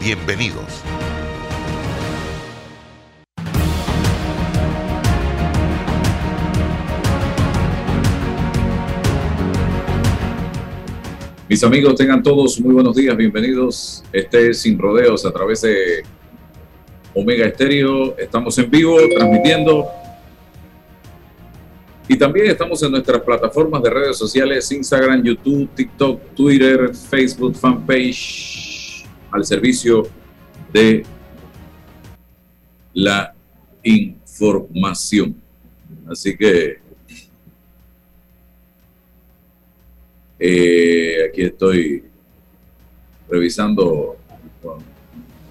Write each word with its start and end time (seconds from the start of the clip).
Bienvenidos. 0.00 0.82
Mis 11.50 11.62
amigos, 11.64 11.96
tengan 11.96 12.22
todos 12.22 12.58
muy 12.60 12.72
buenos 12.72 12.96
días, 12.96 13.14
bienvenidos. 13.14 14.02
Este 14.10 14.48
es 14.48 14.62
Sin 14.62 14.78
Rodeos 14.78 15.26
a 15.26 15.32
través 15.32 15.60
de 15.60 16.02
Omega 17.12 17.44
Estéreo. 17.44 18.16
Estamos 18.16 18.56
en 18.56 18.70
vivo 18.70 18.96
transmitiendo. 19.14 19.86
Y 22.08 22.16
también 22.16 22.46
estamos 22.46 22.82
en 22.82 22.92
nuestras 22.92 23.20
plataformas 23.20 23.82
de 23.82 23.90
redes 23.90 24.16
sociales, 24.16 24.72
Instagram, 24.72 25.22
YouTube, 25.22 25.68
TikTok, 25.74 26.34
Twitter, 26.34 26.94
Facebook, 26.94 27.54
fanpage, 27.54 28.69
al 29.30 29.44
servicio 29.44 30.08
de 30.72 31.04
la 32.92 33.34
información. 33.82 35.36
Así 36.08 36.36
que 36.36 36.80
Eh, 40.42 41.26
aquí 41.28 41.42
estoy 41.42 42.02
revisando 43.28 44.16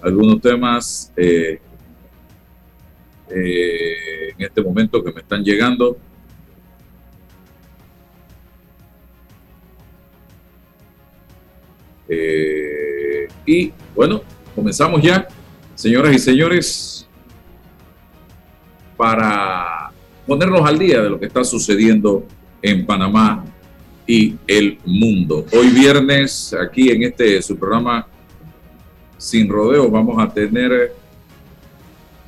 algunos 0.02 0.40
temas 0.40 1.12
eh, 1.16 1.60
eh, 3.28 4.30
en 4.36 4.44
este 4.44 4.60
momento 4.60 5.04
que 5.04 5.12
me 5.12 5.20
están 5.20 5.44
llegando. 5.44 5.96
Y 13.46 13.72
bueno, 13.94 14.22
comenzamos 14.54 15.02
ya, 15.02 15.26
señoras 15.74 16.14
y 16.14 16.18
señores, 16.18 17.08
para 18.96 19.90
ponernos 20.26 20.60
al 20.68 20.78
día 20.78 21.00
de 21.00 21.10
lo 21.10 21.18
que 21.18 21.26
está 21.26 21.42
sucediendo 21.42 22.24
en 22.62 22.86
Panamá 22.86 23.44
y 24.06 24.36
el 24.46 24.78
mundo. 24.84 25.46
Hoy 25.52 25.68
viernes, 25.70 26.54
aquí 26.54 26.90
en 26.90 27.04
este 27.04 27.40
su 27.42 27.56
programa 27.56 28.06
Sin 29.16 29.48
Rodeos, 29.48 29.90
vamos 29.90 30.22
a 30.22 30.32
tener 30.32 30.92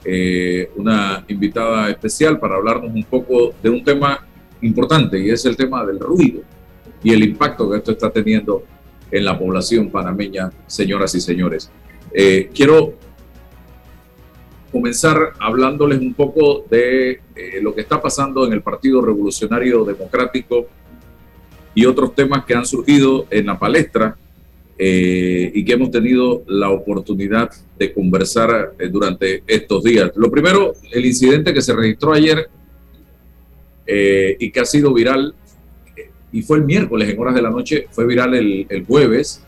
eh, 0.05 0.71
una 0.77 1.25
invitada 1.29 1.91
especial 1.91 2.39
para 2.39 2.57
hablarnos 2.57 2.91
un 2.93 3.05
poco 3.05 3.55
de 3.63 3.71
un 3.71 3.85
tema 3.85 4.27
importante 4.61 5.19
y 5.19 5.31
es 5.31 5.45
el 5.45 5.57
tema 5.57 5.85
del 5.85 6.01
ruido 6.01 6.43
y 7.05 7.13
el 7.13 7.23
impacto 7.23 7.71
que 7.71 7.77
esto 7.79 7.93
está 7.93 8.11
teniendo 8.11 8.65
en 9.13 9.25
la 9.25 9.39
población 9.39 9.91
panameña, 9.91 10.51
señoras 10.67 11.15
y 11.15 11.21
señores. 11.21 11.71
Eh, 12.13 12.51
quiero 12.53 12.95
comenzar 14.73 15.35
hablándoles 15.39 16.01
un 16.01 16.15
poco 16.15 16.65
de 16.69 17.21
eh, 17.37 17.61
lo 17.61 17.75
que 17.75 17.83
está 17.83 18.01
pasando 18.01 18.45
en 18.47 18.55
el 18.55 18.63
Partido 18.63 19.03
Revolucionario 19.03 19.85
Democrático 19.85 20.67
y 21.75 21.85
otros 21.85 22.15
temas 22.15 22.45
que 22.45 22.55
han 22.55 22.67
surgido 22.67 23.27
en 23.31 23.47
la 23.47 23.59
palestra 23.59 24.17
eh, 24.79 25.53
y 25.55 25.65
que 25.65 25.75
hemos 25.75 25.91
tenido 25.91 26.43
la 26.47 26.71
oportunidad 26.71 27.51
de 27.79 27.93
conversar 27.93 28.75
eh, 28.79 28.89
durante 28.89 29.43
estos 29.47 29.85
días. 29.85 30.11
Lo 30.17 30.31
primero, 30.31 30.75
el 30.91 31.07
incidente 31.07 31.53
que 31.53 31.61
se 31.61 31.75
registró 31.75 32.13
ayer 32.13 32.49
eh, 33.87 34.37
y 34.41 34.51
que 34.51 34.61
ha 34.61 34.65
sido 34.65 34.93
viral, 34.93 35.35
y 36.33 36.43
fue 36.43 36.59
el 36.59 36.65
miércoles 36.65 37.09
en 37.09 37.19
horas 37.21 37.35
de 37.35 37.43
la 37.43 37.51
noche, 37.51 37.87
fue 37.91 38.07
viral 38.07 38.35
el, 38.35 38.67
el 38.69 38.85
jueves, 38.87 39.45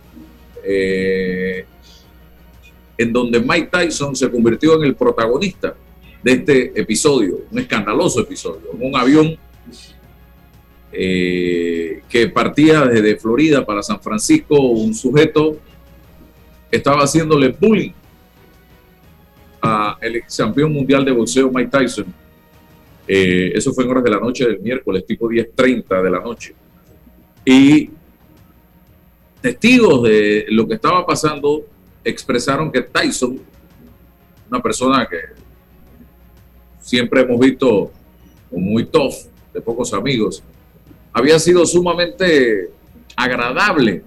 en 2.96 3.12
donde 3.12 3.40
Mike 3.40 3.68
Tyson 3.70 4.14
se 4.16 4.30
convirtió 4.30 4.76
en 4.76 4.84
el 4.84 4.94
protagonista 4.94 5.74
de 6.22 6.32
este 6.32 6.80
episodio, 6.80 7.40
un 7.50 7.58
escandaloso 7.58 8.20
episodio, 8.20 8.70
un 8.80 8.96
avión 8.96 9.36
eh, 10.96 12.02
que 12.08 12.28
partía 12.28 12.82
desde 12.86 13.16
Florida 13.16 13.66
para 13.66 13.82
San 13.82 14.00
Francisco, 14.00 14.56
un 14.60 14.94
sujeto 14.94 15.58
estaba 16.70 17.02
haciéndole 17.02 17.48
bullying 17.48 17.90
a 19.60 19.98
el 20.00 20.22
campeón 20.36 20.72
mundial 20.72 21.04
de 21.04 21.10
boxeo 21.10 21.50
Mike 21.50 21.70
Tyson. 21.70 22.06
Eh, 23.08 23.52
eso 23.54 23.72
fue 23.72 23.84
en 23.84 23.90
horas 23.90 24.04
de 24.04 24.10
la 24.10 24.20
noche 24.20 24.46
del 24.46 24.60
miércoles, 24.60 25.04
tipo 25.04 25.28
10.30 25.28 26.02
de 26.02 26.10
la 26.10 26.20
noche. 26.20 26.54
Y 27.44 27.90
testigos 29.40 30.02
de 30.02 30.46
lo 30.48 30.66
que 30.66 30.74
estaba 30.74 31.04
pasando 31.04 31.66
expresaron 32.02 32.72
que 32.72 32.82
Tyson, 32.82 33.40
una 34.50 34.62
persona 34.62 35.06
que 35.06 35.18
siempre 36.80 37.22
hemos 37.22 37.38
visto 37.38 37.90
muy 38.50 38.86
tough, 38.86 39.14
de 39.52 39.60
pocos 39.60 39.92
amigos, 39.94 40.42
había 41.12 41.38
sido 41.38 41.64
sumamente 41.64 42.70
agradable 43.16 44.02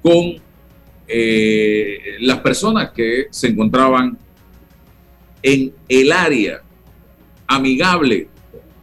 con 0.00 0.36
eh, 1.08 2.16
las 2.20 2.38
personas 2.38 2.92
que 2.92 3.26
se 3.30 3.48
encontraban 3.48 4.16
en 5.42 5.74
el 5.88 6.12
área, 6.12 6.62
amigable, 7.46 8.28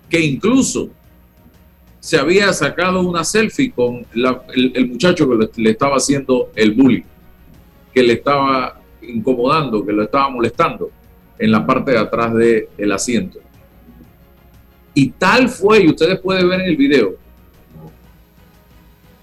que 0.09 0.19
incluso 0.19 0.89
se 2.01 2.17
había 2.17 2.51
sacado 2.51 2.99
una 2.99 3.23
selfie 3.23 3.71
con 3.71 4.03
el, 4.55 4.89
muchacho 4.89 5.29
que 5.29 5.47
le, 5.61 5.69
estaba 5.69 5.97
haciendo 5.97 6.49
el 6.55 6.71
bullying, 6.71 7.03
que 7.93 8.01
le 8.01 8.13
estaba 8.13 8.81
incomodando, 9.03 9.85
que 9.85 9.93
lo 9.93 10.01
estaba 10.01 10.27
molestando 10.29 10.89
en 11.37 11.51
la 11.51 11.63
parte 11.63 11.91
de 11.91 11.99
atrás 11.99 12.33
del 12.33 12.91
asiento. 12.91 13.39
Y 14.95 15.11
tal 15.11 15.47
fue, 15.47 15.83
y 15.83 15.89
ustedes 15.89 16.19
pueden 16.19 16.49
ver 16.49 16.61
en 16.61 16.69
el 16.69 16.75
video, 16.75 17.15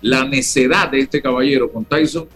la 0.01 0.25
necedad 0.25 0.89
de 0.89 1.01
este 1.01 1.21
caballero 1.21 1.73
con 1.73 1.85
Tyson, 1.85 2.29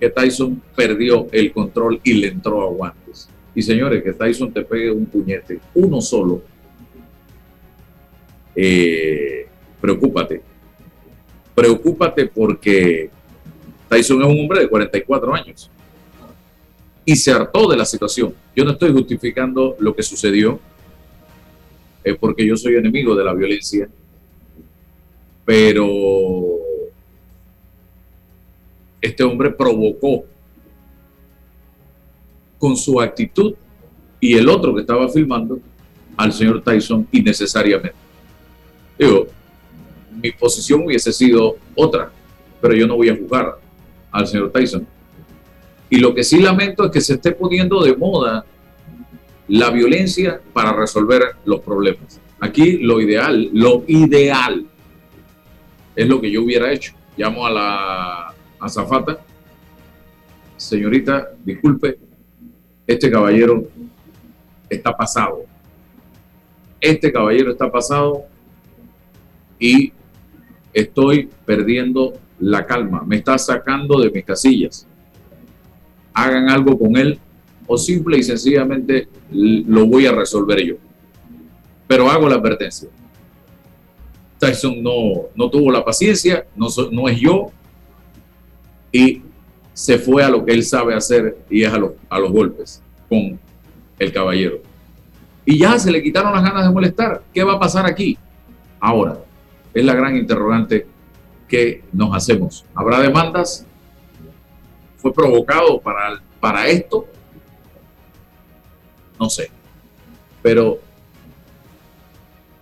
que 0.00 0.08
Tyson 0.08 0.62
perdió 0.74 1.28
el 1.30 1.52
control 1.52 2.00
y 2.02 2.14
le 2.14 2.28
entró 2.28 2.62
a 2.62 2.70
guantes. 2.70 3.28
Y 3.54 3.60
señores, 3.60 4.02
que 4.02 4.14
Tyson 4.14 4.50
te 4.54 4.62
pegue 4.62 4.90
un 4.90 5.04
puñete, 5.04 5.60
uno 5.74 6.00
solo, 6.00 6.42
eh, 8.54 9.46
preocúpate. 9.86 10.42
Preocúpate 11.54 12.26
porque 12.26 13.08
Tyson 13.88 14.20
es 14.20 14.28
un 14.28 14.40
hombre 14.40 14.60
de 14.60 14.68
44 14.68 15.34
años 15.34 15.70
y 17.04 17.14
se 17.14 17.30
hartó 17.30 17.68
de 17.68 17.76
la 17.76 17.84
situación. 17.84 18.34
Yo 18.54 18.64
no 18.64 18.72
estoy 18.72 18.92
justificando 18.92 19.76
lo 19.78 19.94
que 19.94 20.02
sucedió, 20.02 20.58
es 22.02 22.16
porque 22.18 22.44
yo 22.44 22.56
soy 22.56 22.74
enemigo 22.74 23.14
de 23.14 23.24
la 23.24 23.32
violencia, 23.32 23.88
pero 25.44 25.86
este 29.00 29.22
hombre 29.22 29.50
provocó 29.50 30.24
con 32.58 32.76
su 32.76 33.00
actitud 33.00 33.54
y 34.18 34.34
el 34.34 34.48
otro 34.48 34.74
que 34.74 34.80
estaba 34.80 35.08
filmando 35.08 35.60
al 36.16 36.32
señor 36.32 36.60
Tyson 36.62 37.06
innecesariamente. 37.12 37.94
Digo, 38.98 39.28
mi 40.26 40.32
posición 40.32 40.84
hubiese 40.84 41.12
sido 41.12 41.56
otra, 41.76 42.10
pero 42.60 42.74
yo 42.74 42.86
no 42.86 42.96
voy 42.96 43.08
a 43.08 43.16
juzgar 43.16 43.58
al 44.10 44.26
señor 44.26 44.50
Tyson. 44.50 44.86
Y 45.88 45.98
lo 45.98 46.14
que 46.14 46.24
sí 46.24 46.40
lamento 46.40 46.84
es 46.84 46.90
que 46.90 47.00
se 47.00 47.14
esté 47.14 47.30
poniendo 47.30 47.84
de 47.84 47.96
moda 47.96 48.44
la 49.46 49.70
violencia 49.70 50.40
para 50.52 50.72
resolver 50.72 51.22
los 51.44 51.60
problemas. 51.60 52.20
Aquí 52.40 52.78
lo 52.78 53.00
ideal, 53.00 53.50
lo 53.52 53.84
ideal 53.86 54.66
es 55.94 56.08
lo 56.08 56.20
que 56.20 56.30
yo 56.30 56.42
hubiera 56.42 56.72
hecho. 56.72 56.92
Llamo 57.16 57.46
a 57.46 57.50
la 57.50 58.34
azafata, 58.58 59.20
señorita, 60.56 61.28
disculpe, 61.44 61.98
este 62.84 63.10
caballero 63.10 63.68
está 64.68 64.92
pasado. 64.96 65.44
Este 66.80 67.12
caballero 67.12 67.52
está 67.52 67.70
pasado 67.70 68.24
y 69.58 69.92
estoy 70.76 71.30
perdiendo 71.46 72.12
la 72.38 72.66
calma. 72.66 73.02
Me 73.06 73.16
está 73.16 73.38
sacando 73.38 73.98
de 73.98 74.10
mis 74.10 74.24
casillas. 74.24 74.86
hagan 76.12 76.50
algo 76.50 76.78
con 76.78 76.96
él 76.96 77.18
o 77.66 77.78
simple 77.78 78.18
y 78.18 78.22
sencillamente 78.22 79.08
lo 79.30 79.86
voy 79.86 80.06
a 80.06 80.12
resolver 80.12 80.62
yo. 80.62 80.74
Pero 81.86 82.10
hago 82.10 82.28
la 82.28 82.36
advertencia. 82.36 82.90
Tyson 84.38 84.82
no, 84.82 85.28
no 85.34 85.48
tuvo 85.48 85.72
la 85.72 85.82
paciencia, 85.82 86.46
no, 86.54 86.66
no 86.92 87.08
es 87.08 87.18
yo, 87.18 87.50
y 88.92 89.22
se 89.72 89.98
fue 89.98 90.22
a 90.22 90.28
lo 90.28 90.44
que 90.44 90.52
él 90.52 90.62
sabe 90.62 90.94
hacer 90.94 91.38
y 91.48 91.62
es 91.62 91.72
a, 91.72 91.80
a 92.10 92.18
los 92.18 92.30
golpes 92.32 92.82
con 93.08 93.40
el 93.98 94.12
caballero. 94.12 94.58
Y 95.46 95.58
ya 95.58 95.78
se 95.78 95.90
le 95.90 96.02
quitaron 96.02 96.34
las 96.34 96.42
ganas 96.42 96.66
de 96.66 96.72
molestar. 96.72 97.22
¿Qué 97.32 97.42
va 97.42 97.54
a 97.54 97.58
pasar 97.58 97.86
aquí? 97.86 98.18
Ahora, 98.78 99.18
es 99.76 99.84
la 99.84 99.94
gran 99.94 100.16
interrogante 100.16 100.86
que 101.46 101.84
nos 101.92 102.16
hacemos. 102.16 102.64
¿Habrá 102.74 102.98
demandas? 103.00 103.66
¿Fue 104.96 105.12
provocado 105.12 105.78
para, 105.82 106.22
para 106.40 106.66
esto? 106.66 107.06
No 109.20 109.28
sé. 109.28 109.50
Pero 110.42 110.78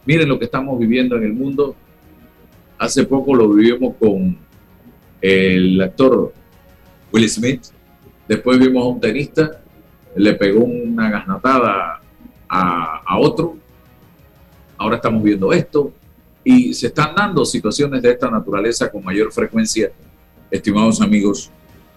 miren 0.04 0.28
lo 0.28 0.40
que 0.40 0.46
estamos 0.46 0.76
viviendo 0.76 1.14
en 1.16 1.22
el 1.22 1.32
mundo. 1.32 1.76
Hace 2.78 3.04
poco 3.04 3.32
lo 3.32 3.48
vivimos 3.48 3.94
con 3.96 4.36
el 5.20 5.80
actor 5.80 6.32
Will 7.12 7.30
Smith. 7.30 7.66
Después 8.26 8.58
vimos 8.58 8.84
a 8.84 8.88
un 8.88 9.00
tenista, 9.00 9.62
le 10.16 10.34
pegó 10.34 10.64
una 10.64 11.10
gasnatada 11.10 12.00
a, 12.48 13.02
a 13.06 13.18
otro. 13.20 13.56
Ahora 14.76 14.96
estamos 14.96 15.22
viendo 15.22 15.52
esto. 15.52 15.92
Y 16.44 16.74
se 16.74 16.88
están 16.88 17.14
dando 17.14 17.44
situaciones 17.44 18.02
de 18.02 18.10
esta 18.10 18.30
naturaleza 18.30 18.90
con 18.90 19.02
mayor 19.02 19.32
frecuencia, 19.32 19.90
estimados 20.50 21.00
amigos, 21.00 21.50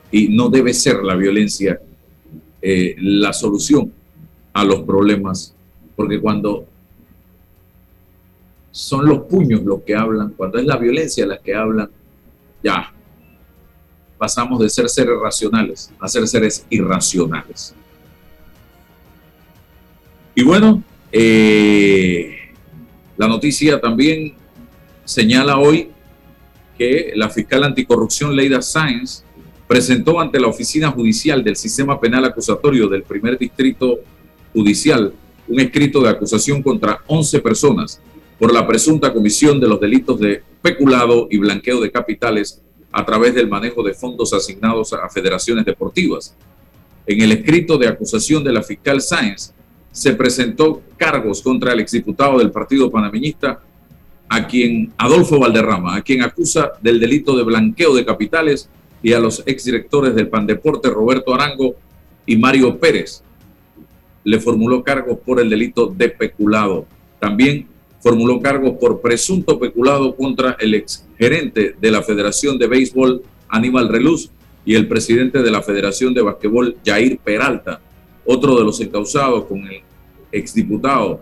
y 0.09 0.29
no 0.29 0.49
debe 0.49 0.73
ser 0.73 1.03
la 1.03 1.15
violencia 1.15 1.79
eh, 2.61 2.95
la 2.99 3.33
solución 3.33 3.91
a 4.53 4.63
los 4.63 4.81
problemas, 4.81 5.53
porque 5.95 6.19
cuando 6.19 6.65
son 8.71 9.05
los 9.05 9.19
puños 9.25 9.63
los 9.63 9.81
que 9.81 9.95
hablan, 9.95 10.31
cuando 10.31 10.57
es 10.57 10.65
la 10.65 10.77
violencia 10.77 11.25
la 11.25 11.37
que 11.37 11.53
hablan, 11.53 11.89
ya 12.63 12.93
pasamos 14.17 14.59
de 14.59 14.69
ser 14.69 14.89
seres 14.89 15.15
racionales 15.21 15.91
a 15.99 16.07
ser 16.07 16.27
seres 16.27 16.65
irracionales. 16.69 17.75
Y 20.33 20.43
bueno, 20.43 20.83
eh, 21.11 22.35
la 23.17 23.27
noticia 23.27 23.79
también 23.79 24.33
señala 25.07 25.57
hoy 25.57 25.89
que 26.77 27.13
la 27.15 27.29
fiscal 27.29 27.63
anticorrupción 27.63 28.35
Leida 28.35 28.61
Sáenz 28.61 29.23
presentó 29.65 30.19
ante 30.19 30.37
la 30.37 30.47
oficina 30.47 30.91
judicial 30.91 31.45
del 31.45 31.55
sistema 31.55 31.97
penal 31.99 32.25
acusatorio 32.25 32.89
del 32.89 33.03
primer 33.03 33.37
distrito 33.37 33.99
judicial 34.53 35.13
un 35.47 35.59
escrito 35.61 36.01
de 36.01 36.09
acusación 36.09 36.61
contra 36.61 36.99
11 37.07 37.39
personas 37.39 38.01
por 38.37 38.53
la 38.53 38.67
presunta 38.67 39.13
comisión 39.13 39.61
de 39.61 39.67
los 39.69 39.79
delitos 39.79 40.19
de 40.19 40.43
peculado 40.61 41.29
y 41.31 41.37
blanqueo 41.37 41.79
de 41.79 41.89
capitales 41.89 42.61
a 42.91 43.05
través 43.05 43.33
del 43.33 43.47
manejo 43.47 43.83
de 43.83 43.93
fondos 43.93 44.33
asignados 44.33 44.91
a 44.91 45.07
federaciones 45.07 45.63
deportivas. 45.63 46.35
En 47.05 47.21
el 47.21 47.31
escrito 47.31 47.77
de 47.77 47.87
acusación 47.87 48.43
de 48.43 48.51
la 48.51 48.61
fiscal 48.61 48.99
Sáenz 48.99 49.53
se 49.89 50.13
presentó 50.15 50.81
cargos 50.97 51.41
contra 51.41 51.71
el 51.71 51.79
exdiputado 51.79 52.39
del 52.39 52.51
Partido 52.51 52.91
Panameñista, 52.91 53.61
a 54.29 54.47
quien 54.47 54.93
Adolfo 54.97 55.39
Valderrama, 55.39 55.95
a 55.95 56.01
quien 56.01 56.23
acusa 56.23 56.71
del 56.81 56.99
delito 56.99 57.35
de 57.37 57.43
blanqueo 57.43 57.95
de 57.95 58.05
capitales, 58.05 58.69
y 59.01 59.13
a 59.13 59.19
los 59.19 59.43
exdirectores 59.45 60.15
del 60.15 60.27
Pandeporte, 60.27 60.89
Roberto 60.89 61.33
Arango 61.33 61.75
y 62.25 62.35
Mario 62.35 62.77
Pérez. 62.77 63.23
Le 64.23 64.39
formuló 64.39 64.83
cargos 64.83 65.19
por 65.19 65.39
el 65.39 65.49
delito 65.49 65.87
de 65.87 66.09
peculado. 66.09 66.85
También 67.19 67.67
formuló 67.99 68.41
cargos 68.41 68.77
por 68.79 69.01
presunto 69.01 69.59
peculado 69.59 70.15
contra 70.15 70.57
el 70.59 70.73
exgerente 70.73 71.75
de 71.79 71.91
la 71.91 72.01
Federación 72.01 72.57
de 72.57 72.67
Béisbol, 72.67 73.21
Aníbal 73.49 73.89
Reluz, 73.89 74.29
y 74.65 74.75
el 74.75 74.87
presidente 74.87 75.41
de 75.41 75.51
la 75.51 75.61
Federación 75.61 76.13
de 76.13 76.23
Basquetbol, 76.23 76.75
Jair 76.85 77.19
Peralta. 77.19 77.79
Otro 78.25 78.57
de 78.57 78.65
los 78.65 78.81
encausados 78.81 79.45
con 79.45 79.59
el 79.59 79.81
exdiputado 80.33 81.21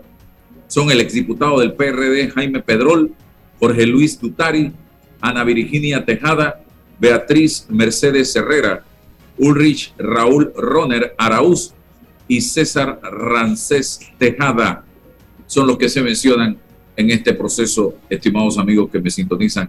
son 0.68 0.90
el 0.90 1.00
exdiputado 1.00 1.60
del 1.60 1.74
PRD, 1.74 2.30
Jaime 2.30 2.60
Pedrol, 2.60 3.12
Jorge 3.58 3.86
Luis 3.86 4.20
Dutari, 4.20 4.72
Ana 5.20 5.44
Virginia 5.44 6.04
Tejada, 6.04 6.62
Beatriz 6.98 7.66
Mercedes 7.68 8.34
Herrera, 8.34 8.84
Ulrich 9.38 9.94
Raúl 9.98 10.52
Roner 10.56 11.14
Araúz 11.18 11.72
y 12.28 12.40
César 12.40 13.00
Rancés 13.02 14.00
Tejada. 14.18 14.84
Son 15.46 15.66
los 15.66 15.78
que 15.78 15.88
se 15.88 16.02
mencionan 16.02 16.58
en 16.96 17.10
este 17.10 17.34
proceso, 17.34 17.94
estimados 18.08 18.58
amigos 18.58 18.90
que 18.90 19.00
me 19.00 19.10
sintonizan 19.10 19.68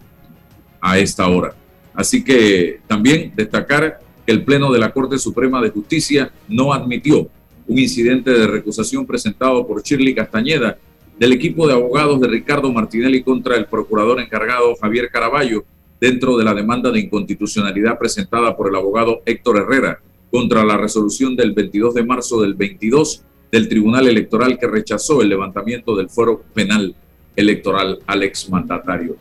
a 0.82 0.98
esta 0.98 1.28
hora. 1.28 1.54
Así 1.94 2.24
que 2.24 2.80
también 2.88 3.34
destacar 3.36 4.00
que 4.26 4.32
el 4.32 4.44
Pleno 4.44 4.72
de 4.72 4.80
la 4.80 4.92
Corte 4.92 5.18
Suprema 5.18 5.62
de 5.62 5.70
Justicia 5.70 6.32
no 6.48 6.74
admitió 6.74 7.30
un 7.68 7.78
incidente 7.78 8.32
de 8.32 8.48
recusación 8.48 9.06
presentado 9.06 9.68
por 9.68 9.84
Shirley 9.84 10.16
Castañeda 10.16 10.78
del 11.20 11.34
equipo 11.34 11.68
de 11.68 11.74
abogados 11.74 12.20
de 12.22 12.28
Ricardo 12.28 12.72
Martinelli 12.72 13.24
contra 13.24 13.56
el 13.56 13.66
procurador 13.66 14.20
encargado 14.20 14.76
Javier 14.76 15.10
Caraballo 15.10 15.66
dentro 16.00 16.38
de 16.38 16.44
la 16.44 16.54
demanda 16.54 16.92
de 16.92 17.00
inconstitucionalidad 17.00 17.98
presentada 17.98 18.56
por 18.56 18.70
el 18.70 18.76
abogado 18.76 19.22
Héctor 19.26 19.58
Herrera 19.58 20.00
contra 20.30 20.64
la 20.64 20.78
resolución 20.78 21.36
del 21.36 21.54
22 21.54 21.96
de 21.96 22.04
marzo 22.04 22.42
del 22.42 22.54
22 22.54 23.24
del 23.52 23.68
Tribunal 23.68 24.08
Electoral 24.08 24.60
que 24.60 24.68
rechazó 24.68 25.22
el 25.22 25.30
levantamiento 25.30 25.96
del 25.96 26.10
fuero 26.10 26.44
penal 26.54 26.96
electoral 27.36 28.00
al 28.06 28.24
exmandatario. 28.24 29.16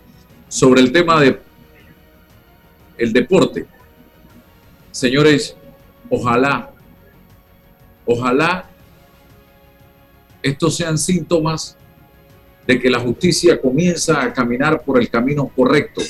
Sobre 0.48 0.80
el 0.80 0.92
tema 0.92 1.20
de 1.20 1.38
el 2.98 3.12
deporte, 3.12 3.66
señores, 4.90 5.56
ojalá, 6.10 6.70
ojalá 8.04 8.70
estos 10.42 10.76
sean 10.76 10.96
síntomas 10.96 11.76
de 12.66 12.80
que 12.80 12.90
la 12.90 13.00
justicia 13.00 13.60
comienza 13.60 14.22
a 14.22 14.32
caminar 14.32 14.82
por 14.82 15.00
el 15.00 15.08
camino 15.08 15.50
correcto. 15.54 16.02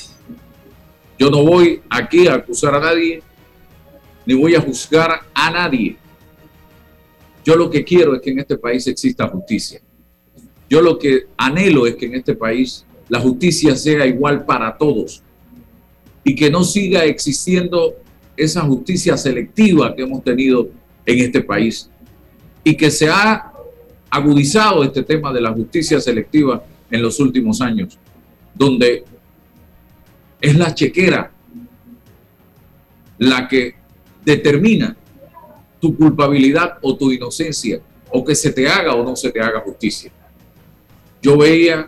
Yo 1.19 1.29
no 1.29 1.43
voy 1.43 1.81
aquí 1.89 2.27
a 2.27 2.35
acusar 2.35 2.75
a 2.75 2.79
nadie, 2.79 3.21
ni 4.25 4.33
voy 4.33 4.55
a 4.55 4.61
juzgar 4.61 5.21
a 5.33 5.51
nadie. 5.51 5.97
Yo 7.45 7.55
lo 7.55 7.69
que 7.69 7.83
quiero 7.83 8.15
es 8.15 8.21
que 8.21 8.31
en 8.31 8.39
este 8.39 8.57
país 8.57 8.85
exista 8.87 9.27
justicia. 9.27 9.81
Yo 10.69 10.81
lo 10.81 10.99
que 10.99 11.27
anhelo 11.37 11.87
es 11.87 11.95
que 11.95 12.07
en 12.07 12.15
este 12.15 12.35
país 12.35 12.85
la 13.07 13.19
justicia 13.19 13.75
sea 13.75 14.05
igual 14.05 14.45
para 14.45 14.77
todos 14.77 15.23
y 16.23 16.35
que 16.35 16.49
no 16.49 16.63
siga 16.63 17.05
existiendo 17.05 17.95
esa 18.35 18.61
justicia 18.61 19.15
selectiva 19.15 19.95
que 19.95 20.03
hemos 20.03 20.23
tenido 20.23 20.69
en 21.05 21.19
este 21.19 21.41
país 21.41 21.89
y 22.63 22.75
que 22.75 22.91
se 22.91 23.07
ha 23.07 23.53
agudizado 24.09 24.83
este 24.83 25.03
tema 25.03 25.33
de 25.33 25.41
la 25.41 25.51
justicia 25.51 25.99
selectiva 25.99 26.63
en 26.89 27.01
los 27.01 27.19
últimos 27.19 27.61
años, 27.61 27.97
donde 28.53 29.03
es 30.41 30.55
la 30.55 30.73
chequera 30.73 31.31
la 33.17 33.47
que 33.47 33.75
determina 34.23 34.95
tu 35.79 35.95
culpabilidad 35.95 36.77
o 36.81 36.95
tu 36.95 37.11
inocencia, 37.11 37.81
o 38.09 38.23
que 38.23 38.35
se 38.35 38.51
te 38.51 38.67
haga 38.67 38.93
o 38.95 39.03
no 39.03 39.15
se 39.15 39.31
te 39.31 39.41
haga 39.41 39.59
justicia. 39.61 40.11
Yo 41.21 41.37
veía 41.37 41.87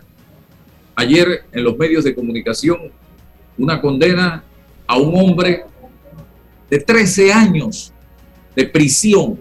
ayer 0.95 1.45
en 1.51 1.63
los 1.63 1.77
medios 1.77 2.03
de 2.03 2.13
comunicación 2.13 2.91
una 3.57 3.79
condena 3.79 4.43
a 4.85 4.97
un 4.97 5.15
hombre 5.15 5.65
de 6.69 6.79
13 6.79 7.31
años 7.31 7.93
de 8.55 8.65
prisión 8.65 9.39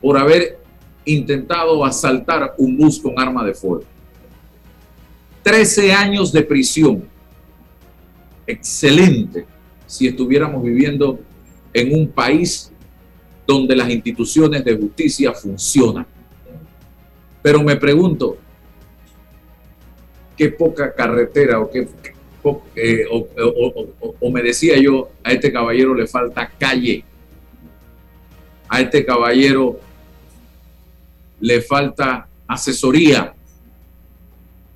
por 0.00 0.18
haber 0.18 0.61
intentado 1.04 1.84
asaltar 1.84 2.54
un 2.58 2.76
bus 2.76 3.00
con 3.00 3.18
arma 3.18 3.44
de 3.44 3.54
fuego. 3.54 3.84
13 5.42 5.92
años 5.92 6.32
de 6.32 6.42
prisión 6.42 7.04
excelente 8.46 9.46
si 9.86 10.06
estuviéramos 10.06 10.62
viviendo 10.62 11.18
en 11.72 11.94
un 11.98 12.08
país 12.08 12.70
donde 13.46 13.74
las 13.74 13.90
instituciones 13.90 14.64
de 14.64 14.76
justicia 14.76 15.32
funcionan. 15.32 16.06
Pero 17.42 17.62
me 17.62 17.76
pregunto, 17.76 18.36
qué 20.36 20.48
poca 20.48 20.94
carretera 20.94 21.60
o 21.60 21.70
qué 21.70 21.88
eh, 22.74 23.04
o, 23.08 24.30
me 24.30 24.42
decía 24.42 24.76
yo, 24.76 25.10
a 25.22 25.32
este 25.32 25.52
caballero 25.52 25.94
le 25.94 26.06
falta 26.06 26.50
calle, 26.58 27.04
a 28.68 28.80
este 28.80 29.04
caballero 29.04 29.78
le 31.42 31.60
falta 31.60 32.28
asesoría. 32.46 33.34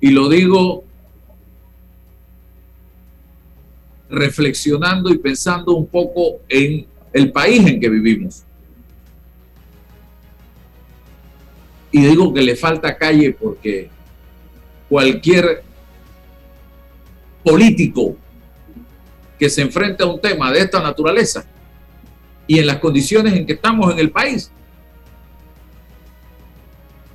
Y 0.01 0.11
lo 0.11 0.29
digo 0.29 0.83
reflexionando 4.09 5.09
y 5.09 5.17
pensando 5.17 5.73
un 5.75 5.87
poco 5.87 6.41
en 6.47 6.85
el 7.13 7.31
país 7.31 7.65
en 7.65 7.79
que 7.79 7.89
vivimos. 7.89 8.43
Y 11.91 12.01
digo 12.01 12.33
que 12.33 12.41
le 12.41 12.55
falta 12.55 12.97
calle 12.97 13.31
porque 13.31 13.89
cualquier 14.89 15.63
político 17.43 18.17
que 19.39 19.49
se 19.49 19.61
enfrente 19.61 20.03
a 20.03 20.07
un 20.07 20.19
tema 20.19 20.51
de 20.51 20.59
esta 20.59 20.81
naturaleza 20.81 21.45
y 22.45 22.59
en 22.59 22.67
las 22.67 22.79
condiciones 22.79 23.33
en 23.33 23.45
que 23.45 23.53
estamos 23.53 23.93
en 23.93 23.99
el 23.99 24.11
país, 24.11 24.51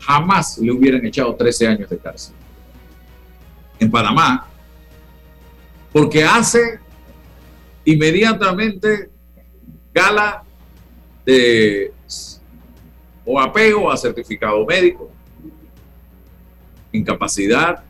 jamás 0.03 0.59
le 0.59 0.73
hubieran 0.73 1.05
echado 1.07 1.35
13 1.35 1.69
años 1.69 1.91
de 1.91 1.99
cárcel. 1.99 2.35
En 3.79 3.91
Panamá, 3.91 4.49
porque 5.93 6.25
hace 6.25 6.81
inmediatamente 7.85 9.11
gala 9.95 10.43
de 11.25 11.93
o 13.25 13.39
apego 13.39 13.91
a 13.91 13.97
certificado 13.97 14.67
médico, 14.67 15.11
incapacidad, 16.91 17.85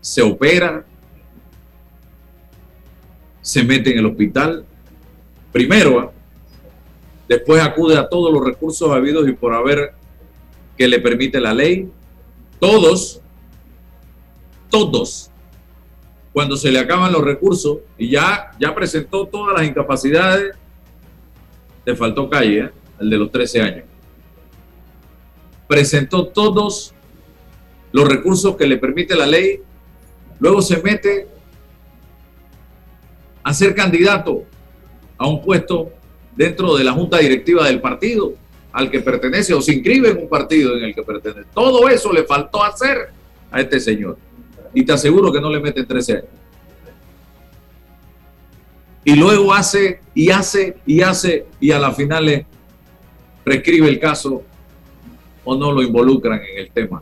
se 0.00 0.22
opera, 0.22 0.84
se 3.40 3.64
mete 3.64 3.90
en 3.90 3.98
el 3.98 4.06
hospital, 4.06 4.64
primero, 5.52 6.00
¿ah? 6.00 6.12
después 7.28 7.60
acude 7.60 7.96
a 7.96 8.08
todos 8.08 8.32
los 8.32 8.44
recursos 8.44 8.90
habidos 8.92 9.28
y 9.28 9.32
por 9.32 9.52
haber 9.52 9.97
que 10.78 10.86
le 10.86 11.00
permite 11.00 11.40
la 11.40 11.52
ley, 11.52 11.90
todos, 12.60 13.20
todos, 14.70 15.28
cuando 16.32 16.56
se 16.56 16.70
le 16.70 16.78
acaban 16.78 17.12
los 17.12 17.24
recursos 17.24 17.78
y 17.98 18.10
ya, 18.10 18.52
ya 18.60 18.72
presentó 18.72 19.26
todas 19.26 19.58
las 19.58 19.68
incapacidades, 19.68 20.54
le 21.84 21.96
faltó 21.96 22.30
calle, 22.30 22.60
¿eh? 22.60 22.70
el 23.00 23.10
de 23.10 23.16
los 23.16 23.32
13 23.32 23.60
años. 23.60 23.84
Presentó 25.66 26.28
todos 26.28 26.94
los 27.90 28.08
recursos 28.08 28.56
que 28.56 28.66
le 28.66 28.76
permite 28.76 29.16
la 29.16 29.26
ley, 29.26 29.60
luego 30.38 30.62
se 30.62 30.80
mete 30.80 31.26
a 33.42 33.52
ser 33.52 33.74
candidato 33.74 34.44
a 35.16 35.26
un 35.26 35.42
puesto 35.42 35.90
dentro 36.36 36.76
de 36.76 36.84
la 36.84 36.92
junta 36.92 37.18
directiva 37.18 37.66
del 37.66 37.80
partido 37.80 38.34
al 38.72 38.90
que 38.90 39.00
pertenece 39.00 39.54
o 39.54 39.60
se 39.60 39.74
inscribe 39.74 40.10
en 40.10 40.18
un 40.18 40.28
partido 40.28 40.76
en 40.76 40.84
el 40.84 40.94
que 40.94 41.02
pertenece. 41.02 41.48
Todo 41.54 41.88
eso 41.88 42.12
le 42.12 42.24
faltó 42.24 42.62
hacer 42.62 43.10
a 43.50 43.60
este 43.60 43.80
señor. 43.80 44.18
Y 44.74 44.84
te 44.84 44.92
aseguro 44.92 45.32
que 45.32 45.40
no 45.40 45.50
le 45.50 45.60
meten 45.60 45.86
13 45.86 46.12
años. 46.12 46.26
Y 49.04 49.16
luego 49.16 49.54
hace 49.54 50.00
y 50.14 50.30
hace 50.30 50.76
y 50.84 51.00
hace 51.00 51.46
y 51.60 51.70
a 51.70 51.78
la 51.78 51.92
final 51.92 52.26
le 52.26 52.46
prescribe 53.42 53.88
el 53.88 53.98
caso 53.98 54.42
o 55.44 55.56
no 55.56 55.72
lo 55.72 55.82
involucran 55.82 56.40
en 56.42 56.58
el 56.58 56.70
tema. 56.70 57.00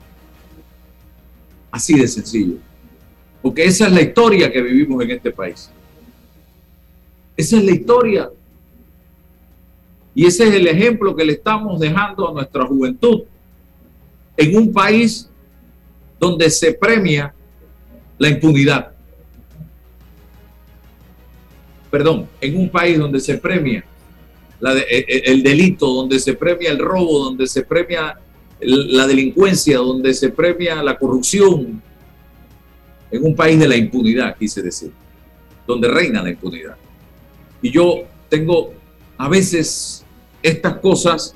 Así 1.71 1.99
de 1.99 2.07
sencillo. 2.07 2.59
Porque 3.43 3.65
esa 3.65 3.87
es 3.87 3.93
la 3.93 4.03
historia 4.03 4.53
que 4.53 4.63
vivimos 4.63 5.03
en 5.03 5.11
este 5.11 5.33
país. 5.33 5.71
Esa 7.37 7.57
es 7.57 7.65
la 7.65 7.73
historia. 7.73 8.31
Y 10.17 10.25
ese 10.25 10.49
es 10.49 10.55
el 10.55 10.67
ejemplo 10.67 11.15
que 11.15 11.27
le 11.27 11.35
estamos 11.35 11.79
dejando 11.79 12.27
a 12.27 12.33
nuestra 12.33 12.65
juventud 12.65 13.25
en 14.35 14.57
un 14.57 14.73
país 14.73 15.29
donde 16.19 16.49
se 16.49 16.73
premia 16.73 17.35
la 18.17 18.31
impunidad. 18.31 18.93
Perdón, 21.91 22.27
en 22.41 22.57
un 22.57 22.71
país 22.71 22.99
donde 22.99 23.21
se 23.21 23.37
premia 23.37 23.85
e, 24.63 25.05
e, 25.07 25.23
el 25.27 25.43
delito, 25.43 25.87
donde 25.87 26.19
se 26.19 26.33
premia 26.33 26.71
el 26.71 26.79
robo, 26.79 27.25
donde 27.25 27.47
se 27.47 27.63
premia 27.63 28.19
la 28.59 29.07
delincuencia, 29.07 29.77
donde 29.77 30.15
se 30.15 30.31
premia 30.31 30.83
la 30.83 30.97
corrupción, 30.97 31.83
en 33.11 33.23
un 33.23 33.37
país 33.37 33.59
de 33.59 33.69
la 33.69 33.77
impunidad, 33.77 34.35
quise 34.39 34.63
decir, 34.63 34.93
donde 35.67 35.89
reina 35.89 36.23
la 36.23 36.31
impunidad. 36.31 36.77
Y 37.61 37.71
yo 37.71 38.05
tengo 38.31 38.73
a 39.19 39.29
veces 39.29 40.06
estas 40.47 40.79
cosas 40.79 41.35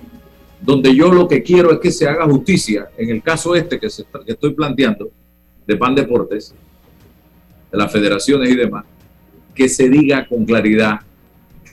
donde 0.60 0.94
yo 0.94 1.12
lo 1.12 1.26
que 1.26 1.42
quiero 1.42 1.72
es 1.72 1.80
que 1.80 1.90
se 1.90 2.06
haga 2.06 2.24
justicia, 2.26 2.90
en 2.96 3.10
el 3.10 3.22
caso 3.22 3.54
este 3.54 3.78
que, 3.78 3.86
estoy 3.86 4.54
planteando, 4.54 5.10
de 5.66 5.76
PAN 5.76 5.94
Deportes, 5.94 6.54
de 7.72 7.78
las 7.78 7.90
federaciones 7.90 8.50
y 8.50 8.56
demás, 8.56 8.84
que 9.54 9.68
se 9.68 9.88
diga 9.88 10.26
con 10.28 10.44
claridad 10.44 11.00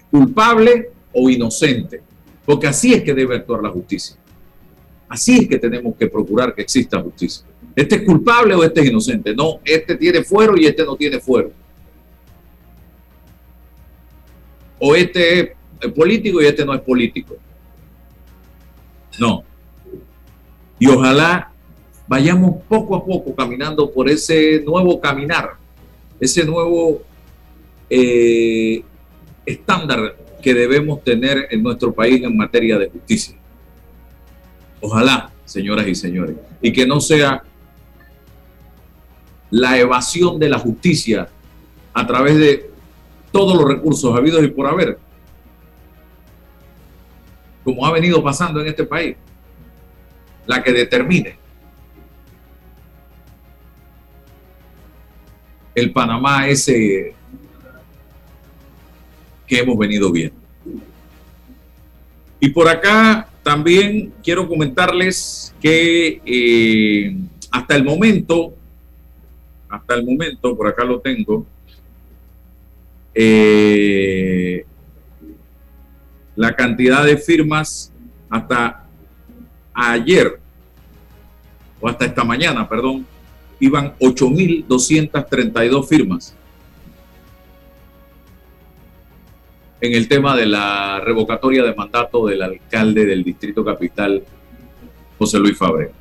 culpable 0.10 0.89
o 1.13 1.29
inocente, 1.29 2.01
porque 2.46 2.67
así 2.67 2.94
es 2.94 3.03
que 3.03 3.13
debe 3.13 3.36
actuar 3.36 3.62
la 3.62 3.70
justicia. 3.70 4.15
Así 5.10 5.39
es 5.39 5.48
que 5.48 5.58
tenemos 5.58 5.96
que 5.96 6.08
procurar 6.08 6.53
que 6.53 6.63
exista 6.63 7.01
justicia. 7.01 7.46
Este 7.75 7.96
es 7.96 8.01
culpable 8.03 8.56
o 8.56 8.63
este 8.63 8.82
es 8.82 8.89
inocente. 8.89 9.34
No, 9.36 9.60
este 9.63 9.96
tiene 9.96 10.24
fuero 10.24 10.58
y 10.58 10.65
este 10.65 10.84
no 10.84 10.96
tiene 10.96 11.20
fuero. 11.20 11.51
O 14.79 14.96
este 14.96 15.39
es 15.39 15.56
político 15.96 16.41
y 16.41 16.46
este 16.46 16.65
no 16.65 16.74
es 16.74 16.81
político. 16.81 17.36
No. 19.19 19.43
Y 20.79 20.88
ojalá 20.88 21.51
vayamos 22.07 22.63
poco 22.67 22.96
a 22.96 23.05
poco 23.05 23.36
caminando 23.36 23.91
por 23.91 24.10
ese 24.10 24.62
nuevo 24.65 25.00
caminar, 25.00 25.55
ese 26.19 26.46
nuevo 26.46 27.01
eh, 27.89 28.84
estándar 29.46 30.15
que 30.41 30.53
debemos 30.53 31.03
tener 31.03 31.48
en 31.50 31.63
nuestro 31.63 31.93
país 31.93 32.24
en 32.24 32.38
materia 32.38 32.77
de 32.77 32.89
justicia. 32.89 33.36
Ojalá, 34.79 35.31
señoras 35.46 35.88
y 35.88 35.96
señores, 35.96 36.36
y 36.62 36.72
que 36.72 36.86
no 36.86 37.01
sea 37.01 37.43
la 39.50 39.77
evasión 39.79 40.39
de 40.39 40.50
la 40.50 40.60
justicia 40.60 41.29
a 41.93 42.05
través 42.05 42.38
de 42.38 42.69
todos 43.31 43.57
los 43.57 43.67
recursos 43.67 44.15
habidos 44.15 44.43
y 44.43 44.48
por 44.48 44.67
haber, 44.67 45.00
como 47.67 47.86
ha 47.86 47.91
venido 47.91 48.24
pasando 48.24 48.62
en 48.62 48.67
este 48.67 48.86
país, 48.86 49.17
la 50.45 50.63
que 50.63 50.71
determine 50.71 51.36
el 55.75 55.91
Panamá 55.91 56.47
ese 56.47 57.13
que 59.45 59.59
hemos 59.59 59.77
venido 59.77 60.09
viendo. 60.13 60.39
Y 62.39 62.47
por 62.51 62.69
acá 62.69 63.27
también 63.43 64.13
quiero 64.24 64.47
comentarles 64.47 65.53
que 65.62 66.21
eh, 66.25 67.17
hasta 67.51 67.75
el 67.75 67.83
momento, 67.83 68.53
hasta 69.67 69.93
el 69.93 70.05
momento, 70.05 70.55
por 70.55 70.67
acá 70.69 70.86
lo 70.86 71.01
tengo, 71.01 71.45
eh, 73.13 74.65
la 76.38 76.56
cantidad 76.56 77.03
de 77.03 77.17
firmas 77.17 77.91
hasta 78.29 78.86
ayer, 79.74 80.39
o 81.82 81.89
hasta 81.89 82.06
esta 82.06 82.24
mañana, 82.24 82.70
perdón, 82.70 83.06
iban 83.60 83.94
8.232 84.00 85.88
firmas 85.88 86.38
en 89.82 89.94
el 89.94 90.08
tema 90.08 90.36
de 90.36 90.46
la 90.46 91.01
revocatoria 91.03 91.63
de 91.63 91.74
mandato 91.75 92.27
del 92.27 92.41
alcalde 92.41 93.06
del 93.06 93.24
Distrito 93.24 93.63
Capital, 93.63 94.24
José 95.17 95.39
Luis 95.39 95.58
Fabre. 95.58 95.91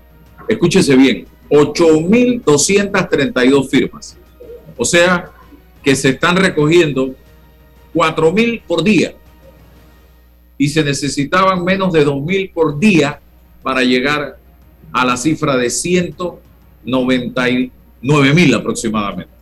Escúchese 0.48 0.96
bien, 0.96 1.26
8.232 1.50 3.68
firmas. 3.68 4.16
O 4.76 4.84
sea, 4.84 5.30
que 5.82 5.96
se 5.96 6.10
están 6.10 6.36
recogiendo 6.36 7.14
4.000 7.94 8.62
por 8.66 8.82
día. 8.82 9.14
Y 10.58 10.68
se 10.68 10.82
necesitaban 10.82 11.62
menos 11.64 11.92
de 11.92 12.06
2.000 12.06 12.52
por 12.52 12.78
día 12.78 13.20
para 13.62 13.82
llegar 13.82 14.38
a 14.92 15.04
la 15.04 15.16
cifra 15.16 15.56
de 15.56 15.66
199.000 15.66 18.54
aproximadamente. 18.54 19.34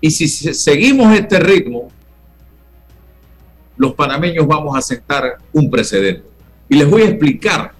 Y 0.00 0.10
si 0.10 0.28
seguimos 0.28 1.16
este 1.16 1.40
ritmo, 1.40 1.88
los 3.76 3.94
panameños 3.94 4.46
vamos 4.46 4.76
a 4.76 4.82
sentar 4.82 5.38
un 5.52 5.70
precedente. 5.70 6.24
Y 6.68 6.76
les 6.76 6.88
voy 6.88 7.02
a 7.02 7.08
explicar. 7.08 7.72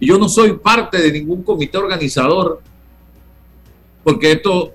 Yo 0.00 0.18
no 0.18 0.28
soy 0.28 0.54
parte 0.54 1.00
de 1.02 1.12
ningún 1.12 1.42
comité 1.42 1.76
organizador, 1.76 2.62
porque 4.02 4.32
esto 4.32 4.72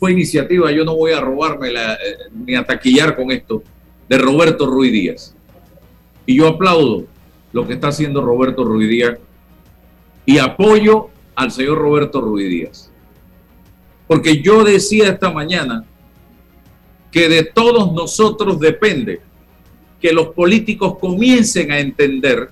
fue 0.00 0.12
iniciativa, 0.12 0.72
yo 0.72 0.82
no 0.82 0.96
voy 0.96 1.12
a 1.12 1.20
robarme 1.20 1.68
eh, 1.68 1.96
ni 2.32 2.54
a 2.54 2.64
taquillar 2.64 3.14
con 3.14 3.30
esto, 3.30 3.62
de 4.08 4.16
Roberto 4.16 4.66
Ruiz 4.66 4.90
Díaz. 4.90 5.36
Y 6.24 6.36
yo 6.36 6.48
aplaudo 6.48 7.04
lo 7.52 7.66
que 7.66 7.74
está 7.74 7.88
haciendo 7.88 8.22
Roberto 8.22 8.64
Ruiz 8.64 8.88
Díaz 8.88 9.18
y 10.24 10.38
apoyo 10.38 11.10
al 11.34 11.52
señor 11.52 11.78
Roberto 11.78 12.22
Ruiz 12.22 12.48
Díaz. 12.48 12.90
Porque 14.06 14.40
yo 14.40 14.64
decía 14.64 15.10
esta 15.10 15.30
mañana 15.30 15.84
que 17.12 17.28
de 17.28 17.44
todos 17.44 17.92
nosotros 17.92 18.58
depende 18.58 19.20
que 20.00 20.12
los 20.14 20.28
políticos 20.28 20.96
comiencen 20.98 21.72
a 21.72 21.78
entender 21.78 22.50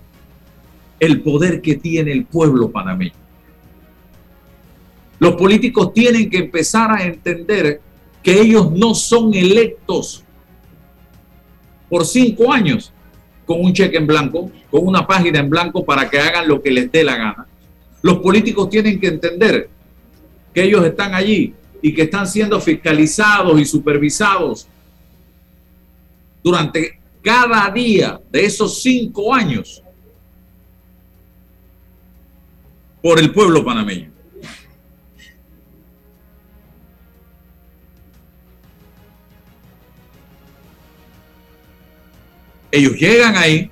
el 1.01 1.23
poder 1.23 1.63
que 1.63 1.77
tiene 1.77 2.13
el 2.13 2.27
pueblo 2.27 2.71
panameño. 2.71 3.28
Los 5.19 5.35
políticos 5.35 5.93
tienen 5.93 6.31
que 6.31 6.39
empezar 6.39 6.91
a 6.93 7.05
entender 7.05 7.81
que 8.23 8.41
ellos 8.41 8.71
no 8.71 8.95
son 8.95 9.35
electos 9.35 10.25
por 11.89 12.05
cinco 12.05 12.53
años 12.53 12.93
con 13.47 13.65
un 13.65 13.73
cheque 13.73 13.97
en 13.97 14.07
blanco, 14.07 14.51
con 14.71 14.87
una 14.87 15.07
página 15.07 15.41
en 15.41 15.49
blanco 15.49 15.85
para 15.85 16.09
que 16.09 16.19
hagan 16.19 16.47
lo 16.47 16.63
que 16.63 16.71
les 16.71 16.93
dé 16.93 17.03
la 17.03 17.17
gana. 17.17 17.47
Los 18.03 18.19
políticos 18.19 18.69
tienen 18.69 19.01
que 19.01 19.09
entender 19.09 19.69
que 20.55 20.65
ellos 20.65 20.85
están 20.85 21.15
allí 21.15 21.55
y 21.81 21.95
que 21.95 22.03
están 22.03 22.27
siendo 22.27 22.61
fiscalizados 22.61 23.59
y 23.61 23.65
supervisados 23.65 24.69
durante 26.43 27.01
cada 27.23 27.71
día 27.71 28.21
de 28.31 28.45
esos 28.45 28.83
cinco 28.83 29.35
años 29.35 29.83
por 33.03 33.19
el 33.19 33.33
pueblo 33.33 33.65
panameño. 33.65 34.18
Ellos 42.71 42.95
llegan 42.95 43.37
ahí. 43.37 43.71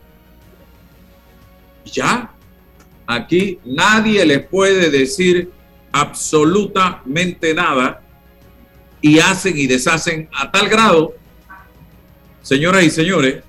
Y 1.84 1.90
ya, 1.90 2.30
aquí 3.06 3.58
nadie 3.64 4.24
les 4.24 4.46
puede 4.46 4.90
decir 4.90 5.50
absolutamente 5.92 7.54
nada. 7.54 8.02
Y 9.00 9.18
hacen 9.18 9.56
y 9.56 9.66
deshacen 9.66 10.28
a 10.34 10.50
tal 10.50 10.68
grado, 10.68 11.14
señoras 12.42 12.82
y 12.84 12.90
señores, 12.90 13.42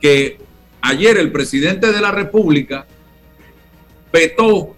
que 0.00 0.38
ayer 0.80 1.16
el 1.16 1.32
presidente 1.32 1.90
de 1.90 2.00
la 2.00 2.10
República 2.10 2.86
vetó 4.12 4.76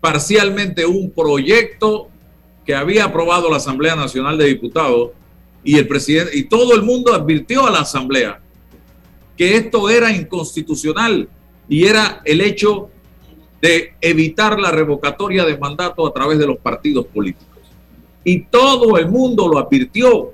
parcialmente 0.00 0.86
un 0.86 1.10
proyecto 1.10 2.08
que 2.64 2.74
había 2.74 3.04
aprobado 3.04 3.50
la 3.50 3.56
Asamblea 3.56 3.96
Nacional 3.96 4.38
de 4.38 4.46
Diputados 4.46 5.10
y 5.62 5.76
el 5.76 5.86
presidente 5.86 6.36
y 6.36 6.44
todo 6.44 6.74
el 6.74 6.82
mundo 6.82 7.12
advirtió 7.12 7.66
a 7.66 7.70
la 7.70 7.80
Asamblea 7.80 8.40
que 9.36 9.56
esto 9.56 9.88
era 9.88 10.10
inconstitucional 10.10 11.28
y 11.68 11.86
era 11.86 12.20
el 12.24 12.40
hecho 12.40 12.90
de 13.60 13.94
evitar 14.00 14.58
la 14.58 14.70
revocatoria 14.70 15.44
de 15.44 15.56
mandato 15.58 16.06
a 16.06 16.12
través 16.12 16.38
de 16.38 16.46
los 16.46 16.58
partidos 16.58 17.06
políticos. 17.06 17.46
Y 18.24 18.42
todo 18.44 18.98
el 18.98 19.08
mundo 19.08 19.48
lo 19.48 19.58
advirtió, 19.58 20.32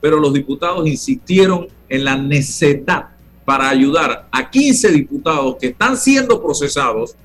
pero 0.00 0.18
los 0.20 0.32
diputados 0.32 0.86
insistieron 0.86 1.68
en 1.88 2.04
la 2.04 2.16
necesidad 2.16 3.08
para 3.44 3.68
ayudar 3.68 4.28
a 4.30 4.50
15 4.50 4.92
diputados 4.92 5.56
que 5.60 5.68
están 5.68 5.96
siendo 5.96 6.42
procesados 6.42 7.16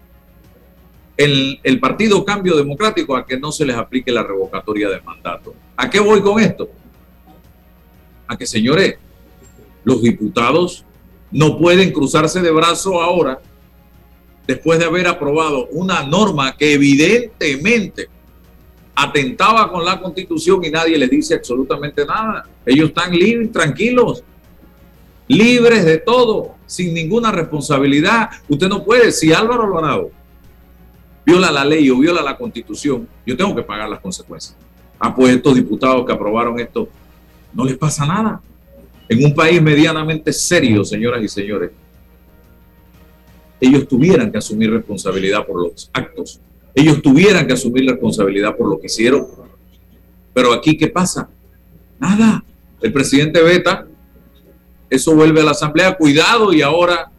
en 1.17 1.59
el 1.61 1.79
Partido 1.79 2.23
Cambio 2.25 2.55
Democrático 2.55 3.15
a 3.15 3.25
que 3.25 3.37
no 3.37 3.51
se 3.51 3.65
les 3.65 3.75
aplique 3.75 4.11
la 4.11 4.23
revocatoria 4.23 4.89
de 4.89 5.01
mandato. 5.01 5.53
¿A 5.75 5.89
qué 5.89 5.99
voy 5.99 6.21
con 6.21 6.39
esto? 6.39 6.69
Que, 8.37 8.45
señores, 8.45 8.95
los 9.83 10.01
diputados 10.01 10.85
no 11.31 11.57
pueden 11.57 11.91
cruzarse 11.91 12.41
de 12.41 12.51
brazos 12.51 12.93
ahora 12.93 13.39
después 14.47 14.79
de 14.79 14.85
haber 14.85 15.07
aprobado 15.07 15.67
una 15.71 16.03
norma 16.03 16.55
que 16.55 16.73
evidentemente 16.73 18.09
atentaba 18.95 19.71
con 19.71 19.83
la 19.83 19.99
constitución 19.99 20.63
y 20.63 20.69
nadie 20.69 20.97
les 20.97 21.09
dice 21.09 21.35
absolutamente 21.35 22.05
nada. 22.05 22.47
Ellos 22.65 22.89
están 22.89 23.11
libres, 23.11 23.51
tranquilos, 23.51 24.23
libres 25.27 25.85
de 25.85 25.97
todo, 25.97 26.55
sin 26.65 26.93
ninguna 26.93 27.31
responsabilidad. 27.31 28.29
Usted 28.47 28.67
no 28.67 28.83
puede, 28.83 29.11
si 29.11 29.33
Álvaro 29.33 29.63
Alvarado 29.63 30.11
viola 31.25 31.51
la 31.51 31.65
ley 31.65 31.89
o 31.89 31.97
viola 31.97 32.21
la 32.21 32.37
constitución, 32.37 33.07
yo 33.25 33.35
tengo 33.35 33.55
que 33.55 33.63
pagar 33.63 33.89
las 33.89 33.99
consecuencias. 33.99 34.57
Ah, 34.99 35.15
pues 35.15 35.35
estos 35.35 35.55
diputados 35.55 36.05
que 36.05 36.13
aprobaron 36.13 36.59
esto, 36.59 36.87
no 37.53 37.65
les 37.65 37.77
pasa 37.77 38.05
nada. 38.05 38.41
En 39.09 39.23
un 39.23 39.33
país 39.33 39.61
medianamente 39.61 40.31
serio, 40.33 40.83
señoras 40.83 41.23
y 41.23 41.27
señores, 41.27 41.71
ellos 43.59 43.87
tuvieran 43.87 44.31
que 44.31 44.37
asumir 44.37 44.71
responsabilidad 44.71 45.45
por 45.45 45.61
los 45.61 45.89
actos, 45.93 46.39
ellos 46.75 47.01
tuvieran 47.01 47.45
que 47.45 47.53
asumir 47.53 47.89
responsabilidad 47.89 48.55
por 48.55 48.69
lo 48.69 48.79
que 48.79 48.87
hicieron. 48.87 49.27
Pero 50.33 50.51
aquí, 50.51 50.75
¿qué 50.75 50.87
pasa? 50.87 51.29
Nada. 51.99 52.43
El 52.81 52.91
presidente 52.91 53.41
Beta, 53.41 53.85
eso 54.89 55.15
vuelve 55.15 55.41
a 55.41 55.45
la 55.45 55.51
Asamblea, 55.51 55.95
cuidado, 55.95 56.51
y 56.51 56.61
ahora 56.61 57.09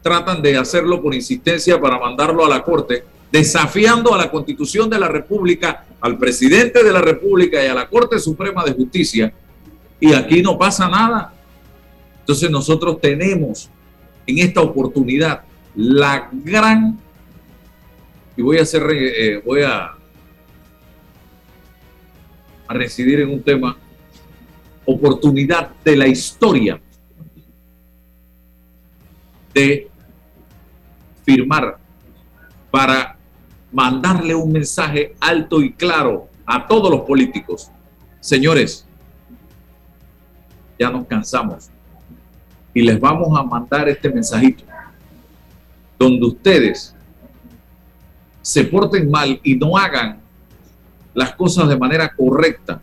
tratan 0.00 0.40
de 0.42 0.56
hacerlo 0.56 1.02
por 1.02 1.14
insistencia 1.14 1.80
para 1.80 1.98
mandarlo 1.98 2.44
a 2.44 2.48
la 2.48 2.62
Corte, 2.62 3.04
desafiando 3.32 4.14
a 4.14 4.18
la 4.18 4.30
Constitución 4.30 4.88
de 4.88 4.98
la 4.98 5.08
República, 5.08 5.86
al 6.00 6.18
presidente 6.18 6.84
de 6.84 6.92
la 6.92 7.00
República 7.00 7.62
y 7.64 7.66
a 7.66 7.74
la 7.74 7.88
Corte 7.88 8.18
Suprema 8.18 8.64
de 8.64 8.72
Justicia. 8.72 9.32
Y 10.00 10.12
aquí 10.12 10.42
no 10.42 10.58
pasa 10.58 10.88
nada. 10.88 11.32
Entonces 12.20 12.50
nosotros 12.50 13.00
tenemos 13.00 13.70
en 14.26 14.38
esta 14.38 14.60
oportunidad 14.60 15.42
la 15.74 16.28
gran, 16.32 16.98
y 18.36 18.42
voy 18.42 18.58
a 18.58 18.62
hacer, 18.62 18.82
eh, 18.90 19.42
voy 19.44 19.62
a, 19.62 19.94
a 22.66 22.74
residir 22.74 23.20
en 23.20 23.30
un 23.30 23.42
tema, 23.42 23.76
oportunidad 24.86 25.70
de 25.84 25.96
la 25.96 26.06
historia 26.06 26.80
de 29.52 29.88
firmar 31.24 31.78
para 32.70 33.16
mandarle 33.72 34.34
un 34.34 34.52
mensaje 34.52 35.14
alto 35.20 35.60
y 35.62 35.72
claro 35.72 36.28
a 36.44 36.66
todos 36.66 36.90
los 36.90 37.02
políticos. 37.02 37.70
Señores, 38.20 38.86
ya 40.78 40.90
nos 40.90 41.06
cansamos 41.06 41.70
y 42.74 42.82
les 42.82 43.00
vamos 43.00 43.38
a 43.38 43.42
mandar 43.42 43.88
este 43.88 44.10
mensajito 44.10 44.64
donde 45.98 46.26
ustedes 46.26 46.94
se 48.42 48.64
porten 48.64 49.10
mal 49.10 49.40
y 49.42 49.54
no 49.54 49.76
hagan 49.76 50.20
las 51.14 51.34
cosas 51.34 51.68
de 51.68 51.78
manera 51.78 52.12
correcta, 52.14 52.82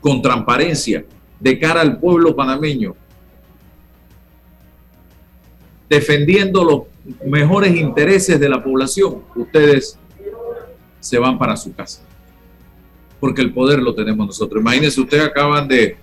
con 0.00 0.22
transparencia, 0.22 1.04
de 1.40 1.58
cara 1.58 1.80
al 1.80 1.98
pueblo 1.98 2.36
panameño, 2.36 2.94
defendiendo 5.88 6.64
los 6.64 6.82
mejores 7.26 7.74
intereses 7.74 8.38
de 8.38 8.48
la 8.48 8.62
población, 8.62 9.22
ustedes 9.34 9.98
se 11.00 11.18
van 11.18 11.38
para 11.38 11.56
su 11.56 11.74
casa. 11.74 12.02
Porque 13.18 13.42
el 13.42 13.52
poder 13.52 13.80
lo 13.80 13.94
tenemos 13.94 14.26
nosotros. 14.26 14.60
Imagínense, 14.60 15.00
ustedes 15.00 15.24
acaban 15.24 15.66
de, 15.66 15.96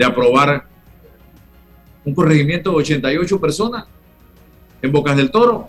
de 0.00 0.06
aprobar 0.06 0.66
un 2.06 2.14
corregimiento 2.14 2.70
de 2.70 2.76
88 2.76 3.38
personas 3.38 3.84
en 4.80 4.90
Bocas 4.90 5.14
del 5.14 5.30
Toro, 5.30 5.68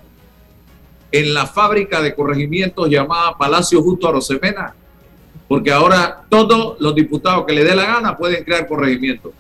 en 1.12 1.34
la 1.34 1.46
fábrica 1.46 2.02
de 2.02 2.16
corregimientos 2.16 2.90
llamada 2.90 3.38
Palacio 3.38 3.84
Justo 3.84 4.08
Arosemena, 4.08 4.74
porque 5.50 5.70
ahora 5.70 6.24
todos 6.30 6.80
los 6.80 6.96
diputados 6.96 7.46
que 7.46 7.52
le 7.52 7.66
dé 7.66 7.76
la 7.76 7.84
gana 7.84 8.16
pueden 8.16 8.46
crear 8.46 8.66
corregimientos. 8.70 9.34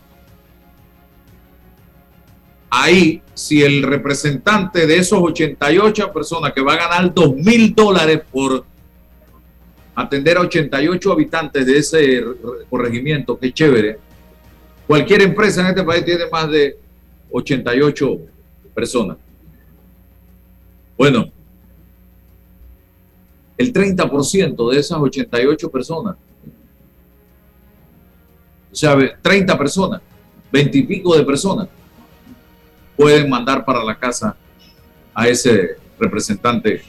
Ahí, 2.69 3.21
si 3.33 3.63
el 3.63 3.83
representante 3.83 4.85
de 4.87 4.97
esos 4.97 5.19
88 5.21 6.11
personas 6.11 6.51
que 6.51 6.59
va 6.59 6.73
a 6.73 6.89
ganar 6.89 7.13
2 7.13 7.35
mil 7.35 7.73
dólares 7.73 8.23
por 8.29 8.65
atender 9.95 10.35
a 10.35 10.41
88 10.41 11.11
habitantes 11.13 11.65
de 11.65 11.77
ese 11.77 12.25
corregimiento, 12.69 13.39
qué 13.39 13.53
chévere. 13.53 14.10
Cualquier 14.91 15.21
empresa 15.21 15.61
en 15.61 15.67
este 15.67 15.85
país 15.85 16.03
tiene 16.03 16.25
más 16.29 16.51
de 16.51 16.77
88 17.31 18.17
personas. 18.75 19.15
Bueno, 20.97 21.31
el 23.57 23.71
30% 23.71 24.69
de 24.69 24.77
esas 24.77 24.99
88 24.99 25.71
personas, 25.71 26.17
o 28.69 28.75
sea, 28.75 28.97
30 29.21 29.57
personas, 29.57 30.01
20 30.51 30.77
y 30.79 30.83
pico 30.83 31.15
de 31.15 31.23
personas, 31.23 31.69
pueden 32.97 33.29
mandar 33.29 33.63
para 33.63 33.85
la 33.85 33.97
casa 33.97 34.35
a 35.13 35.25
ese 35.25 35.77
representante 35.97 36.81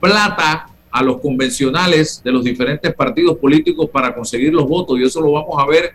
plata 0.00 0.71
a 0.92 1.02
los 1.02 1.20
convencionales 1.20 2.22
de 2.22 2.30
los 2.30 2.44
diferentes 2.44 2.94
partidos 2.94 3.38
políticos 3.38 3.88
para 3.90 4.14
conseguir 4.14 4.52
los 4.52 4.68
votos 4.68 5.00
y 5.00 5.04
eso 5.04 5.22
lo 5.22 5.32
vamos 5.32 5.56
a 5.58 5.66
ver. 5.66 5.94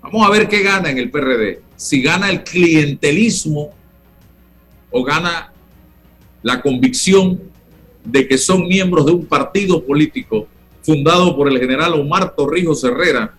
Vamos 0.00 0.24
a 0.24 0.30
ver 0.30 0.48
qué 0.48 0.62
gana 0.62 0.88
en 0.88 0.98
el 0.98 1.10
PRD. 1.10 1.60
Si 1.74 2.00
gana 2.00 2.30
el 2.30 2.44
clientelismo 2.44 3.74
o 4.92 5.02
gana 5.02 5.52
la 6.42 6.62
convicción 6.62 7.40
de 8.04 8.28
que 8.28 8.38
son 8.38 8.68
miembros 8.68 9.04
de 9.06 9.12
un 9.12 9.26
partido 9.26 9.84
político 9.84 10.46
fundado 10.80 11.36
por 11.36 11.48
el 11.48 11.58
general 11.58 11.94
Omar 11.94 12.36
Torrijos 12.36 12.84
Herrera 12.84 13.34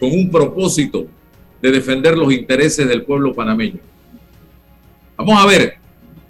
con 0.00 0.10
un 0.10 0.28
propósito 0.28 1.06
de 1.62 1.70
defender 1.70 2.18
los 2.18 2.32
intereses 2.32 2.88
del 2.88 3.04
pueblo 3.04 3.32
panameño. 3.32 3.78
Vamos 5.16 5.40
a 5.40 5.46
ver, 5.46 5.76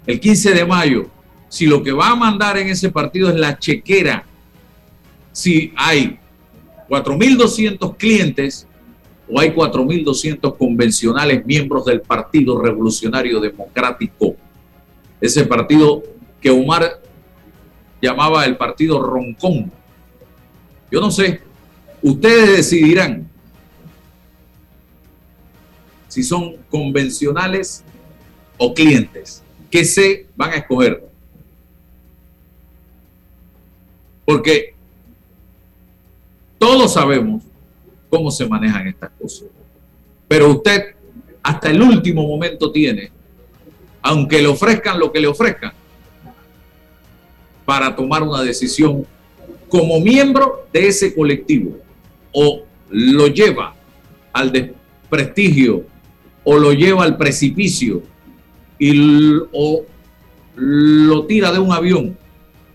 el 0.05 0.19
15 0.19 0.53
de 0.53 0.65
mayo, 0.65 1.07
si 1.49 1.65
lo 1.65 1.83
que 1.83 1.91
va 1.91 2.11
a 2.11 2.15
mandar 2.15 2.57
en 2.57 2.69
ese 2.69 2.89
partido 2.89 3.29
es 3.29 3.35
la 3.35 3.57
chequera, 3.57 4.23
si 5.31 5.73
hay 5.75 6.19
4.200 6.87 7.97
clientes 7.97 8.67
o 9.27 9.39
hay 9.39 9.51
4.200 9.51 10.57
convencionales 10.57 11.45
miembros 11.45 11.85
del 11.85 12.01
Partido 12.01 12.59
Revolucionario 12.61 13.39
Democrático, 13.39 14.35
ese 15.21 15.45
partido 15.45 16.03
que 16.41 16.49
Omar 16.49 17.01
llamaba 18.01 18.45
el 18.45 18.57
partido 18.57 19.01
Roncón. 19.01 19.71
Yo 20.91 21.01
no 21.01 21.11
sé, 21.11 21.41
ustedes 22.01 22.57
decidirán 22.57 23.29
si 26.07 26.23
son 26.23 26.55
convencionales 26.69 27.83
o 28.57 28.73
clientes 28.73 29.43
que 29.69 29.85
se 29.85 30.27
van 30.35 30.51
a 30.51 30.55
escoger. 30.55 31.08
Porque 34.29 34.75
todos 36.59 36.93
sabemos 36.93 37.41
cómo 38.11 38.29
se 38.29 38.47
manejan 38.47 38.87
estas 38.87 39.09
cosas. 39.19 39.47
Pero 40.27 40.49
usted 40.51 40.93
hasta 41.41 41.71
el 41.71 41.81
último 41.81 42.27
momento 42.27 42.71
tiene, 42.71 43.09
aunque 44.03 44.39
le 44.39 44.47
ofrezcan 44.47 44.99
lo 44.99 45.11
que 45.11 45.19
le 45.19 45.25
ofrezcan, 45.25 45.73
para 47.65 47.95
tomar 47.95 48.21
una 48.21 48.43
decisión 48.43 49.03
como 49.67 49.99
miembro 49.99 50.67
de 50.71 50.89
ese 50.89 51.15
colectivo. 51.15 51.79
O 52.31 52.61
lo 52.91 53.25
lleva 53.29 53.73
al 54.31 54.51
desprestigio 54.51 55.85
o 56.43 56.59
lo 56.59 56.71
lleva 56.71 57.03
al 57.03 57.17
precipicio 57.17 58.03
y 58.77 59.39
o 59.51 59.85
lo 60.55 61.25
tira 61.25 61.51
de 61.51 61.57
un 61.57 61.71
avión 61.71 62.15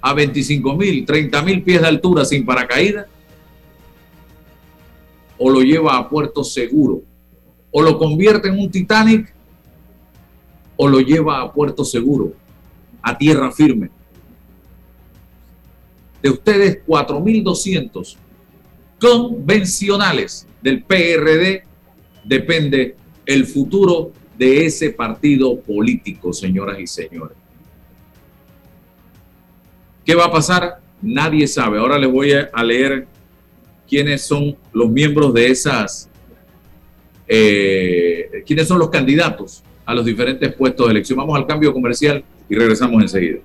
a 0.07 0.13
25 0.13 0.77
mil, 0.77 1.07
30 1.07 1.41
mil 1.41 1.63
pies 1.63 1.81
de 1.81 1.87
altura 1.89 2.27
sin 2.27 2.45
paracaídas, 2.45 3.07
o 5.39 5.49
lo 5.49 5.63
lleva 5.63 5.97
a 5.97 6.07
puerto 6.11 6.45
seguro, 6.45 7.01
o 7.71 7.81
lo 7.81 7.99
convierte 7.99 8.49
en 8.49 8.59
un 8.59 8.71
Titanic, 8.71 9.33
o 10.77 10.87
lo 10.89 11.01
lleva 11.01 11.41
a 11.41 11.51
puerto 11.51 11.87
seguro, 11.87 12.35
a 13.01 13.17
tierra 13.17 13.51
firme. 13.51 13.89
De 16.23 16.29
ustedes, 16.29 16.85
4.200 16.87 18.17
convencionales 19.01 20.47
del 20.61 20.83
PRD 20.83 21.65
depende 22.25 22.95
el 23.25 23.47
futuro 23.47 24.13
de 24.37 24.67
ese 24.67 24.91
partido 24.91 25.59
político, 25.61 26.35
señoras 26.35 26.79
y 26.79 26.87
señores. 26.87 27.44
¿Qué 30.05 30.15
va 30.15 30.27
a 30.27 30.33
pasar? 30.33 30.81
Nadie 31.03 31.47
sabe. 31.47 31.79
Ahora 31.79 31.99
les 31.99 32.11
voy 32.11 32.33
a 32.33 32.63
leer 32.63 33.07
quiénes 33.89 34.23
son 34.23 34.57
los 34.73 34.91
miembros 34.91 35.33
de 35.35 35.49
esas, 35.49 36.09
eh, 37.27 38.43
quiénes 38.47 38.69
son 38.69 38.79
los 38.79 38.91
candidatos 38.91 39.63
a 39.87 39.95
los 39.95 40.05
diferentes 40.05 40.53
puestos 40.55 40.87
de 40.87 40.93
elección. 40.93 41.19
Vamos 41.19 41.37
al 41.37 41.47
cambio 41.47 41.73
comercial 41.73 42.25
y 42.49 42.55
regresamos 42.55 43.03
enseguida. 43.03 43.39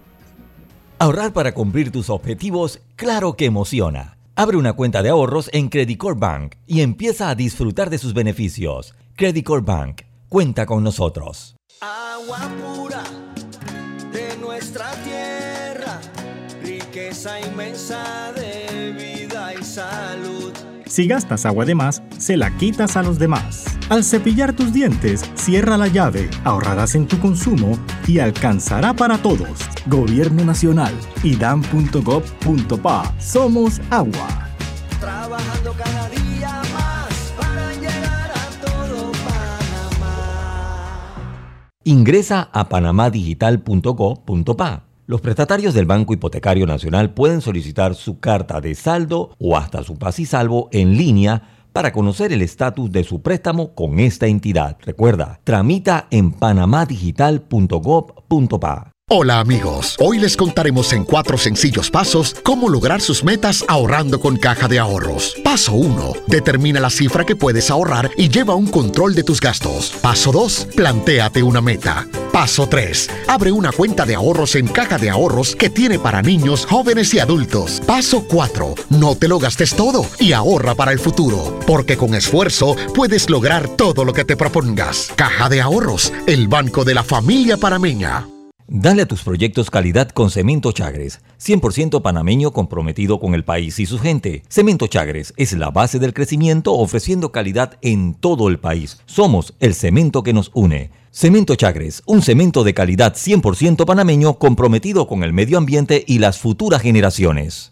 Ahorrar 1.00 1.32
para 1.32 1.54
cumplir 1.54 1.92
tus 1.92 2.10
objetivos, 2.10 2.82
claro 2.96 3.34
que 3.34 3.46
emociona. 3.46 4.18
Abre 4.36 4.58
una 4.58 4.74
cuenta 4.74 5.04
de 5.04 5.10
ahorros 5.10 5.50
en 5.54 5.70
Credit 5.70 6.02
Bank 6.16 6.56
y 6.66 6.82
empieza 6.82 7.30
a 7.30 7.36
disfrutar 7.36 7.90
de 7.90 7.98
sus 7.98 8.14
beneficios. 8.14 8.96
Credit 9.16 9.48
Bank, 9.62 10.02
cuenta 10.30 10.66
con 10.66 10.84
nosotros. 10.84 11.56
Agua 11.82 12.50
pura 12.62 13.04
de 14.12 14.38
nuestra 14.42 14.92
tierra 15.04 15.09
de 17.88 18.92
vida 18.92 19.54
y 19.60 19.64
salud. 19.64 20.52
Si 20.86 21.08
gastas 21.08 21.46
agua 21.46 21.64
de 21.66 21.76
más, 21.76 22.04
se 22.18 22.36
la 22.36 22.52
quitas 22.58 22.98
a 22.98 23.04
los 23.04 23.18
demás. 23.18 23.64
Al 23.90 24.04
cepillar 24.04 24.52
tus 24.54 24.74
dientes, 24.74 25.24
cierra 25.36 25.78
la 25.78 25.88
llave, 25.88 26.30
ahorrarás 26.44 26.96
en 26.96 27.08
tu 27.08 27.18
consumo 27.20 27.80
y 28.06 28.20
alcanzará 28.20 28.94
para 28.94 29.18
todos. 29.20 29.60
Gobierno 29.86 30.44
Nacional, 30.44 30.94
idam.gov.pa. 31.24 33.16
Somos 33.20 33.80
agua. 33.90 34.50
Trabajando 35.00 35.72
cada 35.74 36.10
día 36.10 36.62
más 36.74 37.34
para 37.38 37.74
llegar 37.76 38.32
a 38.32 38.50
todo 38.66 39.14
Panamá. 39.24 41.16
Ingresa 41.86 42.50
a 42.52 42.68
panamadigital.gov.pa 42.68 44.89
los 45.10 45.20
prestatarios 45.22 45.74
del 45.74 45.88
Banco 45.88 46.14
Hipotecario 46.14 46.68
Nacional 46.68 47.16
pueden 47.16 47.42
solicitar 47.42 47.96
su 47.96 48.20
carta 48.20 48.62
de 48.62 48.76
saldo 48.76 49.32
o 49.40 49.58
hasta 49.58 49.82
su 49.82 49.98
paz 49.98 50.20
y 50.20 50.28
salvo 50.28 50.70
en 50.72 50.98
línea 50.98 51.66
para 51.74 51.92
conocer 51.92 52.32
el 52.32 52.44
estatus 52.44 52.92
de 52.92 53.04
su 53.04 53.24
préstamo 53.24 53.74
con 53.74 54.00
esta 54.00 54.28
entidad. 54.28 54.78
Recuerda, 54.86 55.40
tramita 55.44 56.06
en 56.12 56.32
panamadigital.gov.pa. 56.32 58.92
Hola 59.10 59.40
amigos, 59.40 59.96
hoy 60.00 60.20
les 60.20 60.38
contaremos 60.38 60.94
en 60.94 61.06
cuatro 61.06 61.40
sencillos 61.40 61.90
pasos 61.90 62.36
cómo 62.44 62.70
lograr 62.70 63.02
sus 63.02 63.24
metas 63.24 63.66
ahorrando 63.68 64.20
con 64.20 64.38
caja 64.38 64.68
de 64.68 64.78
ahorros. 64.78 65.36
Paso 65.44 65.74
1. 65.74 66.14
Determina 66.28 66.80
la 66.80 66.92
cifra 66.92 67.26
que 67.26 67.36
puedes 67.36 67.72
ahorrar 67.72 68.12
y 68.16 68.30
lleva 68.30 68.54
un 68.54 68.68
control 68.68 69.16
de 69.16 69.24
tus 69.24 69.42
gastos. 69.42 69.92
Paso 70.04 70.32
2. 70.32 70.68
Plantéate 70.76 71.42
una 71.42 71.62
meta. 71.62 72.06
Paso 72.40 72.70
3. 72.70 73.10
Abre 73.28 73.52
una 73.52 73.74
cuenta 73.74 74.06
de 74.06 74.16
ahorros 74.16 74.56
en 74.56 74.66
caja 74.70 74.98
de 74.98 75.10
ahorros 75.10 75.58
que 75.58 75.70
tiene 75.70 76.00
para 76.00 76.22
niños, 76.22 76.66
jóvenes 76.66 77.14
y 77.14 77.20
adultos. 77.20 77.82
Paso 77.86 78.24
4. 78.30 78.76
No 78.92 79.18
te 79.18 79.28
lo 79.28 79.40
gastes 79.40 79.76
todo 79.76 80.06
y 80.22 80.32
ahorra 80.32 80.74
para 80.74 80.94
el 80.94 81.00
futuro, 81.00 81.60
porque 81.68 81.98
con 81.98 82.16
esfuerzo 82.16 82.78
puedes 82.96 83.30
lograr 83.30 83.68
todo 83.68 84.06
lo 84.06 84.14
que 84.14 84.24
te 84.24 84.38
propongas. 84.38 85.12
Caja 85.18 85.50
de 85.50 85.60
ahorros, 85.60 86.14
el 86.28 86.48
banco 86.48 86.86
de 86.86 86.94
la 86.94 87.04
familia 87.04 87.58
parameña. 87.58 88.26
Dale 88.72 89.02
a 89.02 89.08
tus 89.08 89.24
proyectos 89.24 89.70
calidad 89.70 90.10
con 90.10 90.30
Cemento 90.30 90.72
Chagres, 90.72 91.22
100% 91.42 92.02
panameño 92.02 92.52
comprometido 92.52 93.20
con 93.20 93.34
el 93.34 93.44
país 93.44 93.80
y 93.80 93.86
su 93.86 94.00
gente. 94.00 94.44
Cemento 94.48 94.88
Chagres 94.88 95.34
es 95.36 95.54
la 95.54 95.72
base 95.72 96.00
del 96.00 96.14
crecimiento 96.14 96.74
ofreciendo 96.74 97.34
calidad 97.34 97.80
en 97.82 98.14
todo 98.14 98.48
el 98.48 98.60
país. 98.60 99.02
Somos 99.08 99.56
el 99.60 99.74
cemento 99.74 100.24
que 100.24 100.34
nos 100.34 100.52
une. 100.54 100.92
Cemento 101.12 101.56
Chagres, 101.56 102.04
un 102.06 102.22
cemento 102.22 102.64
de 102.64 102.74
calidad 102.74 103.16
100% 103.16 103.86
panameño 103.86 104.36
comprometido 104.36 105.08
con 105.08 105.24
el 105.24 105.34
medio 105.34 105.58
ambiente 105.58 106.04
y 106.08 106.20
las 106.20 106.38
futuras 106.38 106.82
generaciones. 106.82 107.72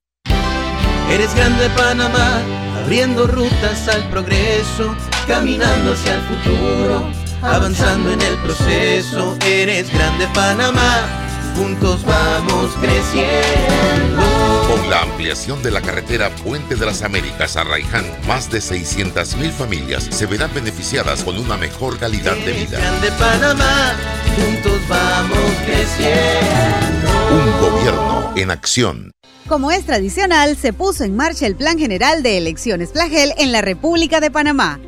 Eres 1.12 1.34
grande 1.36 1.70
Panamá, 1.76 2.42
abriendo 2.84 3.28
rutas 3.28 3.88
al 3.88 4.10
progreso, 4.10 4.96
caminando 5.28 5.94
hacia 5.94 6.16
el 6.16 6.22
futuro 6.22 7.28
avanzando 7.42 8.12
en 8.12 8.22
el 8.22 8.38
proceso. 8.38 9.38
Eres 9.46 9.92
grande 9.94 10.28
Panamá, 10.34 11.37
juntos 11.58 12.06
vamos 12.06 12.72
creciendo. 12.80 14.22
Con 14.68 14.90
la 14.90 15.02
ampliación 15.02 15.62
de 15.64 15.72
la 15.72 15.82
carretera 15.82 16.30
Puente 16.44 16.76
de 16.76 16.86
las 16.86 17.02
Américas 17.02 17.58
a 17.58 17.64
Raiján, 17.64 18.06
más 18.28 18.52
de 18.52 18.60
600.000 18.60 19.52
familias 19.52 20.08
se 20.12 20.26
verán 20.26 20.54
beneficiadas 20.54 21.24
con 21.24 21.38
una 21.38 21.58
mejor 21.58 21.98
calidad 21.98 22.36
de 22.38 22.54
vida. 22.54 22.80
Grande 22.80 23.12
Panamá, 23.12 23.96
juntos 24.36 24.80
vamos 24.88 25.52
creciendo. 25.66 27.08
Un 27.32 27.62
gobierno 27.62 28.34
en 28.36 28.52
acción. 28.52 29.12
Como 29.48 29.72
es 29.72 29.86
tradicional, 29.86 30.58
se 30.58 30.74
puso 30.74 31.04
en 31.04 31.16
marcha 31.16 31.48
el 31.48 31.56
Plan 31.56 31.80
General 31.80 32.22
de 32.22 32.38
Elecciones 32.38 32.90
Plagel 32.90 33.34
en 33.38 33.52
la 33.52 33.62
República 33.62 34.20
de 34.20 34.30
Panamá 34.30 34.80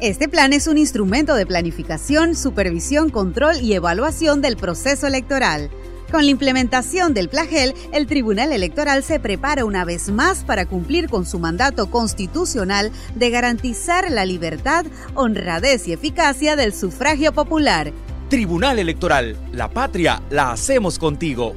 este 0.00 0.30
plan 0.30 0.54
es 0.54 0.66
un 0.66 0.78
instrumento 0.78 1.34
de 1.34 1.44
planificación, 1.44 2.34
supervisión, 2.34 3.10
control 3.10 3.60
y 3.60 3.74
evaluación 3.74 4.40
del 4.40 4.56
proceso 4.56 5.06
electoral. 5.06 5.70
Con 6.10 6.24
la 6.24 6.30
implementación 6.30 7.14
del 7.14 7.28
PLAGEL, 7.28 7.72
el 7.92 8.08
Tribunal 8.08 8.52
Electoral 8.52 9.04
se 9.04 9.20
prepara 9.20 9.64
una 9.64 9.84
vez 9.84 10.08
más 10.10 10.42
para 10.42 10.66
cumplir 10.66 11.08
con 11.08 11.24
su 11.24 11.38
mandato 11.38 11.88
constitucional 11.88 12.90
de 13.14 13.30
garantizar 13.30 14.10
la 14.10 14.24
libertad, 14.24 14.86
honradez 15.14 15.86
y 15.86 15.92
eficacia 15.92 16.56
del 16.56 16.74
sufragio 16.74 17.32
popular. 17.32 17.92
Tribunal 18.28 18.80
Electoral, 18.80 19.36
la 19.52 19.70
patria 19.70 20.20
la 20.30 20.50
hacemos 20.50 20.98
contigo. 20.98 21.54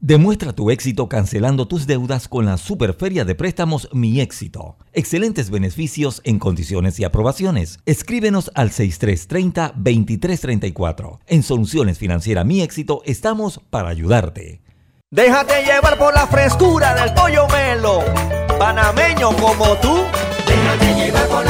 Demuestra 0.00 0.52
tu 0.52 0.70
éxito 0.70 1.08
cancelando 1.08 1.66
tus 1.66 1.88
deudas 1.88 2.28
con 2.28 2.46
la 2.46 2.56
Superferia 2.56 3.24
de 3.24 3.34
Préstamos 3.34 3.88
Mi 3.92 4.20
Éxito. 4.20 4.76
Excelentes 4.92 5.50
beneficios 5.50 6.20
en 6.22 6.38
condiciones 6.38 7.00
y 7.00 7.04
aprobaciones. 7.04 7.80
Escríbenos 7.84 8.52
al 8.54 8.70
6330-2334. 8.70 11.18
En 11.26 11.42
Soluciones 11.42 11.98
Financieras 11.98 12.46
Mi 12.46 12.62
Éxito 12.62 13.02
estamos 13.06 13.60
para 13.70 13.88
ayudarte. 13.88 14.62
Déjate 15.10 15.64
llevar 15.64 15.98
por 15.98 16.14
la 16.14 16.28
frescura 16.28 16.94
del 16.94 17.12
pollo 17.14 17.48
melo. 17.48 18.04
Panameño 18.56 19.36
como 19.36 19.74
tú. 19.78 20.04
Déjate 20.46 20.94
llevar 20.94 21.26
por 21.26 21.44
la 21.44 21.47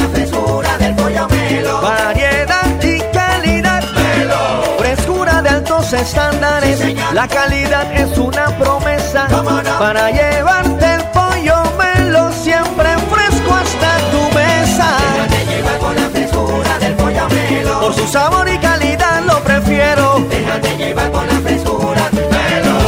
estándares. 5.92 6.80
la 7.14 7.26
calidad 7.28 7.92
es 7.94 8.18
una 8.18 8.46
promesa 8.58 9.26
para 9.78 10.10
llevarte 10.10 10.94
el 10.94 11.02
pollo 11.14 11.56
melo 11.78 12.30
siempre 12.32 12.88
fresco 13.10 13.54
hasta 13.54 13.98
tu 14.10 14.36
mesa. 14.36 14.96
Déjate 15.14 15.46
llevar 15.46 15.78
con 15.78 15.96
la 15.96 16.08
frescura 16.10 16.78
del 16.78 16.94
pollo 16.94 17.28
melo. 17.28 17.80
Por 17.80 17.94
su 17.94 18.06
sabor 18.06 18.48
y 18.48 18.58
calidad 18.58 19.24
lo 19.24 19.40
prefiero. 19.42 20.26
Déjate 20.28 20.76
llevar 20.76 21.10
con 21.10 21.26
la 21.26 21.40
frescura 21.40 22.10
melo. 22.12 22.78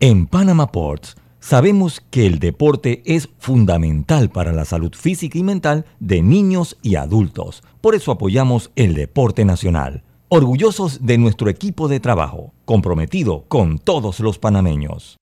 En 0.00 0.26
Panama 0.26 0.72
Ports 0.72 1.16
sabemos 1.40 2.02
que 2.10 2.26
el 2.26 2.38
deporte 2.38 3.02
es 3.04 3.28
fundamental 3.38 4.30
para 4.30 4.52
la 4.52 4.64
salud 4.64 4.94
física 4.94 5.38
y 5.38 5.42
mental 5.42 5.84
de 6.00 6.22
niños 6.22 6.78
y 6.80 6.96
adultos. 6.96 7.62
Por 7.80 7.94
eso 7.94 8.12
apoyamos 8.12 8.70
el 8.76 8.94
deporte 8.94 9.44
nacional 9.44 10.04
orgullosos 10.34 11.04
de 11.04 11.18
nuestro 11.18 11.50
equipo 11.50 11.88
de 11.88 12.00
trabajo, 12.00 12.54
comprometido 12.64 13.44
con 13.48 13.78
todos 13.78 14.18
los 14.20 14.38
panameños. 14.38 15.18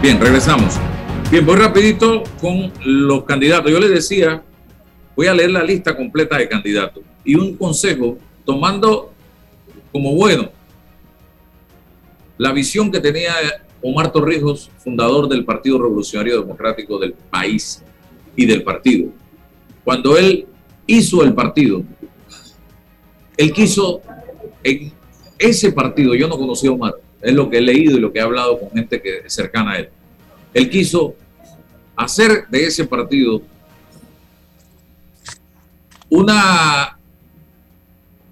Bien, 0.00 0.18
regresamos. 0.18 0.78
Bien, 1.30 1.44
voy 1.44 1.56
rapidito 1.56 2.22
con 2.40 2.72
los 2.82 3.24
candidatos. 3.24 3.70
Yo 3.70 3.78
les 3.78 3.90
decía, 3.90 4.42
voy 5.14 5.26
a 5.26 5.34
leer 5.34 5.50
la 5.50 5.62
lista 5.62 5.94
completa 5.94 6.38
de 6.38 6.48
candidatos 6.48 7.04
y 7.26 7.34
un 7.34 7.54
consejo 7.58 8.16
tomando 8.46 9.12
como 9.92 10.14
bueno 10.14 10.48
la 12.38 12.52
visión 12.52 12.90
que 12.90 13.00
tenía 13.00 13.34
Omar 13.82 14.10
Torrijos, 14.10 14.70
fundador 14.78 15.28
del 15.28 15.44
Partido 15.44 15.76
Revolucionario 15.76 16.40
Democrático 16.40 16.98
del 16.98 17.12
país 17.12 17.84
y 18.34 18.46
del 18.46 18.62
partido. 18.62 19.10
Cuando 19.84 20.16
él 20.16 20.46
hizo 20.90 21.22
el 21.22 21.34
partido. 21.34 21.82
Él 23.36 23.52
quiso, 23.52 24.02
en 24.62 24.92
ese 25.38 25.72
partido, 25.72 26.14
yo 26.14 26.26
no 26.26 26.36
conocí 26.36 26.66
a 26.66 26.72
Omar, 26.72 26.94
es 27.22 27.32
lo 27.32 27.48
que 27.48 27.58
he 27.58 27.60
leído 27.60 27.96
y 27.96 28.00
lo 28.00 28.12
que 28.12 28.18
he 28.18 28.22
hablado 28.22 28.58
con 28.58 28.70
gente 28.70 29.00
que 29.00 29.22
cercana 29.28 29.72
a 29.72 29.78
él. 29.78 29.88
Él 30.52 30.68
quiso 30.68 31.14
hacer 31.94 32.48
de 32.48 32.66
ese 32.66 32.84
partido 32.86 33.40
una 36.08 36.98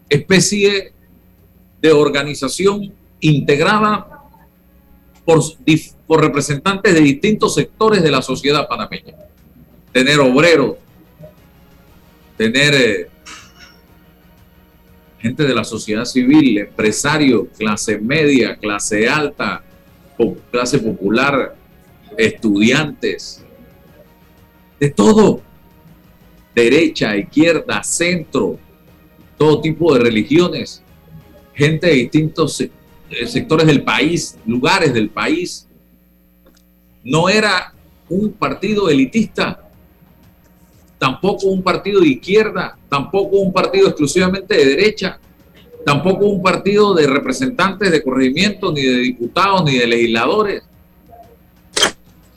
especie 0.09 0.93
de 1.81 1.93
organización 1.93 2.93
integrada 3.21 4.25
por 5.25 6.21
representantes 6.21 6.93
de 6.93 7.01
distintos 7.01 7.55
sectores 7.55 8.03
de 8.03 8.11
la 8.11 8.21
sociedad 8.21 8.67
panameña. 8.67 9.15
Tener 9.93 10.19
obreros, 10.19 10.77
tener 12.39 12.75
eh, 12.75 13.09
gente 15.19 15.43
de 15.45 15.55
la 15.55 15.65
sociedad 15.65 16.05
civil, 16.05 16.59
empresarios, 16.59 17.49
clase 17.59 17.99
media, 17.99 18.57
clase 18.57 19.09
alta, 19.09 19.63
clase 20.51 20.79
popular, 20.79 21.57
estudiantes, 22.17 23.45
de 24.79 24.91
todo, 24.91 25.43
derecha, 26.55 27.17
izquierda, 27.17 27.83
centro, 27.83 28.59
todo 29.37 29.61
tipo 29.61 29.93
de 29.95 30.01
religiones, 30.01 30.83
gente 31.55 31.89
de 31.89 31.95
distintos 31.95 32.61
eh, 32.61 32.71
sectores 33.27 33.67
del 33.67 33.83
país, 33.83 34.39
lugares 34.47 34.95
del 34.95 35.11
país. 35.11 35.67
No 37.03 37.29
era 37.29 37.75
un 38.09 38.33
partido 38.33 38.89
elitista, 38.89 39.68
tampoco 40.99 41.47
un 41.47 41.63
partido 41.63 42.01
de 42.01 42.09
izquierda, 42.09 42.77
tampoco 42.89 43.39
un 43.39 43.53
partido 43.53 43.89
exclusivamente 43.89 44.57
de 44.57 44.65
derecha, 44.65 45.19
tampoco 45.85 46.27
un 46.27 46.43
partido 46.43 46.95
de 46.95 47.07
representantes 47.07 47.91
de 47.91 48.03
corregimiento, 48.03 48.73
ni 48.73 48.83
de 48.83 48.99
diputados, 48.99 49.65
ni 49.65 49.79
de 49.79 49.87
legisladores. 49.87 50.63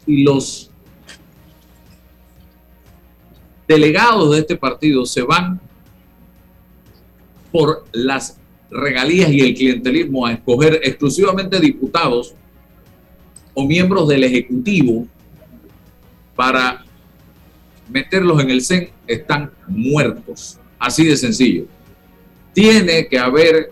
Y 0.06 0.24
los 0.24 0.70
delegados 3.68 4.32
de 4.32 4.40
este 4.40 4.56
partido 4.56 5.06
se 5.06 5.22
van 5.22 5.60
por 7.52 7.86
las 7.92 8.40
regalías 8.70 9.32
y 9.32 9.42
el 9.42 9.54
clientelismo 9.54 10.26
a 10.26 10.34
escoger 10.34 10.80
exclusivamente 10.84 11.60
diputados 11.60 12.34
o 13.54 13.66
miembros 13.66 14.08
del 14.08 14.24
Ejecutivo 14.24 15.08
para 16.36 16.86
meterlos 17.92 18.42
en 18.42 18.50
el 18.50 18.62
CEN, 18.62 18.90
están 19.06 19.52
muertos. 19.68 20.58
Así 20.80 21.06
de 21.06 21.18
sencillo. 21.18 21.66
Tiene 22.54 23.08
que 23.08 23.20
haber 23.20 23.72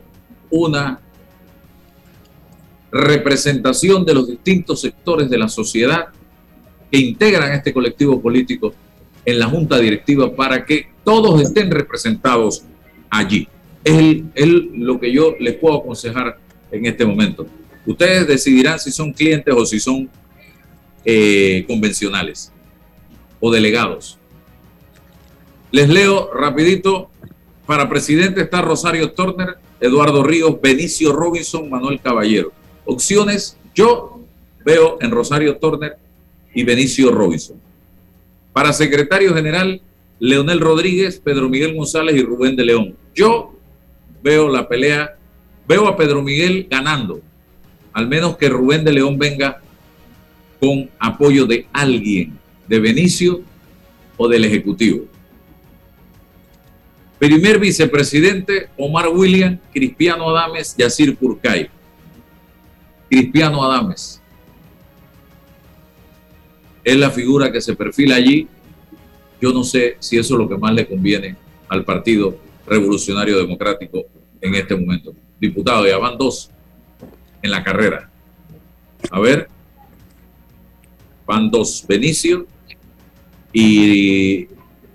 una 0.49 0.99
representación 2.91 4.05
de 4.05 4.13
los 4.13 4.27
distintos 4.27 4.82
sectores 4.82 5.29
de 5.29 5.38
la 5.38 5.47
sociedad 5.47 6.08
que 6.91 6.97
integran 6.97 7.51
este 7.53 7.71
colectivo 7.71 8.21
político 8.21 8.73
en 9.25 9.39
la 9.39 9.47
junta 9.47 9.77
directiva 9.77 10.34
para 10.36 10.65
que 10.65 10.88
todos 11.03 11.41
estén 11.41 11.69
representados 11.69 12.63
allí. 13.10 13.47
Es, 13.84 14.23
lo 14.73 14.99
que 14.99 15.12
yo 15.12 15.36
les 15.39 15.55
puedo 15.55 15.77
aconsejar 15.77 16.38
en 16.71 16.86
este 16.86 17.05
momento. 17.05 17.45
Ustedes 17.86 18.27
decidirán 18.27 18.79
si 18.79 18.91
son 18.91 19.13
clientes 19.13 19.53
o 19.55 19.65
si 19.65 19.79
son 19.79 20.10
eh, 21.05 21.63
convencionales 21.67 22.51
o 23.39 23.52
delegados. 23.52 24.17
Les 25.71 25.89
leo 25.89 26.32
rapidito. 26.34 27.10
Para 27.65 27.88
presidente 27.88 28.41
está 28.41 28.63
Rosario 28.63 29.12
Turner, 29.12 29.58
Eduardo 29.80 30.23
Ríos, 30.23 30.60
Benicio 30.60 31.13
Robinson, 31.13 31.69
Manuel 31.69 32.02
Caballero. 32.02 32.52
Opciones, 32.86 33.58
yo 33.75 34.21
veo 34.65 34.97
en 35.02 35.12
Rosario 35.12 35.58
Turner 35.58 35.97
y 36.54 36.63
Benicio 36.63 37.12
Robinson. 37.12 37.58
Para 38.54 38.73
secretario 38.73 39.36
general, 39.36 39.82
Leonel 40.19 40.60
Rodríguez, 40.60 41.21
Pedro 41.23 41.47
Miguel 41.47 41.75
González 41.75 42.15
y 42.15 42.23
Rubén 42.23 42.56
de 42.56 42.65
León. 42.65 42.95
Yo 43.15 43.54
veo 44.21 44.49
la 44.49 44.67
pelea, 44.67 45.15
veo 45.67 45.88
a 45.88 45.95
Pedro 45.95 46.21
Miguel 46.21 46.67
ganando, 46.69 47.21
al 47.93 48.08
menos 48.08 48.38
que 48.38 48.49
Rubén 48.49 48.84
de 48.84 48.93
León 48.93 49.17
venga 49.17 49.62
con 50.60 50.89
apoyo 50.99 51.45
de 51.45 51.67
alguien, 51.71 52.38
de 52.69 52.79
Benicio 52.79 53.41
o 54.15 54.27
del 54.27 54.45
Ejecutivo. 54.45 55.05
Primer 57.17 57.60
vicepresidente, 57.60 58.69
Omar 58.77 59.10
William, 59.10 59.60
Cristiano 59.73 60.29
Adames, 60.29 60.75
Yacir 60.77 61.17
Purcay. 61.17 61.69
Cristiano 63.10 63.63
Adames. 63.63 64.21
Es 66.84 66.95
la 66.95 67.10
figura 67.10 67.51
que 67.51 67.60
se 67.60 67.75
perfila 67.75 68.15
allí. 68.15 68.47
Yo 69.41 69.51
no 69.51 69.63
sé 69.63 69.97
si 69.99 70.17
eso 70.17 70.36
es 70.36 70.39
lo 70.39 70.47
que 70.47 70.58
más 70.58 70.73
le 70.73 70.88
conviene 70.88 71.36
al 71.67 71.84
Partido 71.84 72.38
Revolucionario 72.67 73.38
Democrático 73.38 74.05
en 74.39 74.53
este 74.53 74.75
momento. 74.75 75.13
Diputado, 75.41 75.88
ya 75.88 75.97
van 75.97 76.17
dos 76.17 76.51
en 77.41 77.51
la 77.51 77.63
carrera. 77.63 78.10
A 79.10 79.19
ver, 79.19 79.47
van 81.25 81.49
dos, 81.49 81.84
Benicio 81.88 82.45
y 83.51 84.47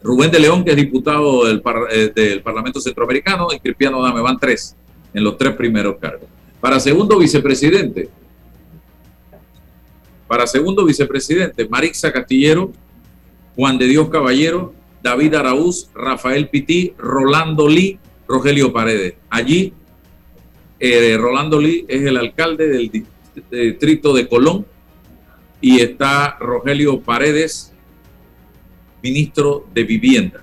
Rubén 0.02 0.30
de 0.30 0.40
León, 0.40 0.64
que 0.64 0.70
es 0.70 0.76
diputado 0.76 1.46
del, 1.46 1.62
eh, 1.90 2.40
Parlamento 2.42 2.80
Centroamericano, 2.80 3.48
y 3.54 3.58
Cristiano 3.58 4.02
Dame, 4.02 4.20
van 4.20 4.38
tres 4.38 4.76
en 5.12 5.24
los 5.24 5.38
tres 5.38 5.54
primeros 5.54 5.96
cargos. 5.98 6.28
Para 6.60 6.80
segundo 6.80 7.18
vicepresidente, 7.18 8.08
para 10.26 10.46
segundo 10.46 10.84
vicepresidente, 10.84 11.68
Marixa 11.68 12.12
Castillero, 12.12 12.72
Juan 13.56 13.78
de 13.78 13.86
Dios 13.86 14.08
Caballero, 14.08 14.74
David 15.02 15.34
Araúz, 15.34 15.90
Rafael 15.94 16.48
Pití, 16.48 16.94
Rolando 16.96 17.68
Lee, 17.68 17.98
Rogelio 18.26 18.72
Paredes. 18.72 19.14
Allí, 19.28 19.74
eh, 20.80 21.16
Rolando 21.18 21.60
Lee 21.60 21.84
es 21.88 22.02
el 22.02 22.16
alcalde 22.16 22.68
del 22.68 22.90
distrito 22.90 24.14
de 24.14 24.26
Colón 24.26 24.66
y 25.60 25.80
está 25.80 26.36
Rogelio 26.40 27.00
Paredes, 27.00 27.73
ministro 29.04 29.66
de 29.74 29.84
Vivienda. 29.84 30.42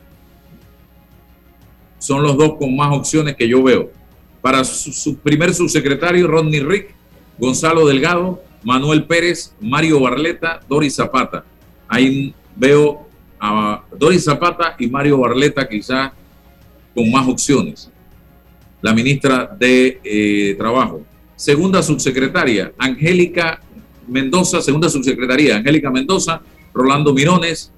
Son 1.97 2.21
los 2.21 2.37
dos 2.37 2.57
con 2.59 2.75
más 2.75 2.95
opciones 2.95 3.35
que 3.35 3.47
yo 3.47 3.63
veo. 3.63 3.91
Para 4.39 4.63
su, 4.63 5.17
primer 5.17 5.53
subsecretario, 5.53 6.27
Rodney 6.27 6.59
Rick, 6.59 6.93
Gonzalo 7.39 7.87
Delgado, 7.87 8.43
Manuel 8.63 9.05
Pérez, 9.05 9.55
Mario 9.59 9.99
Barleta, 9.99 10.59
Doris 10.69 10.95
Zapata. 10.95 11.43
Ahí 11.87 12.35
veo 12.55 13.07
a 13.39 13.83
Doris 13.97 14.25
Zapata 14.25 14.75
y 14.77 14.85
Mario 14.87 15.17
Barleta 15.17 15.67
quizás 15.67 16.11
con 16.93 17.09
más 17.09 17.27
opciones. 17.27 17.89
La 18.79 18.93
ministra 18.93 19.55
de 19.59 19.99
eh, 20.03 20.55
Trabajo. 20.55 21.01
Segunda 21.35 21.81
subsecretaria, 21.81 22.71
Angélica 22.77 23.59
Mendoza, 24.07 24.61
segunda 24.61 24.87
subsecretaría, 24.87 25.57
Angélica 25.57 25.89
Mendoza, 25.89 26.41
Rolando 26.73 27.13
Mirones, 27.13 27.71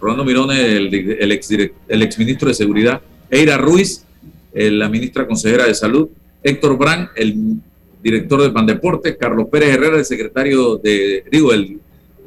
Rolando 0.00 0.24
Mirones, 0.24 0.58
el, 0.58 0.94
el, 0.94 1.32
ex, 1.32 1.50
el 1.50 2.02
exministro 2.02 2.48
de 2.48 2.54
Seguridad, 2.54 3.00
Eira 3.30 3.58
Ruiz, 3.58 4.04
eh, 4.52 4.70
la 4.70 4.88
ministra 4.88 5.26
consejera 5.26 5.66
de 5.66 5.74
Salud, 5.74 6.08
Héctor 6.42 6.78
Brand, 6.78 7.08
el 7.16 7.56
director 8.02 8.42
de 8.42 8.50
Pandeporte, 8.50 9.16
Carlos 9.16 9.46
Pérez 9.50 9.74
Herrera, 9.74 9.98
el 9.98 10.04
secretario 10.04 10.76
de, 10.76 11.24
digo, 11.30 11.52
el, 11.52 11.78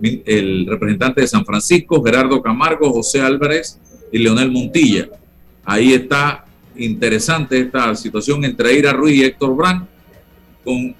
el 0.02 0.68
representante 0.68 1.22
de 1.22 1.28
San 1.28 1.46
Francisco, 1.46 2.04
Gerardo 2.04 2.42
Camargo, 2.42 2.92
José 2.92 3.22
Álvarez 3.22 3.80
y 4.12 4.20
Leonel 4.20 4.52
Montilla. 4.52 5.10
Ahí 5.66 5.94
está 5.94 6.46
interesante 6.76 7.60
esta 7.60 7.96
situación 7.96 8.44
entre 8.46 8.72
Eira 8.72 8.94
Ruiz 8.94 9.16
y 9.18 9.24
Héctor 9.24 9.56
Brand, 9.56 9.88
con, 10.64 10.96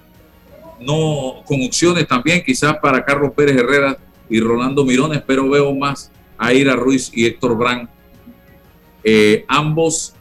no, 0.80 1.42
con 1.46 1.62
opciones 1.62 2.06
también 2.06 2.42
quizás 2.44 2.76
para 2.78 3.04
Carlos 3.04 3.32
Pérez 3.36 3.56
Herrera 3.56 3.96
y 4.28 4.40
Rolando 4.40 4.84
Mirones, 4.84 5.22
pero 5.26 5.48
veo 5.48 5.74
más 5.74 6.10
Aira 6.38 6.74
Ruiz 6.76 7.10
y 7.14 7.26
Héctor 7.26 7.56
Brand, 7.56 7.88
eh, 9.02 9.44
ambos 9.48 10.14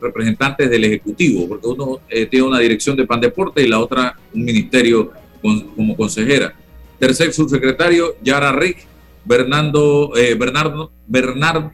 representantes 0.00 0.68
del 0.70 0.84
Ejecutivo, 0.84 1.48
porque 1.48 1.66
uno 1.66 2.00
eh, 2.08 2.26
tiene 2.26 2.46
una 2.46 2.58
dirección 2.58 2.96
de 2.96 3.06
Pan 3.06 3.20
Deporte 3.20 3.62
y 3.62 3.68
la 3.68 3.80
otra 3.80 4.18
un 4.32 4.44
ministerio 4.44 5.12
como 5.40 5.96
consejera. 5.96 6.54
Tercer 6.98 7.32
subsecretario, 7.32 8.16
Yara 8.22 8.52
Rick, 8.52 8.86
Bernardo, 9.24 10.16
eh, 10.16 10.34
Bernardo, 10.34 10.92
Bernardo 11.06 11.72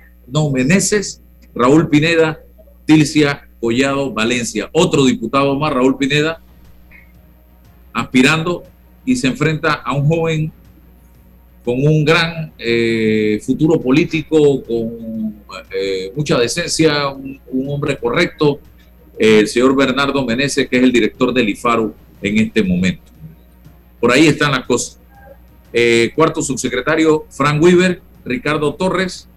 Meneses, 0.53 1.23
Raúl 1.55 1.89
Pineda, 1.89 2.41
Tilcia 2.87 3.49
Collado 3.61 4.13
Valencia. 4.13 4.69
Otro 4.73 5.05
diputado 5.05 5.59
más, 5.59 5.73
Raúl 5.73 5.99
Pineda, 5.99 6.41
aspirando 7.93 8.63
y 9.05 9.17
se 9.17 9.27
enfrenta 9.27 9.75
a 9.75 9.95
un 9.95 10.07
joven 10.07 10.53
con 11.65 11.75
un 11.87 12.05
gran 12.05 12.53
eh, 12.59 13.41
futuro 13.45 13.81
político, 13.81 14.63
con 14.63 15.35
eh, 15.75 16.13
mucha 16.17 16.39
decencia, 16.39 17.09
un, 17.09 17.41
hombre 17.69 17.97
correcto, 17.99 18.61
el 19.19 19.47
señor 19.47 19.77
Bernardo 19.77 20.25
Meneses, 20.25 20.69
que 20.69 20.79
es 20.79 20.83
el 20.83 20.93
director 20.93 21.33
del 21.35 21.49
IFARU 21.51 21.95
en 22.23 22.39
este 22.39 22.63
momento. 22.63 23.03
Por 24.01 24.13
ahí 24.13 24.27
están 24.27 24.53
las 24.53 24.65
cosas. 24.65 24.99
Eh, 25.73 26.11
cuarto 26.15 26.41
subsecretario, 26.41 27.27
Frank 27.29 27.63
Weaver, 27.63 28.01
Ricardo 28.25 28.75
Torres, 28.75 29.29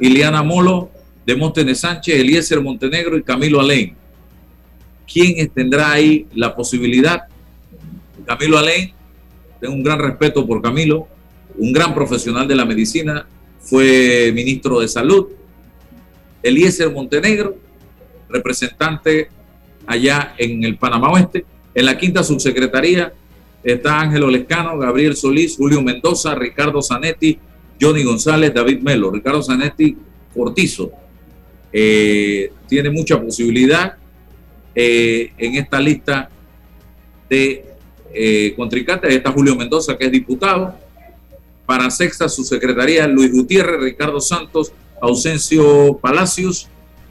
Ileana 0.00 0.42
Molo, 0.42 0.90
Demóstenes 1.26 1.80
Sánchez, 1.80 2.18
Eliezer 2.18 2.60
Montenegro 2.60 3.18
y 3.18 3.22
Camilo 3.22 3.60
Alain. 3.60 3.94
¿Quién 5.12 5.48
tendrá 5.50 5.92
ahí 5.92 6.26
la 6.34 6.56
posibilidad? 6.56 7.24
Camilo 8.24 8.58
Alain, 8.58 8.92
tengo 9.60 9.74
un 9.74 9.82
gran 9.82 9.98
respeto 9.98 10.46
por 10.46 10.62
Camilo, 10.62 11.08
un 11.58 11.72
gran 11.72 11.94
profesional 11.94 12.46
de 12.46 12.54
la 12.54 12.64
medicina, 12.64 13.26
fue 13.60 14.30
ministro 14.34 14.80
de 14.80 14.88
Salud. 14.88 15.26
Eliezer 16.42 16.92
Montenegro, 16.92 17.56
representante 18.28 19.28
allá 19.86 20.34
en 20.38 20.64
el 20.64 20.76
Panamá 20.76 21.10
Oeste. 21.10 21.44
En 21.74 21.84
la 21.84 21.98
quinta 21.98 22.22
subsecretaría 22.22 23.12
está 23.62 24.00
Ángelo 24.00 24.30
Lescano, 24.30 24.78
Gabriel 24.78 25.16
Solís, 25.16 25.56
Julio 25.56 25.82
Mendoza, 25.82 26.34
Ricardo 26.34 26.80
Zanetti, 26.80 27.38
Johnny 27.80 28.04
González, 28.04 28.54
David 28.54 28.80
Melo. 28.80 29.10
Ricardo 29.10 29.42
Zanetti 29.42 29.96
Cortizo 30.32 30.92
eh, 31.72 32.52
tiene 32.68 32.90
mucha 32.90 33.20
posibilidad 33.20 33.96
eh, 34.74 35.32
en 35.36 35.56
esta 35.56 35.80
lista 35.80 36.30
de 37.28 37.64
eh, 38.14 38.54
contrincantes. 38.56 39.12
Está 39.12 39.32
Julio 39.32 39.56
Mendoza, 39.56 39.98
que 39.98 40.06
es 40.06 40.12
diputado 40.12 40.85
para 41.66 41.90
sexta 41.90 42.28
subsecretaría 42.28 43.06
Luis 43.08 43.32
Gutiérrez, 43.32 43.80
Ricardo 43.80 44.20
Santos, 44.20 44.72
Ausencio 45.00 45.98
Palacios, 46.00 46.68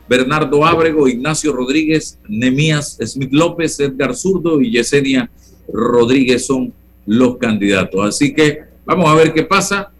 Bernardo 0.07 0.65
Ábrego, 0.65 1.07
Ignacio 1.07 1.51
Rodríguez, 1.51 2.19
Nemías 2.27 2.97
Smith 3.05 3.33
López, 3.33 3.79
Edgar 3.79 4.15
Zurdo 4.15 4.61
y 4.61 4.71
Yesenia 4.71 5.29
Rodríguez 5.67 6.45
son 6.45 6.73
los 7.05 7.37
candidatos. 7.37 8.05
Así 8.07 8.33
que 8.33 8.61
vamos 8.85 9.09
a 9.09 9.15
ver 9.15 9.33
qué 9.33 9.43
pasa. 9.43 9.91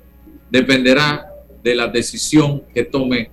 Dependerá 0.50 1.28
de 1.64 1.76
la 1.76 1.88
decisión 1.88 2.64
que 2.74 2.84
tome 2.84 3.30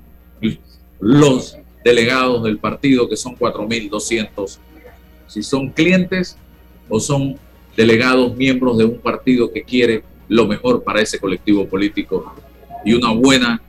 los 0.99 1.57
delegados 1.85 2.43
del 2.45 2.59
partido, 2.59 3.09
que 3.09 3.17
son 3.17 3.37
4.200. 3.37 4.59
Si 5.27 5.43
son 5.43 5.71
clientes 5.71 6.37
o 6.89 7.01
son 7.01 7.37
delegados 7.77 8.37
miembros 8.37 8.79
de 8.79 8.85
un 8.85 8.99
partido 8.99 9.53
que 9.53 9.63
quiere 9.63 10.05
lo 10.29 10.47
mejor 10.47 10.83
para 10.83 11.01
ese 11.01 11.19
colectivo 11.19 11.67
político 11.67 12.35
y 12.85 12.95
una 12.95 13.13
buena 13.13 13.61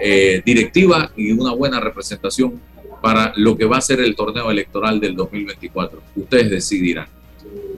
eh, 0.00 0.42
directiva 0.44 1.10
y 1.16 1.32
una 1.32 1.52
buena 1.52 1.80
representación 1.80 2.60
para 3.00 3.32
lo 3.36 3.56
que 3.56 3.64
va 3.64 3.78
a 3.78 3.80
ser 3.80 4.00
el 4.00 4.14
torneo 4.14 4.50
electoral 4.50 5.00
del 5.00 5.14
2024. 5.14 6.00
Ustedes 6.16 6.50
decidirán. 6.50 7.06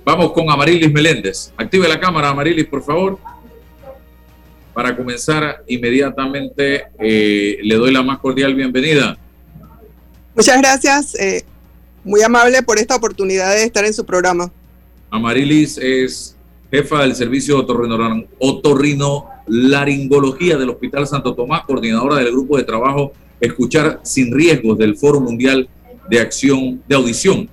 Vamos 0.05 0.33
con 0.33 0.51
Amarilis 0.51 0.93
Meléndez. 0.93 1.53
Active 1.57 1.89
la 1.89 1.99
cámara, 1.99 2.29
Amarilis, 2.29 2.67
por 2.67 2.83
favor. 2.83 3.19
Para 4.75 4.95
comenzar 4.97 5.63
inmediatamente, 5.67 6.85
eh, 6.99 7.59
le 7.63 7.75
doy 7.77 7.93
la 7.93 8.03
más 8.03 8.19
cordial 8.19 8.55
bienvenida. 8.55 9.17
Muchas 10.35 10.59
gracias, 10.59 11.15
eh, 11.15 11.45
muy 12.03 12.23
amable 12.23 12.63
por 12.63 12.79
esta 12.79 12.97
oportunidad 12.97 13.55
de 13.55 13.65
estar 13.65 13.85
en 13.85 13.95
su 13.95 14.05
programa. 14.05 14.51
Amarilis 15.11 15.79
es 15.79 16.37
jefa 16.75 17.03
del 17.03 17.15
servicio 17.15 17.65
otorrino 18.39 19.27
laringología 19.47 20.57
del 20.59 20.71
Hospital 20.71 21.07
Santo 21.07 21.33
Tomás, 21.33 21.63
coordinadora 21.65 22.17
del 22.17 22.33
grupo 22.33 22.57
de 22.57 22.65
trabajo 22.65 23.13
Escuchar 23.41 24.01
sin 24.03 24.35
riesgos 24.35 24.79
del 24.79 24.97
Foro 24.97 25.21
Mundial 25.21 25.69
de 26.09 26.19
Acción 26.19 26.83
de 26.89 26.97
Audición 26.97 27.49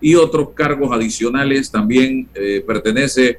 y 0.00 0.16
otros 0.16 0.50
cargos 0.50 0.90
adicionales. 0.92 1.70
También 1.70 2.28
eh, 2.34 2.62
pertenece 2.66 3.38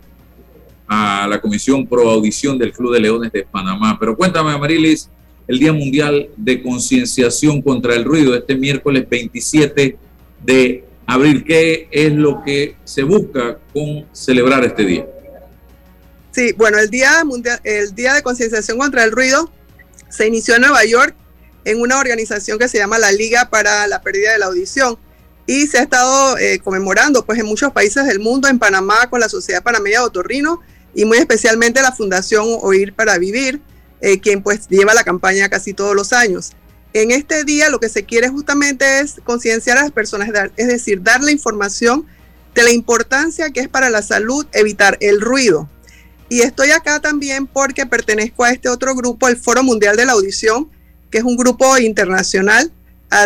a 0.88 1.28
la 1.28 1.42
Comisión 1.42 1.86
Pro 1.86 2.10
Audición 2.10 2.58
del 2.58 2.72
Club 2.72 2.94
de 2.94 3.02
Leones 3.02 3.32
de 3.32 3.44
Panamá. 3.44 3.98
Pero 4.00 4.16
cuéntame, 4.16 4.52
Amarilis, 4.52 5.10
el 5.48 5.60
Día 5.60 5.74
Mundial 5.74 6.30
de 6.38 6.62
Concienciación 6.64 7.62
contra 7.62 7.96
el 7.96 8.06
Ruido, 8.06 8.34
este 8.34 8.56
miércoles 8.56 9.06
27 9.10 9.98
de 10.44 10.86
abril. 11.06 11.44
¿Qué 11.44 11.88
es 11.92 12.14
lo 12.14 12.44
que 12.44 12.76
se 12.84 13.04
busca 13.04 13.60
con 13.74 14.06
celebrar 14.14 14.64
este 14.64 14.86
día? 14.86 15.06
Sí, 16.40 16.54
bueno, 16.54 16.80
el 16.80 16.90
Día, 16.90 17.22
el 17.66 17.94
día 17.96 18.14
de 18.14 18.24
Concienciación 18.24 18.78
contra 18.78 19.04
el 19.04 19.12
Ruido 19.12 19.52
se 20.08 20.26
inició 20.26 20.56
en 20.56 20.62
Nueva 20.62 20.86
York 20.86 21.14
en 21.66 21.82
una 21.82 22.00
organización 22.00 22.58
que 22.58 22.70
se 22.70 22.78
llama 22.78 22.98
la 22.98 23.12
Liga 23.12 23.50
para 23.50 23.88
la 23.88 24.02
Pérdida 24.02 24.32
de 24.32 24.38
la 24.38 24.46
Audición 24.46 24.98
y 25.46 25.68
se 25.68 25.80
ha 25.80 25.82
estado 25.82 26.38
eh, 26.38 26.60
conmemorando 26.60 27.26
pues 27.26 27.40
en 27.40 27.46
muchos 27.46 27.74
países 27.74 28.06
del 28.06 28.22
mundo, 28.22 28.48
en 28.48 28.58
Panamá 28.58 29.10
con 29.10 29.20
la 29.20 29.28
Sociedad 29.28 29.62
Panameña 29.62 30.00
de 30.00 30.06
Otorrino 30.06 30.62
y 30.96 31.04
muy 31.04 31.18
especialmente 31.18 31.82
la 31.82 31.92
Fundación 31.92 32.46
Oír 32.62 32.94
para 32.94 33.18
Vivir, 33.18 33.60
eh, 34.00 34.22
quien 34.22 34.42
pues 34.42 34.70
lleva 34.70 34.94
la 34.94 35.04
campaña 35.04 35.50
casi 35.50 35.74
todos 35.74 35.94
los 35.94 36.14
años. 36.14 36.52
En 36.94 37.12
este 37.12 37.44
día 37.44 37.70
lo 37.70 37.82
que 37.82 37.90
se 37.90 38.06
quiere 38.06 38.30
justamente 38.30 39.02
es 39.02 39.16
concienciar 39.26 39.78
a 39.78 39.82
las 39.82 39.92
personas, 39.92 40.30
es 40.56 40.68
decir, 40.70 41.04
darle 41.04 41.34
información 41.34 42.08
de 42.56 42.64
la 42.64 42.72
importancia 42.72 43.50
que 43.50 43.60
es 43.60 43.68
para 43.68 43.90
la 43.90 44.02
salud 44.02 44.48
evitar 44.54 44.98
el 45.02 45.20
ruido. 45.20 45.68
Y 46.30 46.42
estoy 46.42 46.70
acá 46.72 47.00
también 47.00 47.48
porque 47.48 47.88
pertenezco 47.88 48.44
a 48.44 48.52
este 48.52 48.70
otro 48.70 48.96
grupo, 48.96 49.28
el 49.28 49.36
Foro 49.36 49.64
Mundial 49.64 49.98
de 49.98 50.06
la 50.06 50.14
Audición, 50.14 50.70
que 51.10 51.18
es 51.18 51.24
un 51.24 51.36
grupo 51.36 51.78
internacional 51.80 52.72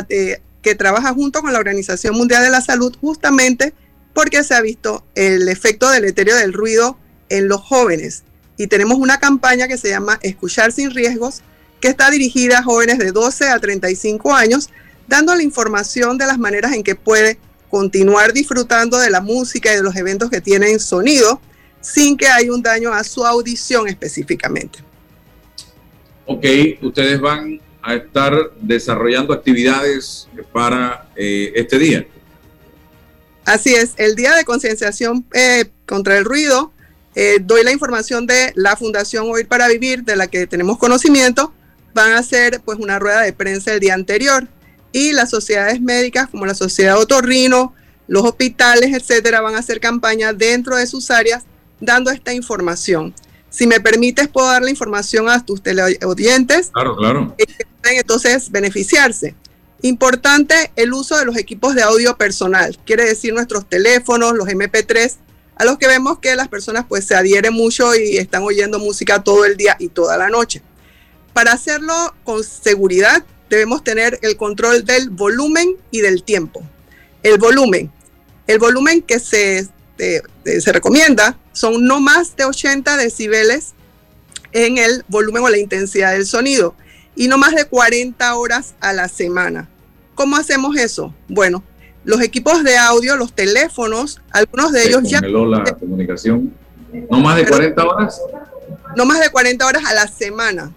eh, 0.09 0.39
que 0.61 0.75
trabaja 0.75 1.13
junto 1.13 1.41
con 1.41 1.51
la 1.51 1.59
Organización 1.59 2.15
Mundial 2.15 2.43
de 2.43 2.49
la 2.49 2.61
Salud 2.61 2.95
justamente 3.01 3.73
porque 4.13 4.43
se 4.43 4.53
ha 4.53 4.61
visto 4.61 5.03
el 5.15 5.49
efecto 5.49 5.89
deleterio 5.89 6.35
del 6.37 6.53
ruido 6.53 6.97
en 7.27 7.49
los 7.49 7.61
jóvenes. 7.61 8.23
Y 8.57 8.67
tenemos 8.67 8.97
una 8.97 9.19
campaña 9.19 9.67
que 9.67 9.77
se 9.77 9.89
llama 9.89 10.19
Escuchar 10.21 10.71
sin 10.71 10.91
riesgos, 10.91 11.41
que 11.81 11.89
está 11.89 12.09
dirigida 12.09 12.59
a 12.59 12.63
jóvenes 12.63 12.99
de 12.99 13.11
12 13.11 13.49
a 13.49 13.59
35 13.59 14.33
años, 14.33 14.69
dando 15.07 15.35
la 15.35 15.43
información 15.43 16.17
de 16.17 16.27
las 16.27 16.37
maneras 16.37 16.71
en 16.71 16.83
que 16.83 16.95
puede 16.95 17.37
continuar 17.69 18.31
disfrutando 18.31 18.99
de 18.99 19.09
la 19.09 19.19
música 19.19 19.73
y 19.73 19.75
de 19.75 19.83
los 19.83 19.95
eventos 19.95 20.29
que 20.29 20.39
tienen 20.39 20.79
sonido 20.79 21.41
sin 21.83 22.17
que 22.17 22.27
haya 22.27 22.51
un 22.51 22.63
daño 22.63 22.91
a 22.91 23.03
su 23.03 23.23
audición 23.23 23.87
específicamente. 23.87 24.79
Ok, 26.25 26.45
ustedes 26.81 27.19
van 27.19 27.59
a 27.81 27.95
estar 27.95 28.33
desarrollando 28.61 29.33
actividades 29.33 30.29
para 30.53 31.09
eh, 31.15 31.51
este 31.55 31.77
día. 31.77 32.07
Así 33.45 33.75
es, 33.75 33.91
el 33.97 34.15
día 34.15 34.33
de 34.35 34.45
concienciación 34.45 35.25
eh, 35.33 35.65
contra 35.85 36.17
el 36.17 36.23
ruido, 36.23 36.71
eh, 37.13 37.39
doy 37.41 37.63
la 37.65 37.73
información 37.73 38.25
de 38.25 38.53
la 38.55 38.77
Fundación 38.77 39.29
Oír 39.29 39.47
para 39.47 39.67
Vivir, 39.67 40.03
de 40.03 40.15
la 40.15 40.27
que 40.27 40.47
tenemos 40.47 40.77
conocimiento, 40.77 41.53
van 41.93 42.13
a 42.13 42.19
hacer 42.19 42.61
pues 42.63 42.79
una 42.79 42.97
rueda 42.99 43.21
de 43.21 43.33
prensa 43.33 43.73
el 43.73 43.81
día 43.81 43.93
anterior 43.93 44.47
y 44.93 45.11
las 45.11 45.29
sociedades 45.29 45.81
médicas 45.81 46.29
como 46.29 46.45
la 46.45 46.55
Sociedad 46.55 46.97
Otorrino, 46.97 47.75
los 48.07 48.23
hospitales, 48.23 48.93
etcétera, 48.93 49.41
van 49.41 49.55
a 49.55 49.59
hacer 49.59 49.81
campañas 49.81 50.37
dentro 50.37 50.77
de 50.77 50.87
sus 50.87 51.11
áreas 51.11 51.43
dando 51.85 52.11
esta 52.11 52.33
información. 52.33 53.13
Si 53.49 53.67
me 53.67 53.79
permites, 53.79 54.27
puedo 54.27 54.47
dar 54.47 54.63
la 54.63 54.71
información 54.71 55.29
a 55.29 55.45
tus 55.45 55.61
teleaudientes. 55.61 56.71
Claro, 56.73 56.95
claro. 56.97 57.35
Que 57.37 57.45
pueden 57.81 57.99
entonces 57.99 58.49
beneficiarse. 58.49 59.35
Importante 59.83 60.71
el 60.75 60.93
uso 60.93 61.17
de 61.17 61.25
los 61.25 61.37
equipos 61.37 61.75
de 61.75 61.83
audio 61.83 62.17
personal, 62.17 62.77
quiere 62.85 63.03
decir 63.03 63.33
nuestros 63.33 63.67
teléfonos, 63.67 64.33
los 64.33 64.47
MP3, 64.47 65.15
a 65.55 65.65
los 65.65 65.77
que 65.77 65.87
vemos 65.87 66.19
que 66.19 66.35
las 66.35 66.47
personas 66.47 66.85
pues 66.87 67.05
se 67.05 67.15
adhieren 67.15 67.53
mucho 67.53 67.93
y 67.93 68.17
están 68.17 68.43
oyendo 68.43 68.79
música 68.79 69.23
todo 69.23 69.45
el 69.45 69.57
día 69.57 69.75
y 69.79 69.89
toda 69.89 70.17
la 70.17 70.29
noche. 70.29 70.61
Para 71.33 71.51
hacerlo 71.51 71.93
con 72.23 72.43
seguridad, 72.43 73.23
debemos 73.49 73.83
tener 73.83 74.19
el 74.21 74.37
control 74.37 74.85
del 74.85 75.09
volumen 75.09 75.75
y 75.91 76.01
del 76.01 76.23
tiempo. 76.23 76.63
El 77.21 77.37
volumen. 77.37 77.91
El 78.47 78.59
volumen 78.59 79.01
que 79.01 79.19
se, 79.19 79.67
se 79.97 80.71
recomienda 80.71 81.37
son 81.53 81.85
no 81.85 81.99
más 81.99 82.35
de 82.35 82.45
80 82.45 82.97
decibeles 82.97 83.73
en 84.51 84.77
el 84.77 85.03
volumen 85.07 85.43
o 85.43 85.49
la 85.49 85.57
intensidad 85.57 86.11
del 86.11 86.25
sonido 86.25 86.75
y 87.15 87.27
no 87.27 87.37
más 87.37 87.55
de 87.55 87.65
40 87.65 88.35
horas 88.35 88.75
a 88.79 88.93
la 88.93 89.07
semana. 89.07 89.69
¿Cómo 90.15 90.35
hacemos 90.35 90.75
eso? 90.77 91.13
Bueno, 91.27 91.63
los 92.03 92.21
equipos 92.21 92.63
de 92.63 92.77
audio, 92.77 93.15
los 93.15 93.33
teléfonos, 93.33 94.21
algunos 94.31 94.71
de 94.71 94.83
ellos 94.83 95.03
ya... 95.03 95.21
la 95.21 95.63
comunicación. 95.75 96.53
¿No 97.09 97.19
más 97.19 97.37
de 97.37 97.47
40 97.47 97.83
horas? 97.83 98.21
No 98.95 99.05
más 99.05 99.19
de 99.19 99.29
40 99.29 99.65
horas 99.65 99.83
a 99.85 99.93
la 99.93 100.07
semana 100.07 100.71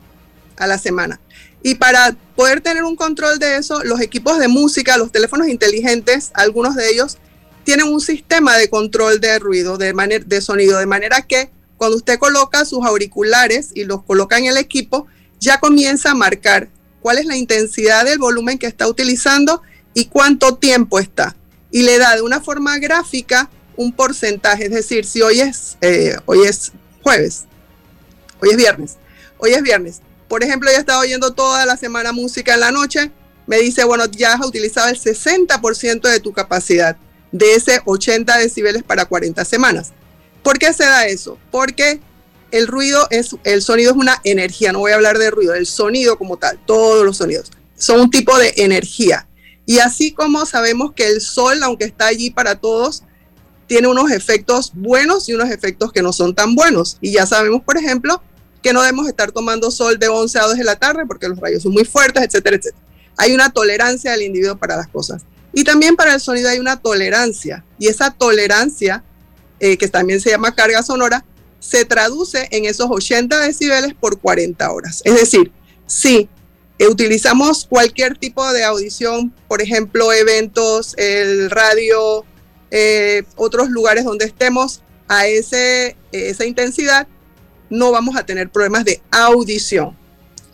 a 0.57 0.67
la 0.67 0.79
semana. 0.79 1.21
Y 1.63 1.75
para 1.75 2.17
poder 2.35 2.61
tener 2.61 2.85
un 2.85 2.97
control 2.97 3.39
de 3.39 3.57
eso, 3.57 3.83
los 3.85 4.01
equipos 4.01 4.39
de 4.39 4.49
música, 4.49 4.97
los 4.97 5.13
teléfonos 5.13 5.49
inteligentes, 5.49 6.31
algunos 6.35 6.75
de 6.75 6.91
ellos 6.91 7.19
tienen 7.67 7.89
un 7.89 8.01
sistema 8.01 8.57
de 8.57 8.71
control 8.71 9.21
de 9.21 9.41
ruido, 9.41 9.77
de, 9.77 10.41
sonido, 10.41 10.79
de 10.79 10.87
manera 10.87 11.23
que 11.23 11.51
cuando 11.77 11.97
usted 11.97 12.17
coloca 12.17 12.65
sus 12.65 12.87
auriculares 12.87 13.73
y 13.75 13.83
los 13.83 14.05
coloca 14.05 14.39
en 14.39 14.47
el 14.47 14.57
equipo, 14.57 15.09
ya 15.41 15.59
comienza 15.59 16.13
a 16.13 16.15
marcar 16.15 16.69
cuál 17.03 17.19
es 17.19 17.27
la 17.27 17.37
intensidad 17.37 18.05
del 18.05 18.21
volumen 18.21 18.57
que 18.57 18.69
está 18.69 18.87
utilizando 18.87 19.63
y 19.95 20.05
cuánto 20.05 20.55
tiempo 20.55 21.01
está. 21.01 21.35
Y 21.73 21.83
le 21.83 21.99
da 21.99 22.15
de 22.15 22.23
una 22.23 22.41
forma 22.41 22.79
gráfica 22.79 23.51
un 23.77 23.93
porcentaje, 23.93 24.67
es 24.67 24.71
decir, 24.71 25.05
si 25.05 25.23
hoy 25.23 25.41
es, 25.41 25.77
eh, 25.81 26.17
hoy 26.25 26.43
es 26.47 26.71
jueves, 27.03 27.47
hoy 28.41 28.51
es 28.51 28.57
viernes, 28.57 28.97
hoy 29.39 29.55
es 29.55 29.63
viernes, 29.63 30.03
por 30.29 30.45
ejemplo, 30.45 30.71
yo 30.71 30.77
he 30.77 30.81
estado 30.81 31.01
oyendo 31.01 31.33
toda 31.33 31.67
la 31.67 31.77
semana 31.77 32.13
música 32.13 32.55
en 32.55 32.61
la 32.61 32.71
noche, 32.71 33.11
me 33.49 33.59
dice, 33.59 33.83
bueno, 33.85 34.07
ya 34.07 34.35
has 34.35 34.47
utilizado 34.47 34.89
el 34.89 34.99
60% 34.99 36.09
de 36.09 36.21
tu 36.21 36.33
capacidad, 36.33 36.97
de 37.33 37.55
ese 37.55 37.81
80 37.85 38.39
decibeles 38.39 38.83
para 38.83 39.05
40 39.05 39.45
semanas. 39.45 39.93
¿Por 40.43 40.59
qué 40.59 40.73
se 40.73 40.85
da 40.85 41.07
eso? 41.07 41.39
Porque 41.51 42.01
el 42.51 42.67
ruido 42.67 43.07
es, 43.11 43.37
el 43.45 43.63
sonido 43.63 43.91
es 43.91 43.97
una 43.97 44.21
energía, 44.25 44.73
no 44.73 44.79
voy 44.81 44.93
a 44.93 44.95
hablar 44.95 45.19
de 45.19 45.31
ruido, 45.31 45.55
el 45.55 45.67
sonido 45.67 46.17
como 46.17 46.37
tal, 46.37 46.59
todos 46.65 47.05
los 47.05 47.17
sonidos 47.17 47.51
son 47.77 48.01
un 48.01 48.11
tipo 48.11 48.37
de 48.39 48.55
energía. 48.57 49.29
Y 49.65 49.79
así 49.79 50.13
como 50.13 50.47
sabemos 50.47 50.93
que 50.93 51.09
el 51.09 51.21
sol, 51.21 51.63
aunque 51.63 51.85
está 51.85 52.07
allí 52.07 52.31
para 52.31 52.57
todos, 52.57 53.03
tiene 53.67 53.89
unos 53.89 54.11
efectos 54.11 54.73
buenos 54.75 55.29
y 55.29 55.35
unos 55.35 55.51
efectos 55.51 55.93
que 55.93 56.03
no 56.03 56.13
son 56.13 56.35
tan 56.35 56.55
buenos. 56.55 56.99
Y 57.01 57.13
ya 57.13 57.27
sabemos, 57.27 57.63
por 57.63 57.77
ejemplo, 57.77 58.23
que 58.63 58.73
no 58.73 58.81
debemos 58.81 59.09
estar 59.09 59.33
tomando 59.33 59.71
sol 59.71 59.99
de 59.99 60.09
11 60.09 60.39
a 60.39 60.43
2 60.43 60.59
de 60.59 60.65
la 60.65 60.77
tarde 60.77 61.05
porque 61.07 61.29
los 61.29 61.39
rayos 61.39 61.63
son 61.63 61.73
muy 61.73 61.85
fuertes, 61.85 62.23
etcétera, 62.23 62.57
etcétera. 62.57 62.83
Hay 63.17 63.33
una 63.33 63.51
tolerancia 63.51 64.13
del 64.13 64.23
individuo 64.23 64.57
para 64.57 64.77
las 64.77 64.89
cosas. 64.89 65.23
Y 65.57 65.65
también 65.65 65.97
para 65.97 66.13
el 66.13 66.21
sonido 66.21 66.51
hay 66.51 66.59
una 66.59 66.79
tolerancia. 66.79 67.65
Y 67.79 67.87
esa 67.89 68.11
tolerancia, 68.11 69.03
eh, 69.59 69.79
que 69.79 69.89
también 69.89 70.21
se 70.21 70.29
llama 70.29 70.55
carga 70.55 70.83
sonora, 70.83 71.25
se 71.61 71.87
traduce 71.87 72.47
en 72.51 72.67
esos 72.67 72.89
80 72.91 73.41
decibeles 73.41 73.95
por 73.95 74.21
40 74.21 74.71
horas. 74.71 75.01
Es 75.03 75.15
decir, 75.15 75.51
si 75.87 76.29
utilizamos 76.79 77.65
cualquier 77.65 78.19
tipo 78.19 78.47
de 78.53 78.65
audición, 78.65 79.33
por 79.49 79.63
ejemplo, 79.63 80.13
eventos, 80.13 80.93
el 80.99 81.49
radio, 81.49 82.27
eh, 82.71 83.23
otros 83.37 83.71
lugares 83.71 84.05
donde 84.05 84.27
estemos 84.27 84.83
a 85.09 85.27
ese, 85.27 85.97
esa 86.13 86.45
intensidad, 86.45 87.09
no 87.71 87.93
vamos 87.93 88.15
a 88.17 88.27
tener 88.27 88.51
problemas 88.51 88.85
de 88.85 89.01
audición. 89.11 89.97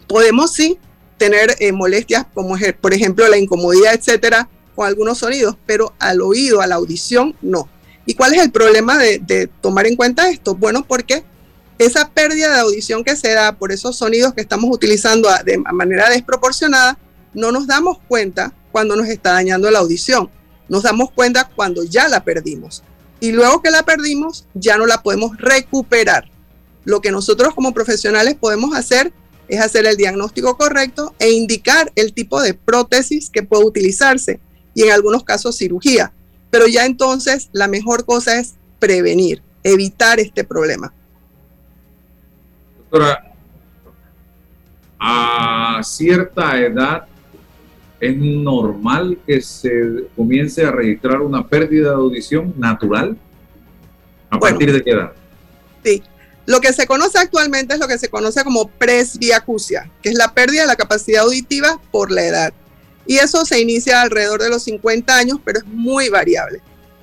Podemos 0.07 0.53
sí 0.53 0.79
tener 1.19 1.57
eh, 1.59 1.73
molestias 1.73 2.25
como 2.33 2.57
por 2.81 2.95
ejemplo 2.95 3.27
la 3.27 3.39
incomodidad, 3.39 3.95
etcétera, 3.95 4.49
con 4.83 4.89
algunos 4.89 5.19
sonidos, 5.19 5.57
pero 5.65 5.95
al 6.01 6.21
oído, 6.21 6.61
a 6.61 6.67
la 6.67 6.75
audición, 6.75 7.37
no. 7.41 7.69
¿Y 8.05 8.15
cuál 8.15 8.35
es 8.35 8.43
el 8.43 8.51
problema 8.51 8.99
de, 8.99 9.49
tomar 9.61 9.87
en 9.87 9.95
cuenta 9.95 10.29
esto? 10.29 10.57
Bueno, 10.57 10.85
porque 10.85 11.23
esa 11.79 12.11
pérdida 12.11 12.53
de 12.53 12.61
audición 12.61 13.05
que 13.05 13.15
se 13.15 13.33
da 13.33 13.53
por 13.57 13.71
esos 13.71 13.97
sonidos 13.97 14.35
que 14.35 14.41
estamos 14.41 14.69
utilizando 14.75 15.29
de 15.45 15.59
manera 15.59 16.11
desproporcionada, 16.11 16.99
no 17.33 17.53
nos 17.53 17.69
damos 17.69 17.99
cuenta 18.09 18.53
cuando 18.73 18.97
nos 18.97 19.07
está 19.07 19.33
dañando 19.33 19.71
la 19.71 19.79
audición. 19.79 20.29
Nos 20.69 20.83
damos 20.83 21.13
cuenta 21.13 21.49
cuando 21.55 21.85
ya 21.85 22.09
la 22.09 22.25
perdimos. 22.25 22.83
Y 23.21 23.31
luego 23.31 23.63
que 23.63 23.71
la 23.71 23.85
perdimos, 23.85 24.47
ya 24.53 24.77
no 24.79 24.87
la 24.87 25.05
podemos 25.05 25.37
recuperar. 25.39 26.29
Lo 26.85 27.01
que 27.01 27.13
nosotros 27.13 27.55
como 27.55 27.73
profesionales 27.73 28.35
podemos 28.35 28.75
hacer 28.75 29.13
es 29.47 29.61
hacer 29.61 29.87
el 29.87 29.97
diagnóstico 29.97 30.57
correcto 30.57 31.15
e 31.21 31.31
indicar 31.31 31.93
el 31.95 32.13
tipo 32.13 32.43
de 32.43 32.55
prótesis 32.55 33.31
que 33.31 33.45
puede 33.45 33.65
utilizarse 33.65 34.41
y 34.75 34.83
en 34.83 34.93
algunos 34.93 35.25
casos 35.25 35.57
cirugía. 35.57 36.13
Pero 36.51 36.67
ya 36.67 36.85
entonces 36.85 37.49
la 37.53 37.69
mejor 37.69 38.05
cosa 38.05 38.39
es 38.39 38.55
prevenir, 38.79 39.43
evitar 39.63 40.21
este 40.21 40.45
problema. 40.45 40.93
Doctora, 42.79 43.33
a 44.99 45.81
cierta 45.83 46.61
edad 46.61 47.07
es 48.01 48.17
normal 48.17 49.19
que 49.27 49.41
se 49.41 50.09
comience 50.17 50.65
a 50.65 50.73
registrar 50.73 51.21
una 51.21 51.47
pérdida 51.47 51.91
de 51.91 51.95
audición 51.95 52.53
natural. 52.59 53.17
¿A 54.29 54.39
partir 54.39 54.73
de 54.73 54.83
qué 54.83 54.91
edad? 54.91 55.13
Sí, 55.85 56.03
lo 56.47 56.61
que 56.61 56.73
se 56.73 56.87
conoce 56.87 57.19
actualmente 57.19 57.75
es 57.75 57.81
lo 57.81 57.87
que 57.87 57.99
se 57.99 58.09
conoce 58.09 58.43
como 58.43 58.69
presbiacusia, 58.69 59.89
que 60.03 60.09
es 60.09 60.17
la 60.17 60.35
pérdida 60.35 60.63
de 60.63 60.67
la 60.67 60.77
capacidad 60.77 61.23
auditiva 61.23 61.81
por 61.93 62.11
la 62.11 62.25
edad. 62.25 62.53
Y 63.07 63.17
eso 63.17 63.45
se 63.45 63.61
inicia 63.61 64.01
alrededor 64.01 64.43
de 64.43 64.51
los 64.51 64.63
50 64.65 65.17
años, 65.17 65.39
pero 65.45 65.59
es 65.59 65.67
muy 65.67 66.09
variable, 66.09 66.61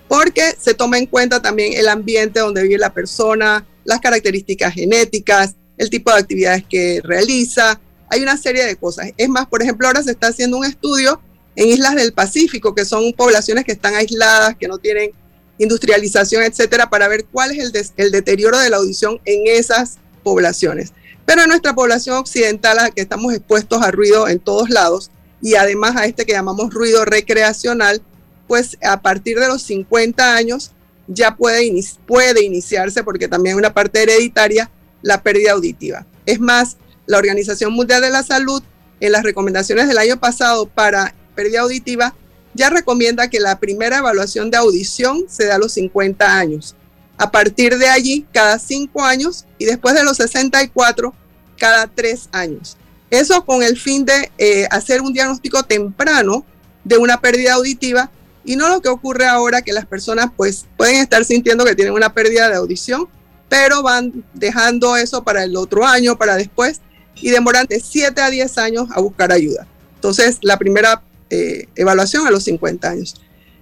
porque 0.08 0.56
se 0.60 0.74
toma 0.74 0.98
en 0.98 1.06
cuenta 1.06 1.42
también 1.42 1.74
el 1.74 1.88
ambiente 1.88 2.40
donde 2.40 2.64
vive 2.64 2.78
la 2.78 2.94
persona, 2.94 3.66
las 3.84 4.00
características 4.00 4.74
genéticas, 4.74 5.56
el 5.78 5.90
tipo 5.90 6.12
de 6.12 6.20
actividades 6.20 6.64
que 6.70 7.02
realiza. 7.04 7.80
Hay 8.10 8.22
una 8.22 8.38
serie 8.38 8.66
de 8.66 8.76
cosas. 8.76 9.12
Es 9.18 9.30
más, 9.30 9.48
por 9.48 9.62
ejemplo, 9.62 9.88
ahora 9.88 10.04
se 10.04 10.12
está 10.12 10.28
haciendo 10.28 10.58
un 10.58 10.66
estudio 10.66 11.22
en 11.56 11.68
islas 11.68 11.96
del 11.96 12.14
Pacífico, 12.14 12.74
que 12.74 12.86
son 12.86 13.12
poblaciones 13.14 13.66
que 13.66 13.72
están 13.72 13.96
aisladas, 13.96 14.56
que 14.58 14.68
no 14.68 14.78
tienen 14.78 15.12
industrialización, 15.58 16.44
etcétera, 16.44 16.90
para 16.90 17.08
ver 17.08 17.26
cuál 17.26 17.52
es 17.52 17.92
el, 17.98 18.12
deterioro 18.12 18.58
de 18.60 18.70
la 18.70 18.78
audición 18.78 19.20
en 19.26 19.44
esas 19.46 19.98
poblaciones. 20.24 20.94
Pero 21.26 21.44
en 21.44 21.50
nuestra 21.50 21.76
población 21.76 22.18
occidental, 22.18 22.80
a 22.80 22.84
la 22.84 22.92
que 22.92 23.02
estamos 23.02 23.34
expuestos 23.34 23.82
a 23.82 23.92
ruido 23.92 24.28
en 24.28 24.40
todos 24.40 24.70
lados 24.70 25.12
y 25.42 25.56
además 25.56 25.96
a 25.96 26.06
este 26.06 26.26
que 26.26 26.34
llamamos 26.34 26.74
ruido 26.74 27.06
recreacional, 27.06 28.02
pues 28.48 28.78
a 28.84 29.02
partir 29.02 29.40
de 29.40 29.48
los 29.48 29.62
50 29.62 30.36
años 30.36 30.72
ya 31.08 31.36
puede, 31.36 31.72
puede 32.06 32.44
iniciarse, 32.44 33.04
porque 33.04 33.28
también 33.28 33.56
hay 33.56 33.60
una 33.60 33.74
parte 33.74 34.02
hereditaria, 34.02 34.70
la 35.02 35.22
pérdida 35.22 35.52
auditiva. 35.52 36.06
Es 36.26 36.40
más, 36.40 36.78
la 37.06 37.18
Organización 37.18 37.74
Mundial 37.74 38.02
de 38.02 38.10
la 38.10 38.24
Salud, 38.24 38.62
en 39.00 39.12
las 39.12 39.24
recomendaciones 39.24 39.88
del 39.88 39.98
año 39.98 40.20
pasado 40.20 40.68
para 40.68 41.16
pérdida 41.36 41.62
auditiva, 41.62 42.14
ya 42.54 42.70
recomienda 42.70 43.30
que 43.30 43.40
la 43.40 43.60
primera 43.60 44.00
evaluación 44.00 44.52
de 44.52 44.58
audición 44.58 45.26
se 45.28 45.46
da 45.46 45.56
a 45.56 45.60
los 45.60 45.74
50 45.74 46.38
años. 46.38 46.76
A 47.18 47.32
partir 47.32 47.78
de 47.78 47.88
allí, 47.88 48.26
cada 48.32 48.60
5 48.60 49.04
años 49.04 49.46
y 49.58 49.66
después 49.66 49.96
de 49.96 50.04
los 50.04 50.18
64, 50.18 51.14
cada 51.58 51.88
3 51.88 52.30
años. 52.32 52.78
Eso 53.10 53.44
con 53.46 53.64
el 53.64 53.78
fin 53.78 54.06
de 54.06 54.32
eh, 54.38 54.68
hacer 54.70 55.02
un 55.02 55.14
diagnóstico 55.14 55.64
temprano 55.64 56.46
de 56.84 56.98
una 56.98 57.20
pérdida 57.20 57.54
auditiva 57.54 58.12
y 58.46 58.56
no 58.56 58.70
lo 58.70 58.82
que 58.82 58.90
ocurre 58.90 59.26
ahora 59.26 59.62
que 59.62 59.74
las 59.74 59.86
personas 59.86 60.28
pues 60.36 60.66
pueden 60.78 60.96
estar 60.96 61.26
sintiendo 61.26 61.66
que 61.66 61.76
tienen 61.76 61.94
una 61.94 62.14
pérdida 62.14 62.50
de 62.50 62.56
audición, 62.56 63.08
pero 63.48 63.84
van 63.84 64.24
dejando 64.34 64.96
eso 64.96 65.24
para 65.24 65.44
el 65.44 65.56
otro 65.56 65.86
año, 65.86 66.18
para 66.18 66.36
después 66.36 66.82
y 67.16 67.32
demoran 67.32 67.66
de 67.68 67.80
7 67.80 68.22
a 68.22 68.30
10 68.30 68.58
años 68.58 68.88
a 68.92 69.02
buscar 69.02 69.32
ayuda. 69.32 69.68
Entonces, 69.96 70.38
la 70.42 70.58
primera 70.58 71.02
eh, 71.30 71.68
evaluación 71.76 72.26
a 72.26 72.32
los 72.32 72.44
50 72.44 72.90
años. 72.90 73.16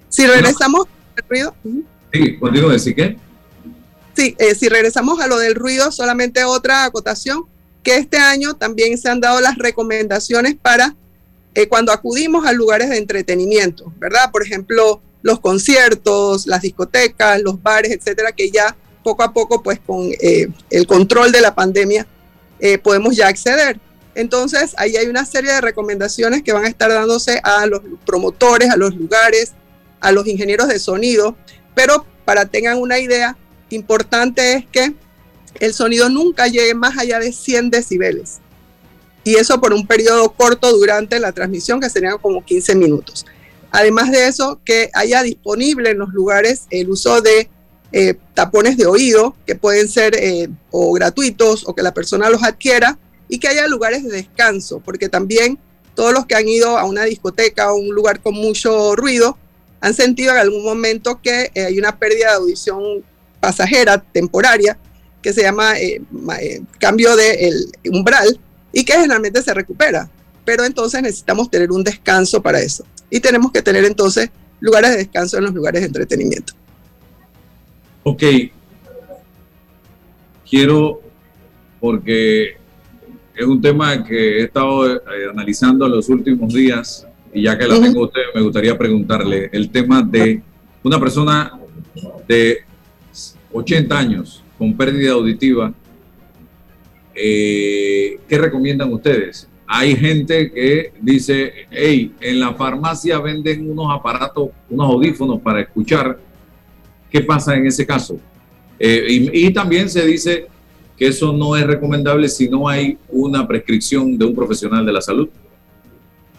Si 0.09 0.25
regresamos 0.25 0.87
al 1.17 1.23
ruido. 1.27 1.55
Sí, 2.13 2.37
contigo 2.37 2.69
decir 2.69 2.95
qué. 2.95 3.17
Sí, 4.15 4.35
eh, 4.39 4.55
si 4.55 4.69
regresamos 4.69 5.19
a 5.19 5.27
lo 5.27 5.37
del 5.37 5.55
ruido, 5.55 5.91
solamente 5.91 6.43
otra 6.43 6.85
acotación, 6.85 7.45
que 7.87 7.95
este 7.95 8.17
año 8.17 8.53
también 8.53 8.97
se 8.97 9.07
han 9.07 9.21
dado 9.21 9.39
las 9.39 9.57
recomendaciones 9.57 10.57
para 10.61 10.93
eh, 11.55 11.69
cuando 11.69 11.93
acudimos 11.93 12.45
a 12.45 12.51
lugares 12.51 12.89
de 12.89 12.97
entretenimiento, 12.97 13.93
¿verdad? 13.97 14.29
Por 14.29 14.43
ejemplo, 14.43 15.01
los 15.21 15.39
conciertos, 15.39 16.47
las 16.47 16.63
discotecas, 16.63 17.41
los 17.41 17.63
bares, 17.63 17.93
etcétera, 17.93 18.33
que 18.33 18.51
ya 18.51 18.75
poco 19.05 19.23
a 19.23 19.31
poco, 19.31 19.63
pues 19.63 19.79
con 19.79 20.09
el 20.19 20.85
control 20.85 21.31
de 21.31 21.39
la 21.39 21.55
pandemia, 21.55 22.05
podemos 22.83 23.15
ya 23.15 23.29
acceder. 23.29 23.79
Entonces, 24.15 24.75
ahí 24.77 24.97
hay 24.97 25.07
una 25.07 25.23
serie 25.23 25.53
de 25.53 25.61
recomendaciones 25.61 26.43
que 26.43 26.51
van 26.51 26.65
a 26.65 26.67
estar 26.67 26.89
dándose 26.89 27.39
a 27.41 27.65
los 27.67 27.79
promotores, 28.05 28.69
a 28.69 28.75
los 28.75 28.93
lugares, 28.95 29.53
a 30.01 30.11
los 30.11 30.27
ingenieros 30.27 30.67
de 30.67 30.77
sonido, 30.77 31.37
pero 31.73 32.05
para 32.25 32.47
tengan 32.47 32.79
una 32.79 32.99
idea, 32.99 33.37
importante 33.69 34.55
es 34.55 34.65
que 34.65 34.93
el 35.59 35.73
sonido 35.73 36.09
nunca 36.09 36.47
llegue 36.47 36.73
más 36.73 36.97
allá 36.97 37.19
de 37.19 37.31
100 37.31 37.69
decibeles. 37.69 38.39
Y 39.23 39.35
eso 39.35 39.59
por 39.59 39.73
un 39.73 39.85
periodo 39.85 40.31
corto 40.31 40.71
durante 40.71 41.19
la 41.19 41.31
transmisión, 41.31 41.81
que 41.81 41.89
serían 41.89 42.17
como 42.17 42.43
15 42.45 42.75
minutos. 42.75 43.25
Además 43.71 44.11
de 44.11 44.27
eso, 44.27 44.61
que 44.63 44.89
haya 44.93 45.21
disponible 45.23 45.89
en 45.89 45.99
los 45.99 46.09
lugares 46.13 46.63
el 46.69 46.89
uso 46.89 47.21
de 47.21 47.49
eh, 47.91 48.15
tapones 48.33 48.77
de 48.77 48.85
oído, 48.85 49.35
que 49.45 49.55
pueden 49.55 49.89
ser 49.89 50.15
eh, 50.15 50.47
o 50.71 50.93
gratuitos 50.93 51.67
o 51.67 51.75
que 51.75 51.83
la 51.83 51.93
persona 51.93 52.29
los 52.29 52.43
adquiera, 52.43 52.97
y 53.29 53.39
que 53.39 53.49
haya 53.49 53.67
lugares 53.67 54.03
de 54.03 54.11
descanso, 54.11 54.79
porque 54.79 55.09
también 55.09 55.59
todos 55.95 56.13
los 56.13 56.25
que 56.25 56.35
han 56.35 56.47
ido 56.47 56.77
a 56.77 56.85
una 56.85 57.03
discoteca 57.03 57.71
o 57.73 57.75
un 57.75 57.89
lugar 57.89 58.21
con 58.21 58.35
mucho 58.35 58.95
ruido 58.95 59.37
han 59.81 59.93
sentido 59.93 60.31
en 60.31 60.37
algún 60.37 60.63
momento 60.63 61.21
que 61.21 61.51
eh, 61.53 61.65
hay 61.65 61.77
una 61.77 61.97
pérdida 61.97 62.29
de 62.29 62.37
audición 62.37 63.03
pasajera, 63.39 63.97
temporaria, 63.99 64.77
que 65.27 65.33
se 65.33 65.41
llama 65.41 65.77
eh, 65.77 66.01
eh, 66.39 66.61
cambio 66.79 67.13
de 67.17 67.53
umbral 67.91 68.39
y 68.71 68.85
que 68.85 68.93
generalmente 68.93 69.41
se 69.41 69.53
recupera. 69.53 70.09
Pero 70.45 70.63
entonces 70.63 71.01
necesitamos 71.01 71.51
tener 71.51 71.69
un 71.69 71.83
descanso 71.83 72.41
para 72.41 72.61
eso. 72.61 72.85
Y 73.09 73.19
tenemos 73.19 73.51
que 73.51 73.61
tener 73.61 73.83
entonces 73.83 74.29
lugares 74.61 74.91
de 74.91 74.97
descanso 74.99 75.37
en 75.37 75.43
los 75.43 75.53
lugares 75.53 75.81
de 75.81 75.87
entretenimiento. 75.87 76.53
Ok. 78.03 78.23
Quiero, 80.49 81.01
porque 81.81 82.55
es 83.35 83.45
un 83.45 83.61
tema 83.61 84.05
que 84.05 84.39
he 84.39 84.43
estado 84.45 84.95
eh, 84.95 85.01
analizando 85.29 85.87
en 85.87 85.91
los 85.91 86.07
últimos 86.07 86.53
días 86.53 87.05
y 87.33 87.43
ya 87.43 87.57
que 87.57 87.67
la 87.67 87.81
tengo 87.81 88.05
usted, 88.05 88.21
me 88.33 88.43
gustaría 88.43 88.77
preguntarle 88.77 89.49
el 89.51 89.69
tema 89.71 90.01
de 90.01 90.41
una 90.83 90.97
persona 90.97 91.59
de 92.29 92.59
80 93.51 93.97
años 93.97 94.41
con 94.57 94.75
pérdida 94.75 95.13
auditiva. 95.13 95.73
Eh, 97.13 98.19
¿Qué 98.27 98.37
recomiendan 98.37 98.91
ustedes? 98.93 99.47
Hay 99.67 99.95
gente 99.95 100.51
que 100.51 100.93
dice, 101.01 101.51
hey, 101.71 102.13
en 102.21 102.39
la 102.39 102.53
farmacia 102.53 103.19
venden 103.19 103.69
unos 103.69 103.87
aparatos, 103.93 104.49
unos 104.69 104.89
audífonos 104.89 105.41
para 105.41 105.61
escuchar. 105.61 106.19
¿Qué 107.09 107.21
pasa 107.21 107.55
en 107.55 107.67
ese 107.67 107.85
caso? 107.85 108.17
Eh, 108.79 109.05
y, 109.09 109.47
y 109.47 109.53
también 109.53 109.89
se 109.89 110.05
dice, 110.05 110.47
que 110.97 111.07
eso 111.07 111.31
no 111.31 111.55
es 111.55 111.65
recomendable 111.65 112.27
si 112.27 112.49
no 112.49 112.67
hay 112.67 112.97
una 113.09 113.47
prescripción 113.47 114.17
de 114.17 114.25
un 114.25 114.35
profesional 114.35 114.85
de 114.85 114.91
la 114.91 115.01
salud? 115.01 115.29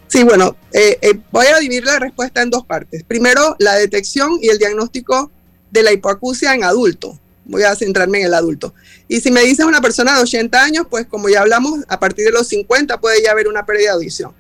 Sí, 0.09 0.25
bueno, 0.25 0.57
eh, 0.73 0.99
eh, 1.01 1.19
voy 1.31 1.47
a 1.47 1.59
dividir 1.59 1.85
la 1.85 1.99
respuesta 1.99 2.43
en 2.43 2.51
dos 2.51 2.65
partes. 2.65 3.05
Primero, 3.05 3.55
la 3.59 3.75
detección 3.77 4.39
y 4.43 4.49
el 4.49 4.59
diagnóstico 4.59 5.31
de 5.71 5.83
la 5.83 5.93
hipoacusia 5.93 6.55
en 6.55 6.65
adulto. 6.65 7.19
Voy 7.49 7.65
a 7.65 7.75
centrarme 7.75 8.21
en 8.21 8.27
el 8.27 8.35
adulto. 8.35 8.73
Y 9.09 9.21
si 9.21 9.31
me 9.33 9.41
dices 9.43 9.67
una 9.67 9.81
persona 9.81 10.15
de 10.15 10.23
80 10.23 10.63
años, 10.63 10.87
pues 10.89 11.07
como 11.07 11.29
ya 11.29 11.41
hablamos, 11.41 11.81
a 11.89 11.99
partir 11.99 12.27
de 12.27 12.31
los 12.31 12.47
50 12.47 13.01
puede 13.01 13.23
ya 13.23 13.33
haber 13.33 13.49
una 13.49 13.67
pérdida 13.67 13.89
de 13.89 13.95
audición. 13.95 14.33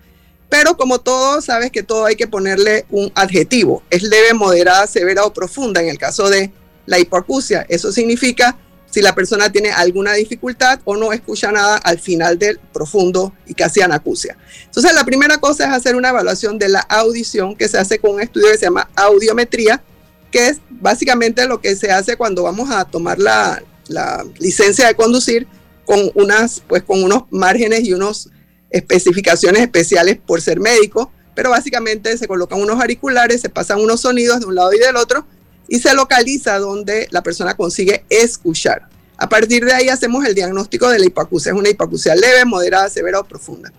Pero 0.49 0.77
como 0.77 1.01
todo, 1.01 1.43
sabes 1.43 1.71
que 1.71 1.83
todo 1.83 2.07
hay 2.07 2.17
que 2.17 2.27
ponerle 2.27 2.87
un 2.91 3.11
adjetivo. 3.15 3.83
Es 3.91 4.03
leve, 4.03 4.33
moderada, 4.35 4.87
severa 4.87 5.25
o 5.25 5.33
profunda 5.33 5.83
en 5.83 5.89
el 5.89 5.99
caso 5.99 6.31
de 6.31 6.53
la 6.87 6.99
hipoacusia. 6.99 7.67
Eso 7.69 7.93
significa 7.93 8.57
si 8.91 9.03
la 9.03 9.15
persona 9.15 9.53
tiene 9.53 9.71
alguna 9.71 10.15
dificultad 10.15 10.81
o 10.85 10.97
no 10.97 11.13
escucha 11.13 11.53
nada 11.53 11.77
al 11.77 11.99
final 11.99 12.39
del 12.39 12.59
profundo 12.73 13.35
y 13.47 13.55
casi 13.55 13.83
anacusia. 13.83 14.37
Entonces, 14.65 14.95
la 14.95 15.05
primera 15.05 15.39
cosa 15.39 15.67
es 15.67 15.73
hacer 15.73 15.97
una 15.97 16.09
evaluación 16.09 16.59
de 16.59 16.69
la 16.69 16.81
audición 16.81 17.55
que 17.55 17.69
se 17.69 17.79
hace 17.79 17.99
con 17.99 18.13
un 18.13 18.21
estudio 18.23 18.51
que 18.51 18.59
se 18.59 18.67
llama 18.67 18.89
audiometría, 18.97 19.83
que 20.31 20.49
es 20.49 20.61
básicamente 20.71 21.47
lo 21.47 21.61
que 21.61 21.77
se 21.77 21.91
hace 21.91 22.17
cuando 22.17 22.43
vamos 22.43 22.71
a 22.71 22.85
tomar 22.85 23.19
la, 23.19 23.63
licencia 24.39 24.87
de 24.87 24.95
conducir 24.95 25.47
con, 25.87 26.11
unas, 26.15 26.63
pues, 26.69 26.83
con 26.83 27.03
unos 27.03 27.23
márgenes 27.31 27.85
y 27.85 27.95
unas 27.95 28.29
especificaciones 28.69 29.63
especiales 29.63 30.19
por 30.19 30.43
ser 30.43 30.61
médico, 30.61 31.11
pero 31.35 31.49
básicamente 31.49 32.19
se 32.19 32.29
colocan 32.29 32.61
unos 32.61 32.79
auriculares, 32.79 33.41
se 33.41 33.49
pasan 33.49 33.81
unos 33.81 34.03
sonidos 34.03 34.41
de 34.41 34.47
un 34.47 34.55
lado 34.55 34.75
y 34.75 34.79
del 34.79 34.97
otro 34.97 35.27
y 35.69 35.79
se 35.79 35.95
localiza 35.95 36.59
donde 36.59 37.09
la 37.11 37.23
persona 37.23 37.55
consigue 37.55 38.05
escuchar. 38.11 38.89
A 39.17 39.29
partir 39.29 39.65
de 39.65 39.73
ahí 39.73 39.89
hacemos 39.89 40.25
el 40.25 40.35
diagnóstico 40.35 40.89
de 40.89 40.99
la 40.99 41.07
hipoacusia. 41.07 41.53
Es 41.53 41.59
una 41.59 41.69
hipoacusia 41.69 42.15
leve, 42.15 42.45
moderada, 42.45 42.89
severa 42.89 43.21
o 43.21 43.25
profunda. 43.25 43.73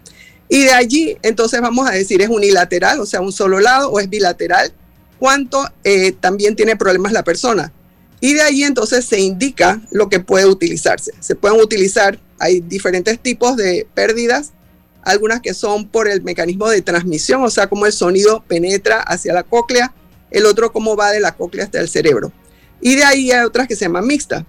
Y 0.50 0.64
de 0.64 0.72
allí 0.72 1.18
entonces 1.22 1.62
vamos 1.62 1.88
a 1.88 1.92
decir 1.92 2.22
es 2.22 2.30
unilateral, 2.30 3.00
o 3.00 3.06
sea, 3.06 3.22
un 3.22 3.32
solo 3.32 3.60
lado, 3.60 3.92
o 3.92 4.00
es 4.00 4.10
bilateral, 4.10 4.74
cuánto 5.20 5.68
eh, 5.84 6.14
también 6.14 6.56
tiene 6.56 6.76
problemas 6.76 7.12
la 7.12 7.24
persona. 7.24 7.72
Y 8.22 8.34
de 8.34 8.42
ahí 8.42 8.64
entonces 8.64 9.06
se 9.06 9.20
indica 9.20 9.82
lo 9.92 10.10
que 10.10 10.20
puede 10.20 10.46
utilizarse. 10.46 11.14
Se 11.20 11.36
pueden 11.36 11.62
utilizar, 11.62 12.20
hay 12.38 12.60
diferentes 12.62 13.20
tipos 13.20 13.56
de 13.56 13.88
pérdidas, 13.94 14.52
algunas 15.04 15.42
que 15.42 15.54
son 15.54 15.88
por 15.88 16.08
el 16.08 16.22
mecanismo 16.22 16.68
de 16.68 16.82
transmisión, 16.82 17.44
o 17.44 17.50
sea, 17.50 17.68
cómo 17.68 17.86
el 17.86 17.94
sonido 17.94 18.44
penetra 18.48 19.00
hacia 19.02 19.34
la 19.34 19.44
cóclea, 19.44 19.94
el 20.32 20.46
otro 20.46 20.72
cómo 20.72 20.96
va 20.96 21.12
de 21.12 21.20
la 21.20 21.36
cóclea 21.36 21.66
hasta 21.66 21.80
el 21.80 21.88
cerebro. 21.88 22.32
Y 22.82 22.96
de 22.96 23.04
ahí 23.04 23.32
hay 23.32 23.46
otras 23.46 23.68
que 23.68 23.76
se 23.76 23.86
llaman 23.86 24.08
mixtas. 24.08 24.44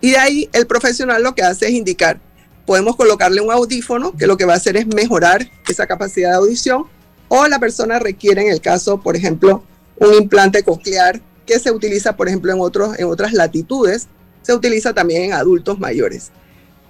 Y 0.00 0.12
de 0.12 0.18
ahí 0.18 0.48
el 0.52 0.66
profesional 0.66 1.22
lo 1.22 1.34
que 1.34 1.42
hace 1.42 1.66
es 1.66 1.72
indicar, 1.72 2.20
podemos 2.66 2.96
colocarle 2.96 3.40
un 3.40 3.50
audífono, 3.50 4.14
que 4.16 4.26
lo 4.26 4.36
que 4.36 4.44
va 4.44 4.52
a 4.52 4.56
hacer 4.56 4.76
es 4.76 4.86
mejorar 4.86 5.50
esa 5.66 5.86
capacidad 5.86 6.30
de 6.30 6.36
audición, 6.36 6.84
o 7.28 7.46
la 7.46 7.58
persona 7.58 7.98
requiere, 7.98 8.42
en 8.42 8.52
el 8.52 8.60
caso, 8.60 9.00
por 9.00 9.16
ejemplo, 9.16 9.64
un 10.00 10.14
implante 10.14 10.62
coclear 10.62 11.20
que 11.46 11.58
se 11.58 11.70
utiliza, 11.70 12.16
por 12.16 12.28
ejemplo, 12.28 12.52
en, 12.52 12.60
otros, 12.60 12.98
en 12.98 13.06
otras 13.06 13.32
latitudes, 13.32 14.08
se 14.42 14.54
utiliza 14.54 14.92
también 14.92 15.24
en 15.24 15.32
adultos 15.32 15.78
mayores. 15.78 16.30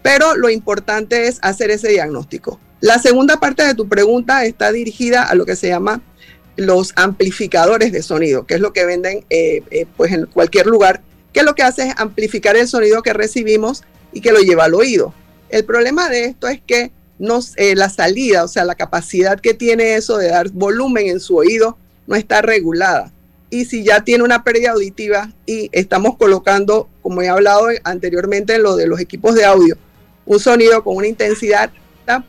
Pero 0.03 0.37
lo 0.37 0.51
importante 0.51 1.29
es 1.29 1.39
hacer 1.43 1.71
ese 1.71 1.89
diagnóstico. 1.89 2.61
La 2.81 2.99
segunda 2.99 3.41
parte 3.41 3.65
de 3.65 3.75
tu 3.75 3.89
pregunta 3.89 4.45
está 4.45 4.71
dirigida 4.73 5.25
a 5.25 5.35
lo 5.35 5.45
que 5.45 5.57
se 5.57 5.69
llama 5.69 6.01
los 6.57 6.93
amplificadores 6.97 7.93
de 7.93 8.03
sonido, 8.03 8.47
que 8.47 8.55
es 8.55 8.61
lo 8.61 8.73
que 8.73 8.85
venden 8.85 9.25
eh, 9.31 9.63
eh, 9.71 9.87
pues 9.97 10.13
en 10.13 10.27
cualquier 10.27 10.67
lugar, 10.67 11.03
que 11.33 11.43
lo 11.43 11.55
que 11.55 11.63
hace 11.63 11.89
es 11.89 11.95
amplificar 11.97 12.57
el 12.57 12.67
sonido 12.67 13.03
que 13.03 13.13
recibimos 13.13 13.85
y 14.13 14.21
que 14.21 14.33
lo 14.33 14.41
lleva 14.41 14.65
al 14.65 14.75
oído. 14.75 15.15
El 15.51 15.65
problema 15.65 16.09
de 16.09 16.25
esto 16.25 16.49
es 16.49 16.61
que 16.65 16.91
nos, 17.19 17.53
eh, 17.57 17.75
la 17.75 17.89
salida, 17.89 18.45
o 18.45 18.49
sea, 18.49 18.65
la 18.65 18.75
capacidad 18.75 19.41
que 19.41 19.55
tiene 19.55 19.95
eso 19.95 20.19
de 20.19 20.29
dar 20.29 20.51
volumen 20.51 21.09
en 21.09 21.21
su 21.21 21.37
oído, 21.37 21.79
no 22.09 22.17
está 22.17 22.43
regulada. 22.43 23.13
Y 23.51 23.67
si 23.67 23.85
ya 23.85 24.03
tiene 24.03 24.25
una 24.25 24.43
pérdida 24.43 24.73
auditiva 24.73 25.31
y 25.47 25.69
estamos 25.73 26.17
colocando, 26.17 26.89
como 27.03 27.23
he 27.23 27.29
hablado 27.29 27.69
anteriormente 27.85 28.55
en 28.55 28.63
lo 28.63 28.77
de 28.77 28.87
los 28.87 28.99
equipos 28.99 29.35
de 29.35 29.45
audio, 29.45 29.77
un 30.27 30.41
sonido 30.41 30.83
con 30.83 30.97
una 30.97 31.07
intensidad, 31.07 31.71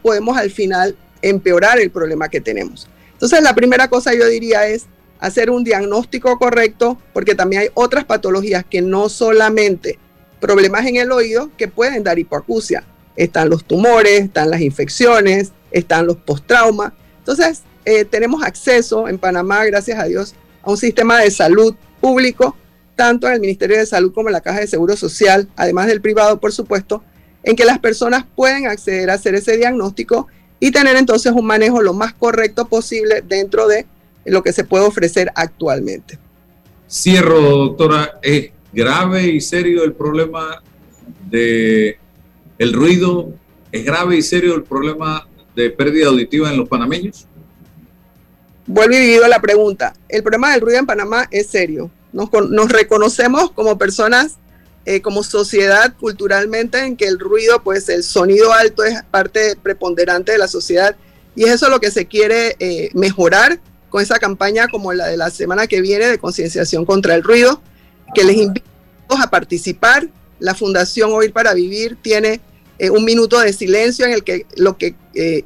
podemos 0.01 0.37
al 0.37 0.51
final 0.51 0.95
empeorar 1.21 1.79
el 1.79 1.89
problema 1.89 2.29
que 2.29 2.41
tenemos. 2.41 2.87
Entonces, 3.13 3.41
la 3.41 3.55
primera 3.55 3.89
cosa 3.89 4.13
yo 4.13 4.27
diría 4.27 4.67
es 4.67 4.85
hacer 5.19 5.49
un 5.49 5.63
diagnóstico 5.63 6.37
correcto, 6.37 6.97
porque 7.13 7.35
también 7.35 7.63
hay 7.63 7.67
otras 7.73 8.05
patologías 8.05 8.65
que 8.69 8.81
no 8.81 9.09
solamente 9.09 9.97
problemas 10.39 10.85
en 10.85 10.97
el 10.97 11.11
oído 11.11 11.51
que 11.57 11.67
pueden 11.67 12.03
dar 12.03 12.19
hipoacusia. 12.19 12.83
Están 13.15 13.49
los 13.49 13.65
tumores, 13.65 14.21
están 14.23 14.49
las 14.49 14.61
infecciones, 14.61 15.51
están 15.71 16.05
los 16.07 16.17
postraumas. 16.17 16.93
Entonces, 17.19 17.63
eh, 17.85 18.05
tenemos 18.05 18.43
acceso 18.43 19.07
en 19.07 19.17
Panamá, 19.17 19.65
gracias 19.65 19.99
a 19.99 20.05
Dios, 20.05 20.35
a 20.63 20.71
un 20.71 20.77
sistema 20.77 21.19
de 21.19 21.31
salud 21.31 21.75
público, 22.01 22.55
tanto 22.95 23.27
en 23.27 23.33
el 23.33 23.39
Ministerio 23.39 23.77
de 23.77 23.85
Salud 23.85 24.13
como 24.13 24.29
en 24.29 24.33
la 24.33 24.41
Caja 24.41 24.59
de 24.59 24.67
Seguro 24.67 24.95
Social, 24.95 25.47
además 25.55 25.87
del 25.87 26.01
privado, 26.01 26.39
por 26.39 26.51
supuesto, 26.51 27.03
en 27.43 27.55
que 27.55 27.65
las 27.65 27.79
personas 27.79 28.25
pueden 28.35 28.67
acceder 28.67 29.09
a 29.09 29.13
hacer 29.13 29.35
ese 29.35 29.57
diagnóstico 29.57 30.27
y 30.59 30.71
tener 30.71 30.97
entonces 30.97 31.31
un 31.31 31.45
manejo 31.45 31.81
lo 31.81 31.93
más 31.93 32.13
correcto 32.13 32.67
posible 32.67 33.23
dentro 33.25 33.67
de 33.67 33.85
lo 34.25 34.43
que 34.43 34.51
se 34.51 34.63
puede 34.63 34.85
ofrecer 34.85 35.31
actualmente. 35.35 36.19
Cierro, 36.89 37.39
doctora. 37.39 38.19
¿Es 38.21 38.51
grave 38.73 39.27
y 39.27 39.41
serio 39.41 39.83
el 39.83 39.93
problema 39.93 40.61
de 41.29 41.97
el 42.57 42.73
ruido? 42.73 43.33
¿Es 43.71 43.85
grave 43.85 44.17
y 44.17 44.21
serio 44.21 44.55
el 44.55 44.63
problema 44.63 45.27
de 45.55 45.69
pérdida 45.69 46.07
auditiva 46.07 46.49
en 46.49 46.57
los 46.57 46.67
panameños? 46.67 47.28
Vuelvo 48.71 48.93
y 48.93 48.99
divido 48.99 49.27
la 49.27 49.41
pregunta. 49.41 49.95
El 50.07 50.21
problema 50.21 50.51
del 50.51 50.61
ruido 50.61 50.77
en 50.77 50.85
Panamá 50.85 51.27
es 51.31 51.47
serio. 51.47 51.89
Nos, 52.13 52.29
nos 52.51 52.71
reconocemos 52.71 53.49
como 53.49 53.79
personas 53.79 54.37
eh, 54.85 55.01
como 55.01 55.23
sociedad 55.23 55.95
culturalmente 55.99 56.77
en 56.85 56.95
que 56.95 57.07
el 57.07 57.17
ruido, 57.17 57.63
pues 57.63 57.89
el 57.89 58.03
sonido 58.03 58.53
alto 58.53 58.83
es 58.83 59.01
parte 59.09 59.55
preponderante 59.55 60.33
de 60.33 60.37
la 60.37 60.47
sociedad 60.47 60.95
y 61.35 61.45
es 61.45 61.53
eso 61.53 61.69
lo 61.69 61.79
que 61.79 61.89
se 61.89 62.05
quiere 62.05 62.55
eh, 62.59 62.91
mejorar 62.93 63.59
con 63.89 64.03
esa 64.03 64.19
campaña 64.19 64.67
como 64.67 64.93
la 64.93 65.07
de 65.07 65.17
la 65.17 65.31
semana 65.31 65.65
que 65.65 65.81
viene 65.81 66.05
de 66.05 66.19
concienciación 66.19 66.85
contra 66.85 67.15
el 67.15 67.23
ruido, 67.23 67.63
que 68.13 68.23
les 68.23 68.37
invito 68.37 68.67
a 69.09 69.31
participar. 69.31 70.07
La 70.37 70.53
Fundación 70.53 71.11
Oír 71.11 71.33
para 71.33 71.55
Vivir 71.55 71.97
tiene 71.99 72.39
eh, 72.77 72.91
un 72.91 73.03
minuto 73.03 73.39
de 73.39 73.51
silencio 73.51 74.05
en 74.05 74.11
el 74.11 74.23
que 74.23 74.45
lo 74.57 74.77
que 74.77 74.93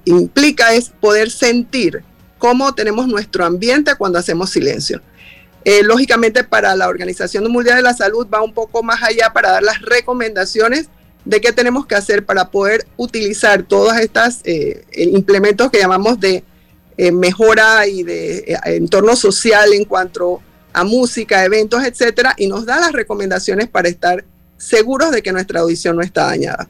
implica 0.04 0.74
es 0.74 0.90
poder 0.90 1.32
sentir 1.32 2.04
cómo 2.44 2.76
tenemos 2.76 3.08
nuestro 3.08 3.46
ambiente 3.46 3.96
cuando 3.96 4.20
hacemos 4.20 4.50
silencio. 4.50 5.00
Eh, 5.64 5.82
lógicamente 5.82 6.44
para 6.44 6.76
la 6.76 6.90
Organización 6.90 7.50
Mundial 7.50 7.78
de 7.78 7.84
la 7.84 7.94
Salud 7.94 8.28
va 8.28 8.44
un 8.44 8.54
poco 8.54 8.84
más 8.84 9.02
allá 9.02 9.32
para 9.32 9.50
dar 9.50 9.64
las 9.64 9.82
recomendaciones 9.82 10.90
de 11.24 11.40
qué 11.40 11.54
tenemos 11.54 11.86
que 11.86 11.96
hacer 11.96 12.26
para 12.26 12.52
poder 12.52 12.86
utilizar 12.98 13.64
todos 13.64 13.98
estos 13.98 14.42
eh, 14.44 14.84
implementos 14.92 15.72
que 15.72 15.80
llamamos 15.80 16.20
de 16.20 16.44
eh, 16.98 17.14
mejora 17.14 17.88
y 17.88 18.04
de 18.04 18.60
entorno 18.66 19.16
social 19.16 19.72
en 19.72 19.86
cuanto 19.86 20.42
a 20.74 20.84
música, 20.84 21.46
eventos, 21.46 21.82
etcétera, 21.82 22.36
y 22.36 22.48
nos 22.48 22.66
da 22.66 22.78
las 22.82 22.92
recomendaciones 22.92 23.70
para 23.70 23.88
estar 23.88 24.26
seguros 24.58 25.12
de 25.12 25.24
que 25.24 25.32
nuestra 25.32 25.62
audición 25.62 25.96
no 25.96 26.02
está 26.02 26.26
dañada. 26.26 26.68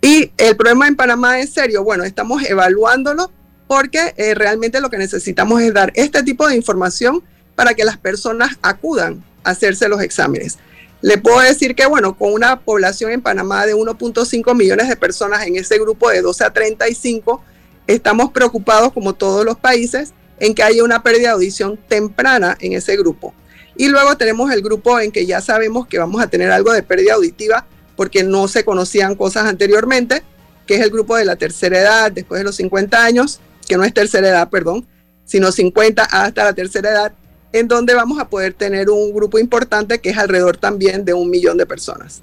Y 0.00 0.32
el 0.38 0.56
problema 0.56 0.88
en 0.88 0.96
Panamá 0.96 1.38
es 1.38 1.52
serio. 1.52 1.84
Bueno, 1.84 2.02
estamos 2.02 2.42
evaluándolo 2.44 3.30
porque 3.66 4.14
realmente 4.36 4.80
lo 4.80 4.90
que 4.90 4.98
necesitamos 4.98 5.62
es 5.62 5.72
dar 5.72 5.92
este 5.94 6.22
tipo 6.22 6.46
de 6.46 6.56
información 6.56 7.22
para 7.54 7.74
que 7.74 7.84
las 7.84 7.96
personas 7.96 8.58
acudan 8.62 9.24
a 9.44 9.50
hacerse 9.50 9.88
los 9.88 10.02
exámenes. 10.02 10.58
Le 11.00 11.18
puedo 11.18 11.40
decir 11.40 11.74
que, 11.74 11.86
bueno, 11.86 12.16
con 12.16 12.32
una 12.32 12.60
población 12.60 13.10
en 13.10 13.22
Panamá 13.22 13.66
de 13.66 13.74
1.5 13.74 14.54
millones 14.54 14.88
de 14.88 14.96
personas 14.96 15.46
en 15.46 15.56
ese 15.56 15.78
grupo 15.78 16.10
de 16.10 16.22
12 16.22 16.44
a 16.44 16.52
35, 16.52 17.42
estamos 17.88 18.30
preocupados, 18.30 18.92
como 18.92 19.12
todos 19.14 19.44
los 19.44 19.58
países, 19.58 20.12
en 20.38 20.54
que 20.54 20.62
haya 20.62 20.84
una 20.84 21.02
pérdida 21.02 21.28
de 21.28 21.34
audición 21.34 21.76
temprana 21.88 22.56
en 22.60 22.72
ese 22.72 22.96
grupo. 22.96 23.34
Y 23.76 23.88
luego 23.88 24.16
tenemos 24.16 24.52
el 24.52 24.62
grupo 24.62 25.00
en 25.00 25.10
que 25.10 25.26
ya 25.26 25.40
sabemos 25.40 25.88
que 25.88 25.98
vamos 25.98 26.22
a 26.22 26.28
tener 26.28 26.50
algo 26.50 26.72
de 26.72 26.82
pérdida 26.82 27.14
auditiva 27.14 27.66
porque 27.96 28.22
no 28.22 28.46
se 28.46 28.64
conocían 28.64 29.16
cosas 29.16 29.46
anteriormente, 29.46 30.22
que 30.66 30.76
es 30.76 30.82
el 30.82 30.90
grupo 30.90 31.16
de 31.16 31.24
la 31.24 31.36
tercera 31.36 31.80
edad, 31.80 32.12
después 32.12 32.38
de 32.38 32.44
los 32.44 32.56
50 32.56 33.04
años, 33.04 33.40
que 33.72 33.78
no 33.78 33.84
es 33.84 33.94
tercera 33.94 34.28
edad, 34.28 34.50
perdón, 34.50 34.86
sino 35.24 35.50
50 35.50 36.04
hasta 36.04 36.44
la 36.44 36.52
tercera 36.52 36.90
edad, 36.90 37.12
en 37.54 37.68
donde 37.68 37.94
vamos 37.94 38.20
a 38.20 38.28
poder 38.28 38.52
tener 38.52 38.90
un 38.90 39.14
grupo 39.14 39.38
importante 39.38 39.98
que 39.98 40.10
es 40.10 40.18
alrededor 40.18 40.58
también 40.58 41.06
de 41.06 41.14
un 41.14 41.30
millón 41.30 41.56
de 41.56 41.64
personas. 41.64 42.20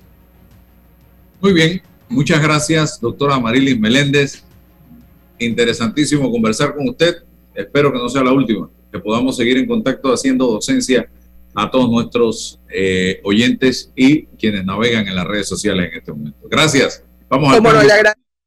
Muy 1.42 1.54
bien, 1.54 1.82
muchas 2.08 2.40
gracias, 2.40 3.02
doctora 3.02 3.40
Marilis 3.40 3.80
Meléndez. 3.80 4.44
Interesantísimo 5.40 6.30
conversar 6.30 6.76
con 6.76 6.88
usted. 6.88 7.16
Espero 7.56 7.92
que 7.92 7.98
no 7.98 8.10
sea 8.10 8.24
la 8.24 8.32
última, 8.32 8.70
que 8.92 9.00
podamos 9.00 9.36
seguir 9.36 9.58
en 9.58 9.66
contacto 9.66 10.14
haciendo 10.14 10.46
docencia 10.46 11.10
a 11.56 11.72
todos 11.72 11.90
nuestros 11.90 12.60
eh, 12.72 13.22
oyentes 13.24 13.92
y 13.96 14.28
quienes 14.38 14.64
navegan 14.66 15.08
en 15.08 15.16
las 15.16 15.26
redes 15.26 15.48
sociales 15.48 15.90
en 15.92 15.98
este 15.98 16.12
momento. 16.12 16.48
Gracias. 16.48 17.04
Vamos 17.28 17.58
a 17.58 18.14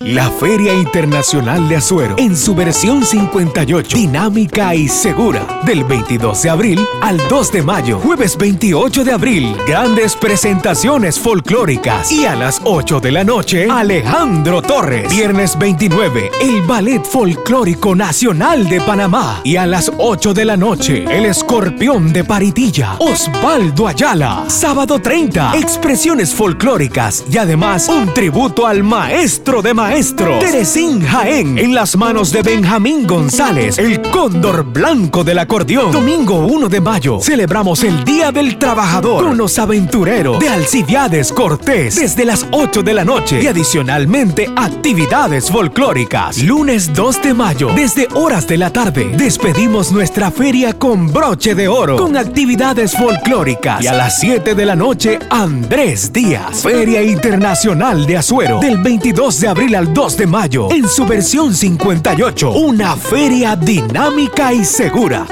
La 0.00 0.28
Feria 0.28 0.74
Internacional 0.74 1.68
de 1.68 1.76
Azuero, 1.76 2.16
en 2.18 2.36
su 2.36 2.54
versión 2.54 3.06
58, 3.06 3.96
dinámica 3.96 4.74
y 4.74 4.88
segura, 4.88 5.46
del 5.64 5.84
22 5.84 6.42
de 6.42 6.50
abril 6.50 6.86
al 7.00 7.16
2 7.28 7.52
de 7.52 7.62
mayo, 7.62 8.00
jueves 8.00 8.36
28 8.36 9.04
de 9.04 9.12
abril, 9.12 9.56
grandes 9.68 10.16
presentaciones 10.16 11.18
folclóricas 11.18 12.10
y 12.10 12.26
a 12.26 12.34
las 12.34 12.60
8 12.64 12.98
de 12.98 13.12
la 13.12 13.22
noche, 13.22 13.68
Alejandro 13.70 14.62
Torres. 14.62 15.08
Viernes 15.10 15.56
29, 15.56 16.32
el 16.40 16.62
Ballet 16.62 17.02
Folclórico 17.04 17.94
Nacional 17.94 18.68
de 18.68 18.80
Panamá 18.80 19.42
y 19.44 19.56
a 19.56 19.64
las 19.64 19.92
8 19.96 20.34
de 20.34 20.44
la 20.44 20.56
noche, 20.56 21.04
el 21.08 21.24
Escorpión 21.24 22.12
de 22.12 22.24
Paritilla, 22.24 22.96
Osvaldo 22.98 23.86
Ayala. 23.86 24.44
Sábado 24.48 24.98
30, 24.98 25.56
expresiones 25.56 26.34
folclóricas 26.34 27.24
y 27.30 27.38
además 27.38 27.88
un 27.88 28.12
tributo 28.12 28.66
al 28.66 28.82
maestro 28.82 29.62
de 29.62 29.72
maestros 29.84 30.30
maestro 30.30 30.38
Teresín 30.38 31.00
Jaén 31.02 31.58
en 31.58 31.74
las 31.74 31.96
manos 31.96 32.32
de 32.32 32.42
Benjamín 32.42 33.06
González, 33.06 33.78
el 33.78 34.00
cóndor 34.00 34.64
blanco 34.64 35.22
del 35.22 35.38
acordeón. 35.38 35.92
Domingo 35.92 36.38
1 36.46 36.68
de 36.70 36.80
mayo 36.80 37.20
celebramos 37.20 37.84
el 37.84 38.02
Día 38.02 38.32
del 38.32 38.58
Trabajador 38.58 39.24
con 39.24 39.36
los 39.36 39.58
aventureros 39.58 40.38
de 40.40 40.48
Alcibiades 40.48 41.32
Cortés 41.32 41.96
desde 41.96 42.24
las 42.24 42.46
8 42.50 42.82
de 42.82 42.94
la 42.94 43.04
noche 43.04 43.42
y 43.42 43.46
adicionalmente 43.46 44.50
actividades 44.56 45.50
folclóricas. 45.50 46.38
Lunes 46.42 46.92
2 46.94 47.22
de 47.22 47.34
mayo 47.34 47.68
desde 47.74 48.08
horas 48.14 48.46
de 48.46 48.56
la 48.56 48.70
tarde 48.70 49.12
despedimos 49.16 49.92
nuestra 49.92 50.30
feria 50.30 50.72
con 50.72 51.12
broche 51.12 51.54
de 51.54 51.68
oro 51.68 51.96
con 51.96 52.16
actividades 52.16 52.96
folclóricas 52.96 53.82
y 53.82 53.86
a 53.86 53.92
las 53.92 54.18
7 54.18 54.54
de 54.54 54.66
la 54.66 54.76
noche 54.76 55.18
Andrés 55.28 56.10
Díaz, 56.10 56.62
Feria 56.62 57.02
Internacional 57.02 58.06
de 58.06 58.16
Azuero 58.16 58.60
del 58.60 58.78
22 58.78 59.40
de 59.40 59.48
abril 59.48 59.73
al 59.76 59.92
2 59.92 60.16
de 60.16 60.26
mayo 60.26 60.68
en 60.70 60.88
su 60.88 61.06
versión 61.06 61.54
58. 61.54 62.52
Una 62.52 62.96
feria 62.96 63.56
dinámica 63.56 64.52
y 64.52 64.64
segura. 64.64 65.26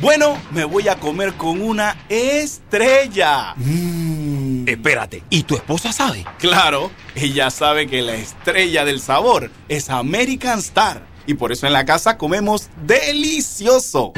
Bueno, 0.00 0.36
me 0.50 0.64
voy 0.64 0.88
a 0.88 0.96
comer 0.96 1.34
con 1.34 1.62
una 1.62 1.96
estrella. 2.08 3.54
Mm. 3.56 4.68
Espérate, 4.68 5.22
¿y 5.30 5.44
tu 5.44 5.54
esposa 5.54 5.92
sabe? 5.92 6.24
Claro, 6.38 6.90
ella 7.14 7.50
sabe 7.50 7.86
que 7.86 8.02
la 8.02 8.14
estrella 8.14 8.84
del 8.84 9.00
sabor 9.00 9.50
es 9.68 9.90
American 9.90 10.58
Star. 10.58 11.06
Y 11.26 11.34
por 11.34 11.52
eso 11.52 11.66
en 11.66 11.72
la 11.72 11.84
casa 11.84 12.18
comemos 12.18 12.68
delicioso. 12.84 14.12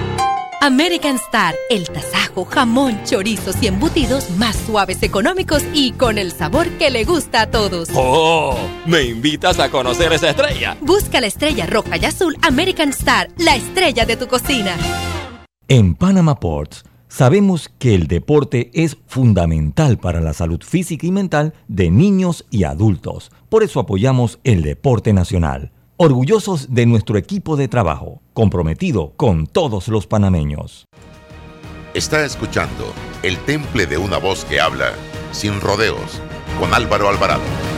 American 0.61 1.17
Star, 1.17 1.55
el 1.71 1.89
tasajo, 1.89 2.45
jamón, 2.45 2.99
chorizos 3.05 3.63
y 3.63 3.67
embutidos 3.67 4.31
más 4.31 4.57
suaves, 4.57 5.03
económicos 5.03 5.63
y 5.75 5.93
con 5.93 6.19
el 6.19 6.33
sabor 6.33 6.69
que 6.79 6.91
le 6.91 7.05
gusta 7.05 7.43
a 7.43 7.51
todos. 7.51 7.89
¡Oh! 7.95 8.57
¿Me 8.87 9.03
invitas 9.03 9.61
a 9.61 9.71
conocer 9.71 10.13
esa 10.13 10.31
estrella? 10.31 10.77
Busca 10.81 11.21
la 11.21 11.27
estrella 11.27 11.67
roja 11.67 11.97
y 11.99 12.05
azul 12.05 12.37
American 12.43 12.89
Star, 12.91 13.29
la 13.39 13.55
estrella 13.55 14.07
de 14.07 14.17
tu 14.17 14.27
cocina. 14.27 14.77
En 15.69 15.95
Panama 15.95 16.41
Ports 16.41 16.85
sabemos 17.09 17.71
que 17.79 17.95
el 17.95 18.07
deporte 18.07 18.71
es 18.73 18.97
fundamental 19.07 19.99
para 19.99 20.21
la 20.21 20.33
salud 20.33 20.63
física 20.63 21.07
y 21.07 21.13
mental 21.13 21.55
de 21.69 21.91
niños 21.91 22.47
y 22.51 22.65
adultos. 22.65 23.31
Por 23.49 23.63
eso 23.63 23.81
apoyamos 23.81 24.41
el 24.43 24.63
deporte 24.63 25.13
nacional 25.13 25.71
orgullosos 25.97 26.75
de 26.75 26.87
nuestro 26.87 27.17
equipo 27.17 27.57
de 27.57 27.69
trabajo, 27.69 28.21
comprometido 28.35 29.13
con 29.17 29.47
todos 29.47 29.89
los 29.89 30.07
panameños. 30.07 30.87
Está 31.95 32.25
escuchando 32.25 32.93
El 33.23 33.39
Temple 33.39 33.87
de 33.87 33.97
una 33.97 34.19
voz 34.19 34.45
que 34.45 34.61
habla, 34.61 34.93
sin 35.33 35.61
rodeos, 35.61 36.21
con 36.61 36.75
Álvaro 36.75 37.09
Alvarado. 37.09 37.76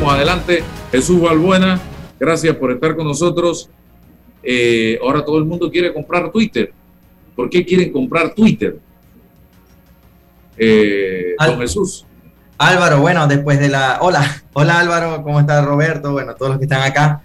Seguimos 0.00 0.14
adelante. 0.14 0.64
Jesús 0.90 1.20
Valbuena, 1.20 1.78
gracias 2.18 2.56
por 2.56 2.72
estar 2.72 2.96
con 2.96 3.06
nosotros. 3.06 3.68
Eh, 4.42 4.98
ahora 5.02 5.22
todo 5.22 5.36
el 5.38 5.44
mundo 5.44 5.70
quiere 5.70 5.92
comprar 5.92 6.32
Twitter. 6.32 6.72
¿Por 7.36 7.50
qué 7.50 7.66
quieren 7.66 7.92
comprar 7.92 8.34
Twitter? 8.34 8.78
Eh, 10.56 11.34
don 11.38 11.58
Jesús. 11.60 12.06
Álvaro, 12.56 13.00
bueno, 13.00 13.26
después 13.26 13.60
de 13.60 13.68
la... 13.68 13.98
Hola, 14.00 14.42
hola 14.54 14.80
Álvaro, 14.80 15.22
¿cómo 15.22 15.38
está 15.38 15.60
Roberto? 15.60 16.12
Bueno, 16.12 16.34
todos 16.34 16.52
los 16.52 16.58
que 16.58 16.64
están 16.64 16.82
acá. 16.82 17.22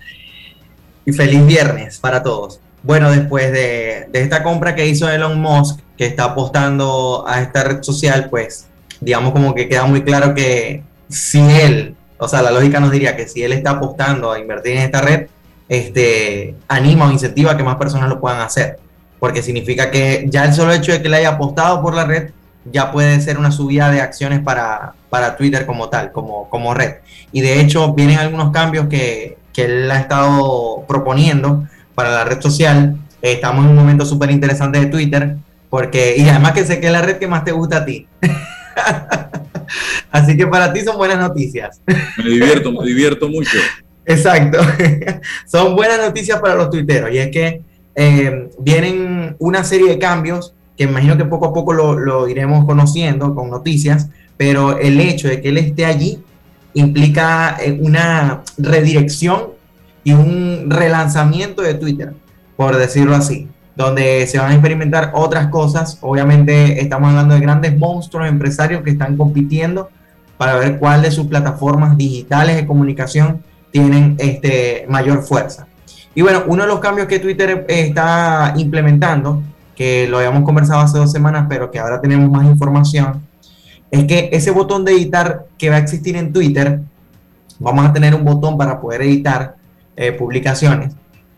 Y 1.06 1.14
feliz 1.14 1.46
viernes 1.46 2.00
para 2.00 2.24
todos. 2.24 2.60
Bueno, 2.84 3.10
después 3.10 3.54
de, 3.54 4.08
de 4.12 4.22
esta 4.22 4.44
compra 4.44 4.76
que 4.76 4.86
hizo 4.86 5.10
Elon 5.10 5.40
Musk, 5.40 5.80
que 5.98 6.06
está 6.06 6.26
apostando 6.26 7.24
a 7.26 7.42
esta 7.42 7.64
red 7.64 7.84
social, 7.84 8.28
pues 8.30 8.68
digamos 9.00 9.32
como 9.32 9.56
que 9.56 9.70
queda 9.70 9.86
muy 9.86 10.04
claro 10.04 10.34
que 10.34 10.84
si 11.08 11.40
él 11.40 11.96
o 12.18 12.28
sea, 12.28 12.42
la 12.42 12.52
lógica 12.52 12.80
nos 12.80 12.92
diría 12.92 13.16
que 13.16 13.28
si 13.28 13.44
él 13.44 13.54
está 13.54 13.72
apostando 13.72 14.32
a 14.32 14.40
invertir 14.40 14.78
en 14.78 14.84
esta 14.84 15.02
red, 15.02 15.28
este, 15.68 16.56
anima 16.68 17.08
o 17.08 17.12
incentiva 17.12 17.52
a 17.52 17.58
que 17.58 17.64
más 17.64 17.76
personas 17.76 18.10
lo 18.10 18.20
puedan 18.20 18.42
hacer. 18.42 18.80
Porque 19.20 19.42
significa 19.42 19.92
que 19.92 20.26
ya 20.30 20.46
el 20.46 20.54
solo 20.54 20.74
hecho 20.74 20.92
de 20.92 21.02
que 21.02 21.10
le 21.10 21.18
haya 21.18 21.30
apostado 21.30 21.82
por 21.82 21.96
la 21.96 22.06
red 22.06 22.32
ya 22.72 22.92
puede 22.92 23.22
ser 23.22 23.38
una 23.38 23.52
subida 23.52 23.92
de 23.92 24.02
acciones 24.02 24.40
para, 24.40 24.94
para 25.10 25.36
Twitter 25.36 25.66
como 25.66 25.90
tal, 25.90 26.12
como, 26.12 26.50
como 26.50 26.74
red. 26.74 26.96
Y 27.32 27.42
de 27.42 27.60
hecho 27.62 27.94
vienen 27.94 28.18
algunos 28.18 28.52
cambios 28.52 28.88
que, 28.88 29.38
que 29.54 29.66
él 29.66 29.92
ha 29.92 30.00
estado 30.00 30.84
proponiendo 30.88 31.68
para 31.94 32.12
la 32.12 32.24
red 32.26 32.42
social. 32.42 32.98
estamos 33.22 33.66
en 33.66 33.72
un 33.72 33.76
momento 33.76 34.06
súper 34.06 34.32
interesante 34.32 34.80
de 34.80 34.88
Twitter, 34.88 35.38
porque, 35.70 36.16
y 36.18 36.28
además 36.28 36.54
que 36.54 36.66
sé 36.66 36.80
que 36.80 36.88
es 36.88 36.92
la 36.92 37.02
red 37.02 37.18
que 37.18 37.28
más 37.28 37.44
te 37.44 37.52
gusta 37.52 37.78
a 37.78 37.86
ti. 37.86 38.08
Así 40.12 40.38
que 40.38 40.48
para 40.48 40.72
ti 40.72 40.82
son 40.82 40.98
buenas 40.98 41.20
noticias. 41.20 41.82
Me 42.18 42.30
divierto, 42.30 42.72
me 42.72 42.86
divierto 42.86 43.30
mucho. 43.30 43.58
Exacto. 44.06 44.60
son 45.46 45.76
buenas 45.76 46.00
noticias 46.00 46.40
para 46.40 46.56
los 46.56 46.70
tuiteros. 46.70 47.12
Y 47.12 47.18
es 47.18 47.32
que 47.32 47.62
eh, 47.96 48.50
vienen 48.60 49.36
una 49.40 49.64
serie 49.64 49.90
de 49.90 50.00
cambios 50.00 50.54
que 50.78 50.84
imagino 50.84 51.18
que 51.18 51.26
poco 51.26 51.48
a 51.48 51.54
poco 51.54 51.74
lo, 51.74 52.28
iremos 52.28 52.66
conociendo 52.66 53.34
con 53.34 53.50
noticias, 53.50 54.10
pero 54.36 54.78
el 54.78 55.00
hecho 55.00 55.30
de 55.30 55.42
que 55.42 55.50
él 55.50 55.58
esté 55.58 55.86
allí 55.86 56.20
implica 56.74 57.58
eh, 57.62 57.78
una 57.80 58.44
redirección 58.58 59.52
y 60.04 60.12
un 60.12 60.70
relanzamiento 60.70 61.62
de 61.62 61.76
Twitter, 61.76 62.14
por 62.58 62.76
decirlo 62.76 63.16
así 63.16 63.48
donde 63.76 64.26
se 64.28 64.38
van 64.38 64.52
a 64.52 64.54
experimentar 64.54 65.12
otras 65.14 65.48
cosas. 65.48 65.98
Obviamente 66.02 66.82
estamos 66.82 67.10
hablando 67.10 67.36
de 67.36 67.42
grandes 67.42 67.78
monstruos 67.78 68.28
empresarios 68.28 68.82
que 68.84 68.92
están 68.92 69.18
compitiendo 69.18 69.90
para 70.38 70.56
ver 70.56 70.80
cuál 70.80 71.02
de 71.02 71.12
sus 71.12 71.28
plataformas 71.28 71.98
digitales 71.98 72.56
de 72.56 72.66
comunicación 72.66 73.42
tienen 73.72 74.16
este, 74.20 74.86
mayor 74.90 75.24
fuerza. 75.24 75.68
Y 76.14 76.22
bueno, 76.22 76.44
uno 76.48 76.64
de 76.64 76.70
los 76.70 76.80
cambios 76.80 77.08
que 77.08 77.20
Twitter 77.20 77.66
está 77.68 78.54
implementando, 78.56 79.44
que 79.76 80.08
lo 80.08 80.18
habíamos 80.18 80.44
conversado 80.44 80.80
hace 80.80 80.98
dos 80.98 81.12
semanas, 81.12 81.48
pero 81.50 81.70
que 81.70 81.80
ahora 81.80 82.00
tenemos 82.00 82.30
más 82.30 82.46
información, 82.46 83.22
es 83.92 84.06
que 84.06 84.30
ese 84.32 84.52
botón 84.52 84.86
de 84.86 84.94
editar 84.94 85.46
que 85.58 85.70
va 85.70 85.76
a 85.76 85.80
existir 85.80 86.16
en 86.16 86.32
Twitter, 86.32 86.80
vamos 87.60 87.86
a 87.86 87.92
tener 87.92 88.16
un 88.16 88.24
botón 88.24 88.58
para 88.58 88.80
poder 88.80 89.02
editar 89.02 89.56
eh, 89.98 90.14
publicaciones 90.14 90.94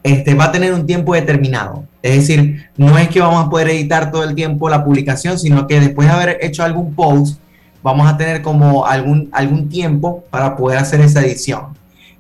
este, 0.08 0.36
va 0.36 0.45
a 0.45 0.51
tener 0.53 0.74
un 0.74 0.86
tiempo 0.86 1.14
determinado. 1.14 1.84
Es 2.01 2.16
decir, 2.16 2.70
no 2.78 2.97
es 2.97 3.10
que 3.10 3.20
vamos 3.20 3.45
a 3.45 3.49
poder 3.49 3.70
editar 3.70 4.10
todo 4.10 4.24
el 4.24 4.36
tiempo 4.36 4.70
la 4.70 4.86
publicación, 4.86 5.38
sino 5.38 5.68
que 5.68 5.82
después 5.82 6.08
de 6.08 6.14
haber 6.14 6.38
hecho 6.41 6.64
algún 6.64 6.95
post, 6.95 7.41
vamos 7.84 8.08
a 8.08 8.16
tener 8.16 8.41
como 8.41 8.86
algún, 8.86 9.28
algún 9.34 9.68
tiempo 9.68 10.24
para 10.30 10.55
poder 10.55 10.80
hacer 10.80 11.01
esa 11.01 11.22
edición. 11.22 11.78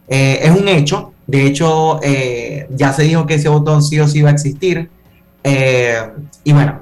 Eh, 0.09 0.39
es 0.43 0.51
un 0.51 0.67
hecho, 0.67 1.13
de 1.27 1.45
hecho, 1.45 2.01
eh, 2.03 2.67
ya 2.71 2.91
se 2.91 3.03
dijo 3.03 3.25
que 3.25 3.35
ese 3.35 3.47
botón 3.47 3.81
sí 3.81 3.97
o 4.01 4.07
sí 4.07 4.21
va 4.21 4.31
a 4.31 4.33
existir. 4.33 4.89
Eh, 5.43 5.97
y 6.43 6.51
bueno, 6.51 6.81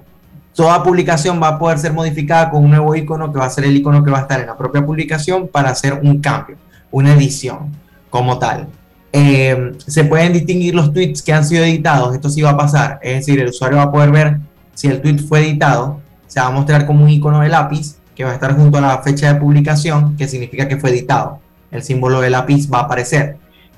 toda 0.55 0.81
publicación 0.81 1.39
va 1.39 1.49
a 1.49 1.59
poder 1.59 1.77
ser 1.77 1.93
modificada 1.93 2.49
con 2.49 2.63
un 2.63 2.71
nuevo 2.71 2.95
icono 2.95 3.31
que 3.31 3.37
va 3.37 3.45
a 3.45 3.49
ser 3.51 3.65
el 3.65 3.75
icono 3.75 4.03
que 4.03 4.09
va 4.09 4.19
a 4.19 4.21
estar 4.21 4.39
en 4.39 4.47
la 4.47 4.57
propia 4.57 4.83
publicación 4.83 5.47
para 5.49 5.69
hacer 5.69 5.93
un 6.01 6.19
cambio, 6.19 6.57
una 6.89 7.13
edición 7.13 7.71
como 8.09 8.39
tal. 8.39 8.67
Eh, 9.17 9.71
se 9.77 10.03
pueden 10.03 10.33
distinguir 10.33 10.75
los 10.75 10.91
tweets 10.91 11.21
que 11.21 11.31
han 11.31 11.45
sido 11.45 11.63
editados, 11.63 12.13
esto 12.13 12.29
sí 12.29 12.41
va 12.41 12.49
a 12.49 12.57
pasar, 12.57 12.99
es 13.01 13.19
decir, 13.19 13.39
el 13.39 13.47
usuario 13.47 13.77
va 13.77 13.83
a 13.83 13.91
poder 13.91 14.11
ver 14.11 14.39
si 14.73 14.87
el 14.87 15.01
tweet 15.01 15.19
fue 15.19 15.39
editado, 15.39 16.01
se 16.27 16.41
va 16.41 16.47
a 16.47 16.51
mostrar 16.51 16.85
como 16.85 17.05
un 17.05 17.09
icono 17.09 17.39
de 17.39 17.47
lápiz 17.47 17.95
que 18.13 18.25
va 18.25 18.31
a 18.31 18.33
estar 18.33 18.57
junto 18.57 18.77
a 18.77 18.81
la 18.81 19.01
fecha 19.03 19.33
de 19.33 19.39
publicación, 19.39 20.17
que 20.17 20.27
significa 20.27 20.67
que 20.67 20.75
fue 20.75 20.89
editado. 20.89 21.39
El 21.71 21.81
símbolo 21.81 22.19
de 22.19 22.29
lápiz 22.29 22.69
va 22.69 22.79
a 22.79 22.81
aparecer. 22.81 23.37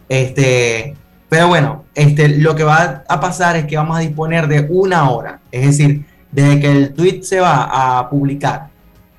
Este, 0.09 0.95
pero 1.29 1.49
bueno, 1.49 1.83
este, 1.93 2.29
lo 2.29 2.55
que 2.55 2.63
va 2.63 3.03
a 3.07 3.19
pasar 3.19 3.57
es 3.57 3.65
que 3.65 3.77
vamos 3.77 3.95
a 3.95 3.99
disponer 3.99 4.47
de 4.47 4.65
una 4.71 5.07
hora, 5.11 5.39
es 5.51 5.67
decir, 5.67 6.03
desde 6.31 6.59
que 6.59 6.71
el 6.71 6.93
tweet 6.95 7.21
se 7.21 7.39
va 7.41 7.99
a 7.99 8.09
publicar 8.09 8.69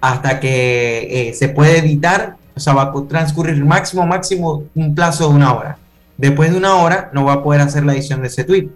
hasta 0.01 0.41
que 0.41 1.29
eh, 1.29 1.35
se 1.35 1.49
puede 1.51 1.79
editar, 1.79 2.35
o 2.57 2.59
sea, 2.59 2.73
va 2.73 2.83
a 2.83 2.93
transcurrir 3.09 3.65
máximo, 3.65 4.05
máximo 4.05 4.65
un 4.75 4.97
plazo 4.97 5.29
de 5.29 5.37
una 5.37 5.55
hora. 5.55 5.79
Después 6.19 6.51
de 6.51 6.59
una 6.59 6.75
hora 6.75 7.11
no 7.15 7.25
va 7.25 7.35
a 7.35 7.43
poder 7.43 7.61
hacer 7.61 7.85
la 7.85 7.95
edición 7.95 8.21
de 8.21 8.27
ese 8.27 8.45
tweet. 8.45 8.69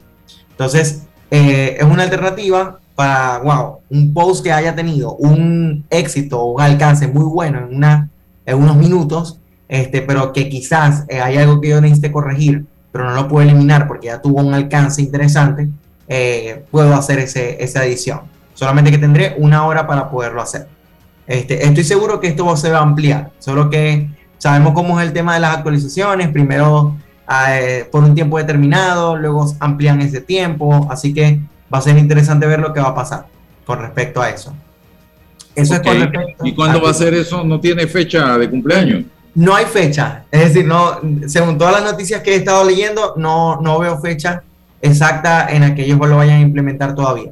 Entonces, 0.50 1.02
eh, 1.30 1.76
es 1.78 1.84
una 1.84 2.04
alternativa 2.04 2.78
para, 2.94 3.38
wow, 3.40 3.78
un 3.90 4.14
post 4.14 4.44
que 4.44 4.52
haya 4.52 4.74
tenido 4.74 5.14
un 5.16 5.84
éxito 5.90 6.40
o 6.40 6.52
un 6.52 6.60
alcance 6.60 7.08
muy 7.08 7.24
bueno 7.24 7.58
en, 7.58 7.76
una, 7.76 8.08
en 8.46 8.56
unos 8.56 8.76
minutos, 8.76 9.40
este, 9.68 10.02
pero 10.02 10.32
que 10.32 10.48
quizás 10.48 11.04
eh, 11.08 11.20
hay 11.20 11.36
algo 11.36 11.60
que 11.60 11.70
yo 11.70 11.80
necesite 11.80 12.12
corregir, 12.12 12.64
pero 12.92 13.04
no 13.04 13.14
lo 13.14 13.28
puedo 13.28 13.48
eliminar 13.48 13.88
porque 13.88 14.06
ya 14.06 14.22
tuvo 14.22 14.40
un 14.40 14.54
alcance 14.54 15.02
interesante, 15.02 15.68
eh, 16.06 16.64
puedo 16.70 16.94
hacer 16.94 17.18
ese, 17.18 17.62
esa 17.62 17.84
edición. 17.84 18.20
Solamente 18.54 18.92
que 18.92 18.98
tendré 18.98 19.34
una 19.38 19.66
hora 19.66 19.86
para 19.86 20.10
poderlo 20.10 20.42
hacer. 20.42 20.68
Este, 21.26 21.66
estoy 21.66 21.84
seguro 21.84 22.20
que 22.20 22.28
esto 22.28 22.56
se 22.56 22.70
va 22.70 22.78
a 22.78 22.82
ampliar, 22.82 23.30
solo 23.38 23.70
que 23.70 24.10
sabemos 24.38 24.74
cómo 24.74 25.00
es 25.00 25.06
el 25.06 25.12
tema 25.12 25.34
de 25.34 25.40
las 25.40 25.56
actualizaciones. 25.56 26.28
Primero 26.28 26.96
eh, 27.50 27.88
por 27.90 28.04
un 28.04 28.14
tiempo 28.14 28.38
determinado, 28.38 29.16
luego 29.16 29.54
amplían 29.60 30.00
ese 30.00 30.20
tiempo, 30.20 30.86
así 30.90 31.12
que 31.14 31.40
va 31.72 31.78
a 31.78 31.82
ser 31.82 31.96
interesante 31.98 32.46
ver 32.46 32.60
lo 32.60 32.72
que 32.72 32.80
va 32.80 32.88
a 32.88 32.94
pasar 32.94 33.26
con 33.64 33.78
respecto 33.78 34.20
a 34.20 34.30
eso. 34.30 34.54
Eso 35.54 35.74
es 35.74 35.80
con 35.80 35.98
respecto 35.98 36.46
¿Y 36.46 36.54
cuándo 36.54 36.80
va 36.80 36.90
a 36.90 36.94
ser 36.94 37.14
eso? 37.14 37.44
¿No 37.44 37.60
tiene 37.60 37.86
fecha 37.86 38.38
de 38.38 38.48
cumpleaños? 38.48 39.04
No 39.34 39.54
hay 39.54 39.64
fecha, 39.64 40.24
es 40.30 40.40
decir, 40.48 40.66
no, 40.66 41.00
según 41.26 41.56
todas 41.56 41.72
las 41.72 41.90
noticias 41.90 42.20
que 42.22 42.34
he 42.34 42.36
estado 42.36 42.64
leyendo, 42.64 43.14
no, 43.16 43.60
no 43.62 43.78
veo 43.78 43.98
fecha 43.98 44.42
exacta 44.82 45.48
en 45.48 45.62
la 45.62 45.74
que 45.74 45.84
ellos 45.84 45.98
lo 45.98 46.16
vayan 46.16 46.38
a 46.38 46.40
implementar 46.42 46.94
todavía. 46.94 47.30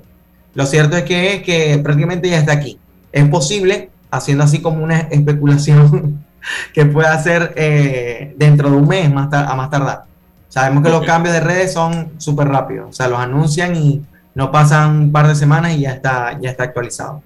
Lo 0.55 0.65
cierto 0.65 0.97
es 0.97 1.05
que, 1.05 1.43
que 1.45 1.79
prácticamente 1.83 2.31
ya 2.31 2.39
está 2.39 2.53
aquí. 2.53 2.79
Es 3.13 3.29
posible, 3.29 3.91
haciendo 4.11 4.45
así 4.45 4.61
como 4.61 4.83
una 4.83 5.01
especulación 5.01 6.25
que 6.74 6.86
pueda 6.86 7.12
hacer 7.12 7.53
eh, 7.57 8.34
dentro 8.36 8.70
de 8.70 8.76
un 8.76 8.88
mes 8.88 9.12
más 9.12 9.32
a 9.32 9.55
más 9.55 9.70
tardar. 9.70 10.05
Sabemos 10.49 10.82
que 10.82 10.91
los 10.91 11.05
cambios 11.05 11.32
de 11.32 11.41
redes 11.41 11.72
son 11.72 12.12
súper 12.18 12.49
rápidos, 12.49 12.91
o 12.91 12.93
sea, 12.93 13.07
los 13.07 13.20
anuncian 13.20 13.76
y 13.76 14.03
no 14.34 14.51
pasan 14.51 14.97
un 14.97 15.12
par 15.12 15.28
de 15.28 15.36
semanas 15.36 15.74
y 15.74 15.82
ya 15.82 15.93
está, 15.93 16.38
ya 16.41 16.51
está 16.51 16.64
actualizado. 16.64 17.22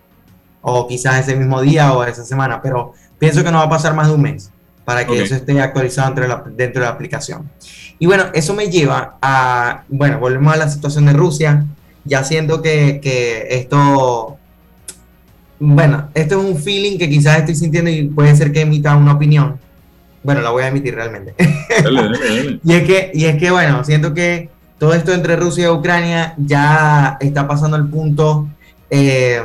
O 0.61 0.87
quizás 0.87 1.21
ese 1.21 1.35
mismo 1.35 1.61
día 1.63 1.93
o 1.95 2.05
esa 2.05 2.25
semana, 2.25 2.61
pero 2.61 2.93
pienso 3.19 3.43
que 3.43 3.51
no 3.51 3.59
va 3.59 3.65
a 3.65 3.69
pasar 3.71 3.95
más 3.95 4.09
de 4.09 4.15
un 4.15 4.23
mes 4.23 4.51
para 4.85 5.07
que 5.07 5.23
eso 5.23 5.35
esté 5.35 5.59
actualizado 5.61 6.09
dentro 6.09 6.25
de, 6.25 6.29
la, 6.29 6.45
dentro 6.55 6.81
de 6.83 6.87
la 6.87 6.93
aplicación. 6.93 7.51
Y 7.99 8.07
bueno, 8.07 8.25
eso 8.35 8.53
me 8.53 8.69
lleva 8.69 9.17
a, 9.23 9.85
bueno, 9.89 10.19
volvemos 10.19 10.53
a 10.53 10.57
la 10.57 10.69
situación 10.69 11.07
de 11.07 11.15
Rusia, 11.15 11.65
ya 12.05 12.25
siento 12.25 12.61
que, 12.61 13.01
que 13.03 13.47
esto 13.51 14.37
bueno, 15.67 16.09
esto 16.15 16.41
es 16.41 16.45
un 16.45 16.57
feeling 16.57 16.99
que 16.99 17.09
quizás 17.09 17.39
estoy 17.39 17.55
sintiendo 17.55 17.91
y 17.91 18.07
puede 18.07 18.37
ser 18.37 18.53
que 18.53 18.61
emita 18.61 18.97
una 18.97 19.15
opinión. 19.15 19.59
Bueno, 20.23 20.41
la 20.41 20.51
voy 20.51 20.63
a 20.63 20.69
emitir 20.69 20.95
realmente. 20.95 21.35
y, 22.65 22.73
es 22.73 22.83
que, 22.85 23.11
y 23.15 23.25
es 23.25 23.37
que, 23.37 23.51
bueno, 23.51 23.85
siento 23.85 24.15
que 24.15 24.51
todo 24.79 24.95
esto 24.95 25.13
entre 25.13 25.37
Rusia 25.37 25.67
y 25.67 25.71
Ucrania 25.71 26.35
ya 26.37 27.17
está 27.21 27.47
pasando 27.47 27.77
al 27.77 27.89
punto, 27.89 28.49
eh, 28.91 29.41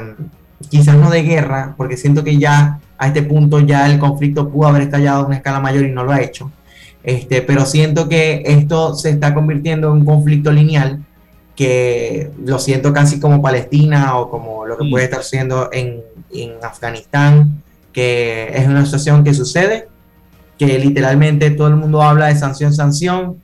quizás 0.70 0.96
no 0.96 1.10
de 1.10 1.24
guerra, 1.24 1.74
porque 1.78 1.98
siento 1.98 2.24
que 2.24 2.38
ya 2.38 2.80
a 2.98 3.08
este 3.08 3.24
punto 3.24 3.60
ya 3.60 3.90
el 3.90 4.00
conflicto 4.00 4.50
pudo 4.50 4.68
haber 4.68 4.84
estallado 4.84 5.24
a 5.24 5.26
una 5.26 5.38
escala 5.38 5.60
mayor 5.60 5.86
y 5.86 5.92
no 5.92 6.04
lo 6.04 6.12
ha 6.12 6.22
hecho. 6.22 6.52
Este, 7.04 7.42
pero 7.42 7.66
siento 7.66 8.10
que 8.10 8.44
esto 8.46 8.94
se 8.94 9.10
está 9.10 9.34
convirtiendo 9.34 9.88
en 9.88 10.00
un 10.00 10.06
conflicto 10.06 10.52
lineal 10.52 11.00
que 11.60 12.32
lo 12.46 12.58
siento 12.58 12.94
casi 12.94 13.20
como 13.20 13.42
Palestina 13.42 14.18
o 14.18 14.30
como 14.30 14.66
lo 14.66 14.78
que 14.78 14.90
puede 14.90 15.04
estar 15.04 15.26
siendo 15.26 15.68
en, 15.74 16.00
en 16.32 16.54
Afganistán, 16.64 17.62
que 17.92 18.50
es 18.56 18.66
una 18.66 18.86
situación 18.86 19.26
que 19.26 19.34
sucede, 19.34 19.90
que 20.58 20.80
literalmente 20.80 21.52
todo 21.52 21.68
el 21.68 21.76
mundo 21.76 22.02
habla 22.02 22.28
de 22.28 22.38
sanción, 22.38 22.74
sanción, 22.74 23.42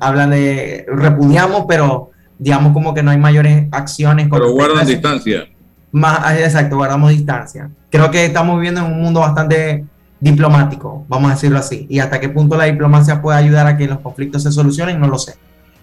hablan 0.00 0.30
de 0.30 0.86
repudiamos, 0.88 1.66
pero 1.68 2.12
digamos 2.38 2.72
como 2.72 2.94
que 2.94 3.02
no 3.02 3.10
hay 3.10 3.18
mayores 3.18 3.68
acciones. 3.70 4.28
Pero 4.30 4.50
guardan 4.52 4.86
distancia. 4.86 5.46
Más, 5.90 6.20
ah, 6.22 6.40
exacto, 6.40 6.76
guardamos 6.76 7.10
distancia. 7.10 7.68
Creo 7.90 8.10
que 8.10 8.24
estamos 8.24 8.56
viviendo 8.56 8.80
en 8.80 8.86
un 8.86 9.02
mundo 9.02 9.20
bastante 9.20 9.84
diplomático, 10.20 11.04
vamos 11.06 11.30
a 11.30 11.34
decirlo 11.34 11.58
así, 11.58 11.86
y 11.90 11.98
hasta 11.98 12.18
qué 12.18 12.30
punto 12.30 12.56
la 12.56 12.64
diplomacia 12.64 13.20
puede 13.20 13.36
ayudar 13.36 13.66
a 13.66 13.76
que 13.76 13.86
los 13.86 13.98
conflictos 13.98 14.42
se 14.42 14.50
solucionen, 14.50 14.98
no 14.98 15.08
lo 15.08 15.18
sé. 15.18 15.34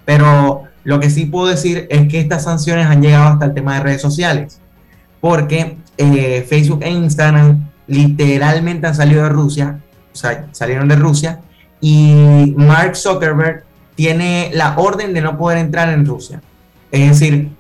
Pero 0.06 0.64
lo 0.84 1.00
que 1.00 1.10
sí 1.10 1.26
puedo 1.26 1.48
decir 1.48 1.88
es 1.90 2.08
que 2.08 2.20
estas 2.20 2.44
sanciones 2.44 2.88
han 2.88 3.02
llegado 3.02 3.34
hasta 3.34 3.46
el 3.46 3.54
tema 3.54 3.76
de 3.76 3.80
redes 3.82 4.02
sociales, 4.02 4.60
porque 5.22 5.78
eh, 5.98 6.46
Facebook 6.48 6.80
e 6.82 6.90
Instagram 6.90 7.70
literalmente 7.88 8.88
han 8.88 8.96
salido 8.96 9.24
de 9.24 9.30
Rusia, 9.30 9.80
o 10.12 10.16
sea, 10.16 10.48
salieron 10.52 10.88
de 10.88 10.96
Rusia, 10.96 11.40
y 11.82 12.54
Mark 12.58 12.96
Zuckerberg 12.96 13.64
tiene 13.96 14.52
la 14.54 14.78
orden 14.78 15.14
de 15.14 15.22
no 15.22 15.38
poder 15.38 15.58
entrar 15.58 15.90
en 15.90 16.06
Rusia. 16.06 16.42
Es 16.92 17.20
decir, 17.20 17.52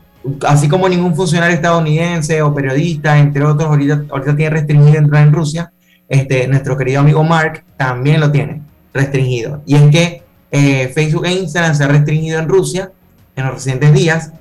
así 0.48 0.68
como 0.68 0.88
ningún 0.88 1.16
funcionario 1.16 1.56
estadounidense 1.56 2.42
o 2.42 2.54
periodista, 2.54 3.18
entre 3.18 3.44
otros, 3.44 3.70
ahorita, 3.70 4.06
ahorita 4.10 4.36
tiene 4.36 4.52
restringido 4.52 4.98
entrar 4.98 5.28
en 5.28 5.34
Rusia, 5.34 5.72
este, 6.08 6.48
nuestro 6.48 6.78
querido 6.78 7.02
amigo 7.02 7.24
Mark 7.24 7.64
también 7.78 8.20
lo 8.20 8.32
tiene 8.32 8.62
restringido. 8.94 9.62
Y 9.66 9.76
es 9.76 9.90
que 9.90 10.24
eh, 10.52 10.92
Facebook 10.94 11.26
e 11.26 11.34
Instagram 11.34 11.76
se 11.76 11.84
ha 11.84 11.88
restringido 11.88 12.40
en 12.40 12.48
Rusia 12.48 12.92
en 13.36 13.46
los 13.46 13.56
recientes 13.56 13.94
días. 13.94 14.32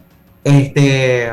Este, 0.44 1.32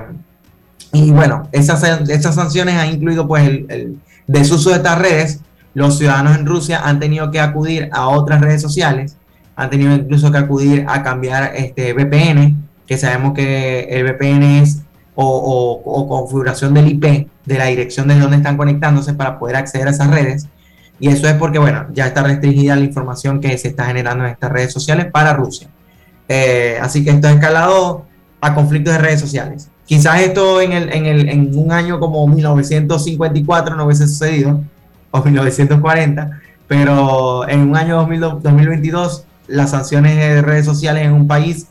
y 0.92 1.12
bueno, 1.12 1.48
esas, 1.52 1.84
esas 2.10 2.36
sanciones 2.36 2.76
han 2.76 2.94
incluido 2.94 3.28
pues 3.28 3.48
el, 3.48 3.98
desuso 4.28 4.70
de 4.70 4.78
estas 4.78 5.00
redes. 5.00 5.42
Los 5.74 5.98
ciudadanos 5.98 6.38
en 6.38 6.46
Rusia 6.46 6.82
han 6.84 7.00
tenido 7.00 7.32
que 7.32 7.40
acudir 7.40 7.90
a 7.92 8.08
otras 8.08 8.40
redes 8.42 8.62
sociales, 8.62 9.18
han 9.58 9.70
tenido 9.70 9.94
incluso 9.94 10.32
que 10.32 10.38
acudir 10.38 10.86
a 10.88 11.04
cambiar 11.04 11.54
este 11.56 11.94
VPN, 11.94 12.56
que 12.88 12.98
sabemos 12.98 13.34
que 13.34 13.82
el 13.90 14.06
VPN 14.06 14.62
es 14.62 14.82
o, 15.16 15.82
o, 15.84 16.08
configuración 16.08 16.74
del 16.74 16.88
IP, 16.88 17.28
de 17.46 17.58
la 17.58 17.66
dirección 17.66 18.08
de 18.08 18.18
donde 18.20 18.38
están 18.38 18.58
conectándose 18.58 19.14
para 19.14 19.38
poder 19.38 19.58
acceder 19.58 19.88
a 19.88 19.92
esas 19.92 20.10
redes. 20.10 20.48
Y 21.00 21.10
eso 21.10 21.28
es 21.28 21.34
porque, 21.34 21.60
bueno, 21.60 21.88
ya 21.92 22.08
está 22.08 22.24
restringida 22.24 22.76
la 22.76 22.84
información 22.84 23.42
que 23.42 23.58
se 23.58 23.70
está 23.70 23.86
generando 23.86 24.26
en 24.26 24.32
estas 24.32 24.52
redes 24.52 24.72
sociales 24.72 25.08
para 25.12 25.34
Rusia. 25.34 25.68
Eh, 26.28 26.78
así 26.82 27.04
que 27.04 27.12
esto 27.12 27.28
ha 27.28 27.32
escalado 27.32 28.06
a 28.42 28.54
conflictos 28.56 28.94
de 28.94 29.00
redes 29.00 29.20
sociales. 29.20 29.70
Quizás 29.86 30.22
esto 30.22 30.62
en, 30.62 30.72
el, 30.72 30.92
en, 30.94 31.06
el, 31.06 31.30
en 31.30 31.58
un 31.58 31.72
año 31.72 32.00
como 32.00 32.28
1954 32.28 33.76
no 33.76 33.86
hubiese 33.86 34.08
sucedido, 34.08 34.62
o 35.12 35.22
1940, 35.22 36.42
pero 36.68 37.48
en 37.48 37.62
un 37.62 37.78
año 37.78 37.98
2022 37.98 39.26
las 39.48 39.72
sanciones 39.72 40.16
de 40.18 40.42
redes 40.42 40.66
sociales 40.66 41.06
en 41.06 41.14
un 41.14 41.28
país 41.28 41.68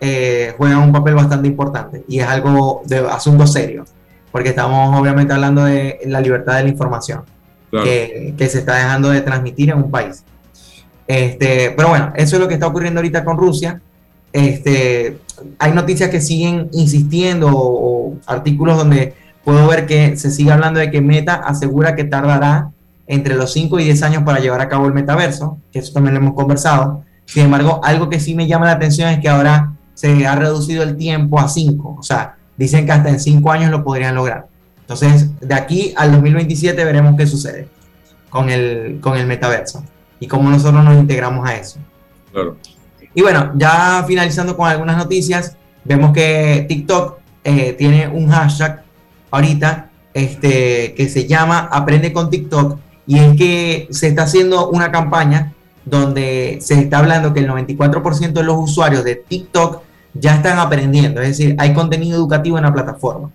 eh, 0.00 0.54
juegan 0.56 0.78
un 0.78 0.92
papel 0.92 1.14
bastante 1.14 1.48
importante 1.48 2.04
y 2.08 2.20
es 2.20 2.26
algo 2.26 2.82
de 2.86 2.98
asunto 2.98 3.46
serio, 3.46 3.84
porque 4.32 4.50
estamos 4.50 4.98
obviamente 4.98 5.32
hablando 5.32 5.64
de 5.64 5.98
la 6.06 6.20
libertad 6.20 6.56
de 6.56 6.62
la 6.64 6.68
información 6.70 7.22
que, 7.70 8.34
que, 8.36 8.48
se 8.48 8.58
está 8.58 8.76
dejando 8.76 9.10
de 9.10 9.20
transmitir 9.20 9.70
en 9.70 9.78
un 9.78 9.90
país. 9.90 10.24
Este, 11.08 11.72
pero 11.76 11.88
bueno, 11.88 12.12
eso 12.16 12.36
es 12.36 12.40
lo 12.40 12.48
que 12.48 12.54
está 12.54 12.66
ocurriendo 12.66 13.00
ahorita 13.00 13.24
con 13.24 13.38
Rusia. 13.38 13.80
Este, 14.32 15.18
hay 15.58 15.72
noticias 15.72 16.10
que 16.10 16.20
siguen 16.20 16.68
insistiendo 16.72 17.48
o, 17.50 18.18
artículos 18.26 18.76
donde 18.76 19.14
puedo 19.42 19.66
ver 19.66 19.86
que 19.86 20.16
se 20.16 20.30
sigue 20.30 20.52
hablando 20.52 20.78
de 20.80 20.90
que 20.90 21.00
Meta 21.00 21.34
asegura 21.34 21.96
que 21.96 22.04
tardará 22.04 22.70
entre 23.06 23.36
los 23.36 23.52
5 23.54 23.80
y 23.80 23.84
10 23.84 24.02
años 24.02 24.22
para 24.22 24.38
llevar 24.38 24.60
a 24.60 24.68
cabo 24.68 24.86
el 24.86 24.92
metaverso, 24.92 25.58
que 25.72 25.78
eso 25.78 25.94
también 25.94 26.14
lo 26.14 26.20
hemos 26.20 26.34
conversado. 26.34 27.04
Sin 27.24 27.44
embargo, 27.44 27.80
algo 27.82 28.10
que 28.10 28.20
sí 28.20 28.34
me 28.34 28.46
llama 28.46 28.66
la 28.66 28.72
atención 28.72 29.08
es 29.08 29.18
que 29.20 29.30
ahora 29.30 29.72
se 29.94 30.26
ha 30.26 30.36
reducido 30.36 30.82
el 30.82 30.96
tiempo 30.96 31.40
a 31.40 31.48
5, 31.48 31.96
o 31.98 32.02
sea, 32.02 32.36
dicen 32.58 32.84
que 32.84 32.92
hasta 32.92 33.08
en 33.08 33.18
5 33.18 33.50
años 33.50 33.70
lo 33.70 33.82
podrían 33.82 34.14
lograr. 34.14 34.46
Entonces, 34.88 35.38
de 35.38 35.54
aquí 35.54 35.92
al 35.98 36.12
2027 36.12 36.82
veremos 36.82 37.14
qué 37.14 37.26
sucede 37.26 37.68
con 38.30 38.48
el, 38.48 39.00
con 39.02 39.18
el 39.18 39.26
metaverso 39.26 39.84
y 40.18 40.26
cómo 40.26 40.48
nosotros 40.48 40.82
nos 40.82 40.96
integramos 40.96 41.46
a 41.46 41.56
eso. 41.56 41.78
Claro. 42.32 42.56
Y 43.14 43.20
bueno, 43.20 43.52
ya 43.54 44.02
finalizando 44.08 44.56
con 44.56 44.66
algunas 44.66 44.96
noticias, 44.96 45.58
vemos 45.84 46.14
que 46.14 46.64
TikTok 46.66 47.18
eh, 47.44 47.74
tiene 47.74 48.08
un 48.08 48.28
hashtag 48.28 48.82
ahorita, 49.30 49.90
este, 50.14 50.94
que 50.94 51.06
se 51.10 51.26
llama 51.26 51.68
Aprende 51.70 52.10
con 52.14 52.30
TikTok, 52.30 52.78
y 53.06 53.18
es 53.18 53.36
que 53.36 53.88
se 53.90 54.08
está 54.08 54.22
haciendo 54.22 54.70
una 54.70 54.90
campaña 54.90 55.52
donde 55.84 56.60
se 56.62 56.80
está 56.80 57.00
hablando 57.00 57.34
que 57.34 57.40
el 57.40 57.48
94% 57.50 58.32
de 58.32 58.42
los 58.42 58.56
usuarios 58.56 59.04
de 59.04 59.16
TikTok 59.16 59.82
ya 60.14 60.36
están 60.36 60.58
aprendiendo, 60.58 61.20
es 61.20 61.36
decir, 61.36 61.54
hay 61.58 61.74
contenido 61.74 62.16
educativo 62.16 62.56
en 62.56 62.64
la 62.64 62.72
plataforma. 62.72 63.30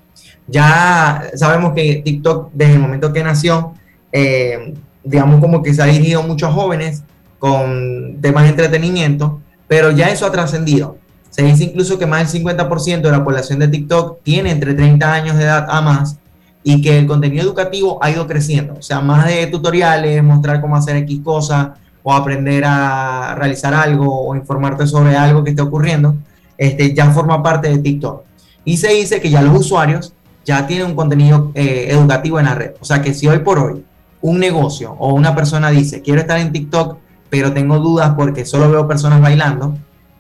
Ya 0.47 1.29
sabemos 1.35 1.73
que 1.73 2.01
TikTok, 2.03 2.51
desde 2.53 2.73
el 2.73 2.79
momento 2.79 3.13
que 3.13 3.23
nació, 3.23 3.73
eh, 4.11 4.73
digamos 5.03 5.39
como 5.39 5.63
que 5.63 5.73
se 5.73 5.81
ha 5.81 5.85
dirigido 5.85 6.21
a 6.21 6.51
jóvenes 6.51 7.03
con 7.39 8.19
temas 8.21 8.43
de 8.43 8.49
entretenimiento, 8.49 9.41
pero 9.67 9.91
ya 9.91 10.09
eso 10.09 10.25
ha 10.25 10.31
trascendido. 10.31 10.97
Se 11.29 11.43
dice 11.43 11.63
incluso 11.63 11.97
que 11.97 12.05
más 12.05 12.31
del 12.31 12.43
50% 12.43 13.01
de 13.01 13.11
la 13.11 13.23
población 13.23 13.59
de 13.59 13.67
TikTok 13.67 14.21
tiene 14.21 14.51
entre 14.51 14.73
30 14.73 15.13
años 15.13 15.37
de 15.37 15.43
edad 15.45 15.65
a 15.67 15.81
más 15.81 16.17
y 16.63 16.81
que 16.81 16.97
el 16.99 17.07
contenido 17.07 17.43
educativo 17.43 17.97
ha 18.01 18.11
ido 18.11 18.27
creciendo. 18.27 18.75
O 18.77 18.81
sea, 18.81 19.01
más 19.01 19.25
de 19.25 19.47
tutoriales, 19.47 20.23
mostrar 20.23 20.61
cómo 20.61 20.75
hacer 20.75 20.95
X 20.97 21.21
cosas 21.23 21.69
o 22.03 22.13
aprender 22.13 22.63
a 22.65 23.35
realizar 23.35 23.73
algo 23.73 24.27
o 24.27 24.35
informarte 24.35 24.85
sobre 24.85 25.15
algo 25.15 25.43
que 25.43 25.51
esté 25.51 25.61
ocurriendo, 25.61 26.15
este, 26.57 26.93
ya 26.93 27.09
forma 27.11 27.41
parte 27.41 27.69
de 27.69 27.79
TikTok. 27.79 28.23
Y 28.65 28.77
se 28.77 28.89
dice 28.93 29.19
que 29.19 29.29
ya 29.29 29.41
los 29.41 29.59
usuarios 29.59 30.13
ya 30.45 30.67
tienen 30.67 30.87
un 30.87 30.95
contenido 30.95 31.51
eh, 31.55 31.87
educativo 31.89 32.39
en 32.39 32.45
la 32.45 32.55
red. 32.55 32.71
O 32.79 32.85
sea, 32.85 33.01
que 33.01 33.13
si 33.13 33.27
hoy 33.27 33.39
por 33.39 33.59
hoy 33.59 33.83
un 34.21 34.39
negocio 34.39 34.95
o 34.99 35.13
una 35.13 35.35
persona 35.35 35.69
dice, 35.69 36.01
quiero 36.01 36.21
estar 36.21 36.39
en 36.39 36.51
TikTok, 36.51 36.97
pero 37.29 37.51
tengo 37.51 37.79
dudas 37.79 38.13
porque 38.15 38.45
solo 38.45 38.69
veo 38.69 38.87
personas 38.87 39.21
bailando, 39.21 39.77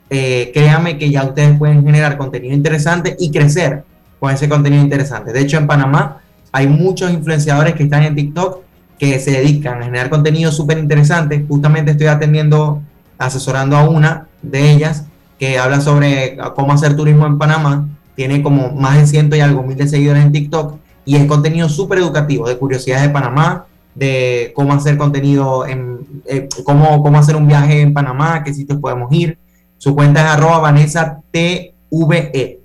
eh, 0.09 0.51
créanme 0.53 0.97
que 0.97 1.09
ya 1.09 1.23
ustedes 1.23 1.57
pueden 1.57 1.83
generar 1.83 2.17
contenido 2.17 2.53
interesante 2.53 3.15
y 3.19 3.31
crecer 3.31 3.83
con 4.19 4.31
ese 4.31 4.49
contenido 4.49 4.81
interesante. 4.81 5.33
De 5.33 5.41
hecho, 5.41 5.57
en 5.57 5.67
Panamá 5.67 6.21
hay 6.51 6.67
muchos 6.67 7.11
influenciadores 7.11 7.73
que 7.73 7.83
están 7.83 8.03
en 8.03 8.15
TikTok 8.15 8.61
que 8.99 9.19
se 9.19 9.31
dedican 9.31 9.81
a 9.81 9.85
generar 9.85 10.09
contenido 10.09 10.51
súper 10.51 10.77
interesante. 10.77 11.43
Justamente 11.47 11.91
estoy 11.91 12.07
atendiendo, 12.07 12.81
asesorando 13.17 13.75
a 13.75 13.89
una 13.89 14.27
de 14.41 14.71
ellas 14.71 15.05
que 15.39 15.57
habla 15.57 15.81
sobre 15.81 16.37
cómo 16.55 16.73
hacer 16.73 16.95
turismo 16.95 17.25
en 17.25 17.37
Panamá. 17.37 17.87
Tiene 18.15 18.41
como 18.43 18.71
más 18.71 18.97
de 18.97 19.07
ciento 19.07 19.35
y 19.35 19.39
algo 19.39 19.63
mil 19.63 19.77
de 19.77 19.87
seguidores 19.87 20.23
en 20.23 20.31
TikTok 20.31 20.75
y 21.05 21.15
es 21.15 21.25
contenido 21.25 21.67
súper 21.69 21.99
educativo 21.99 22.47
de 22.47 22.57
curiosidades 22.57 23.07
de 23.07 23.09
Panamá, 23.09 23.65
de 23.95 24.51
cómo 24.55 24.73
hacer 24.73 24.97
contenido, 24.97 25.65
en, 25.65 25.99
eh, 26.25 26.47
cómo, 26.63 27.03
cómo 27.03 27.17
hacer 27.17 27.35
un 27.35 27.47
viaje 27.47 27.81
en 27.81 27.93
Panamá, 27.93 28.43
qué 28.43 28.53
sitios 28.53 28.79
podemos 28.79 29.11
ir. 29.11 29.37
Su 29.77 29.95
cuenta 29.95 30.21
es 30.21 30.27
arroba 30.27 30.59
Vanessa 30.59 31.21
TVE. 31.31 32.59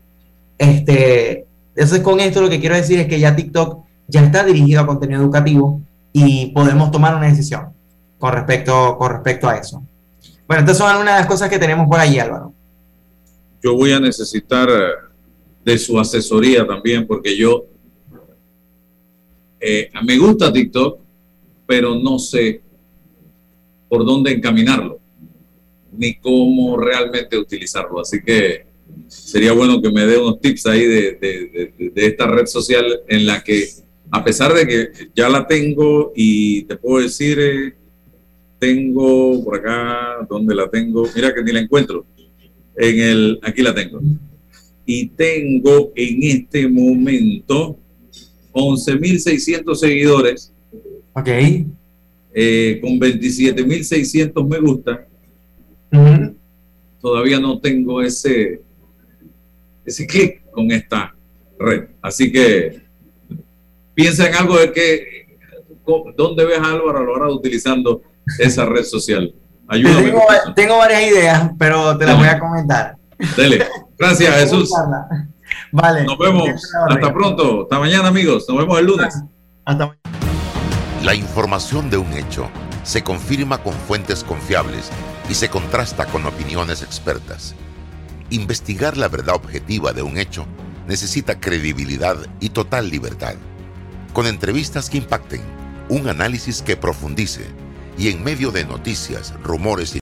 Este, 0.57 1.47
entonces 1.75 2.01
con 2.01 2.21
esto 2.21 2.41
lo 2.41 2.49
que 2.49 2.61
quiero 2.61 2.77
decir 2.77 3.01
es 3.01 3.07
que 3.07 3.21
ya 3.21 3.35
TikTok 3.37 3.85
ya 4.07 4.23
está 4.23 4.45
dirigido 4.45 4.81
a 4.81 4.87
contenido 4.87 5.21
educativo 5.21 5.81
y 6.13 6.47
podemos 6.47 6.91
tomar 6.91 7.15
una 7.15 7.27
decisión 7.27 7.69
con 8.19 8.33
respecto, 8.33 8.97
con 8.99 9.13
respecto 9.13 9.49
a 9.49 9.57
eso. 9.57 9.83
Bueno, 10.47 10.63
estas 10.63 10.79
son 10.79 10.91
algunas 10.91 11.15
de 11.15 11.21
las 11.21 11.29
cosas 11.29 11.49
que 11.49 11.59
tenemos 11.59 11.87
por 11.87 12.01
ahí, 12.01 12.19
Álvaro. 12.19 12.53
Yo 13.63 13.75
voy 13.75 13.93
a 13.93 14.01
necesitar 14.01 14.69
eh, 14.71 15.08
de 15.65 15.79
su 15.79 15.99
asesoría 15.99 16.67
también 16.67 17.07
porque 17.07 17.37
yo 17.37 17.67
eh, 19.61 19.91
me 20.05 20.17
gusta 20.17 20.53
TikTok, 20.53 21.01
pero 21.67 21.95
no 21.97 22.19
sé 22.19 22.63
por 23.89 24.05
dónde 24.05 24.33
encaminarlo, 24.33 25.01
ni 25.93 26.15
cómo 26.17 26.77
realmente 26.77 27.37
utilizarlo. 27.37 28.01
Así 28.01 28.23
que 28.23 28.67
sería 29.09 29.53
bueno 29.53 29.81
que 29.83 29.91
me 29.91 30.07
dé 30.07 30.19
unos 30.19 30.41
tips 30.41 30.67
ahí 30.67 30.85
de, 30.85 31.93
esta 31.95 32.27
red 32.27 32.47
social 32.47 33.01
en 33.09 33.27
la 33.27 33.43
que, 33.43 33.69
a 34.11 34.25
pesar 34.25 34.55
de 34.55 34.67
que 34.67 35.09
ya 35.15 35.29
la 35.29 35.47
tengo 35.47 36.13
y 36.15 36.63
te 36.63 36.77
puedo 36.77 37.03
decir, 37.03 37.39
eh, 37.41 37.75
tengo 38.59 39.45
por 39.45 39.57
acá, 39.57 40.27
donde 40.29 40.55
la 40.55 40.69
tengo? 40.69 41.09
Mira 41.15 41.35
que 41.35 41.43
ni 41.43 41.53
la 41.53 41.61
encuentro. 41.61 42.05
En 42.77 43.01
el, 43.01 43.41
aquí 43.43 43.63
la 43.63 43.75
tengo. 43.75 44.01
Y 44.91 45.09
tengo 45.09 45.93
en 45.95 46.23
este 46.23 46.67
momento 46.67 47.79
11.600 48.53 49.75
seguidores. 49.75 50.51
Ok. 51.13 51.29
Eh, 52.33 52.79
con 52.81 52.99
27.600 52.99 54.49
me 54.49 54.59
gusta. 54.59 55.07
Todavía 57.03 57.39
no 57.39 57.59
tengo 57.59 58.01
ese, 58.01 58.63
ese 59.85 60.07
clic 60.07 60.51
con 60.53 60.73
esta 60.73 61.15
red. 61.59 61.89
Así 62.01 62.33
que 62.33 62.81
piensa 63.93 64.27
en 64.27 64.37
algo 64.37 64.59
de 64.59 64.73
que, 64.73 65.37
¿dónde 66.17 66.47
ves 66.47 66.61
a 66.61 66.73
Álvaro 66.73 67.01
Alvarado 67.01 67.37
utilizando 67.37 68.01
esa 68.39 68.65
red 68.65 68.85
social? 68.85 69.35
Ayúdame. 69.69 70.05
Tengo, 70.05 70.23
tengo, 70.57 70.79
varias 70.79 71.13
ideas, 71.13 71.51
pero 71.59 71.99
te 71.99 72.07
las 72.07 72.17
voy 72.17 72.29
a 72.29 72.39
comentar. 72.41 72.97
Dele. 73.37 73.67
Gracias, 73.99 74.35
Jesús. 74.37 74.71
Vale. 75.73 76.05
Nos 76.05 76.19
vemos. 76.19 76.51
Hasta 76.89 77.13
pronto. 77.13 77.63
Hasta 77.63 77.79
mañana, 77.79 78.09
amigos. 78.09 78.45
Nos 78.49 78.59
vemos 78.59 78.79
el 78.79 78.87
lunes. 78.87 79.23
Hasta 79.65 79.87
mañana. 79.87 80.01
La 81.03 81.15
información 81.15 81.91
de 81.91 81.97
un 81.97 82.13
hecho 82.13 82.49
se 82.83 83.03
confirma 83.03 83.59
con 83.59 83.73
fuentes 83.73 84.25
confiables 84.25 84.91
y 85.29 85.35
se 85.35 85.49
contrasta 85.49 86.07
con 86.07 86.27
opiniones 86.27 86.83
expertas. 86.83 87.55
Investigar 88.31 88.97
la 88.97 89.09
verdad 89.09 89.37
objetiva 89.37 89.93
de 89.93 90.03
un 90.03 90.19
hecho 90.19 90.47
necesita 90.87 91.39
credibilidad 91.41 92.17
y 92.41 92.51
total 92.51 92.91
libertad. 92.91 93.35
Con 94.13 94.27
entrevistas 94.27 94.91
que 94.91 94.99
impacten, 94.99 95.41
un 95.89 96.09
análisis 96.09 96.63
que 96.63 96.77
profundice 96.77 97.47
y 97.97 98.11
en 98.11 98.23
medio 98.23 98.51
de 98.51 98.65
noticias, 98.65 99.35
rumores 99.43 99.95
y 99.95 99.97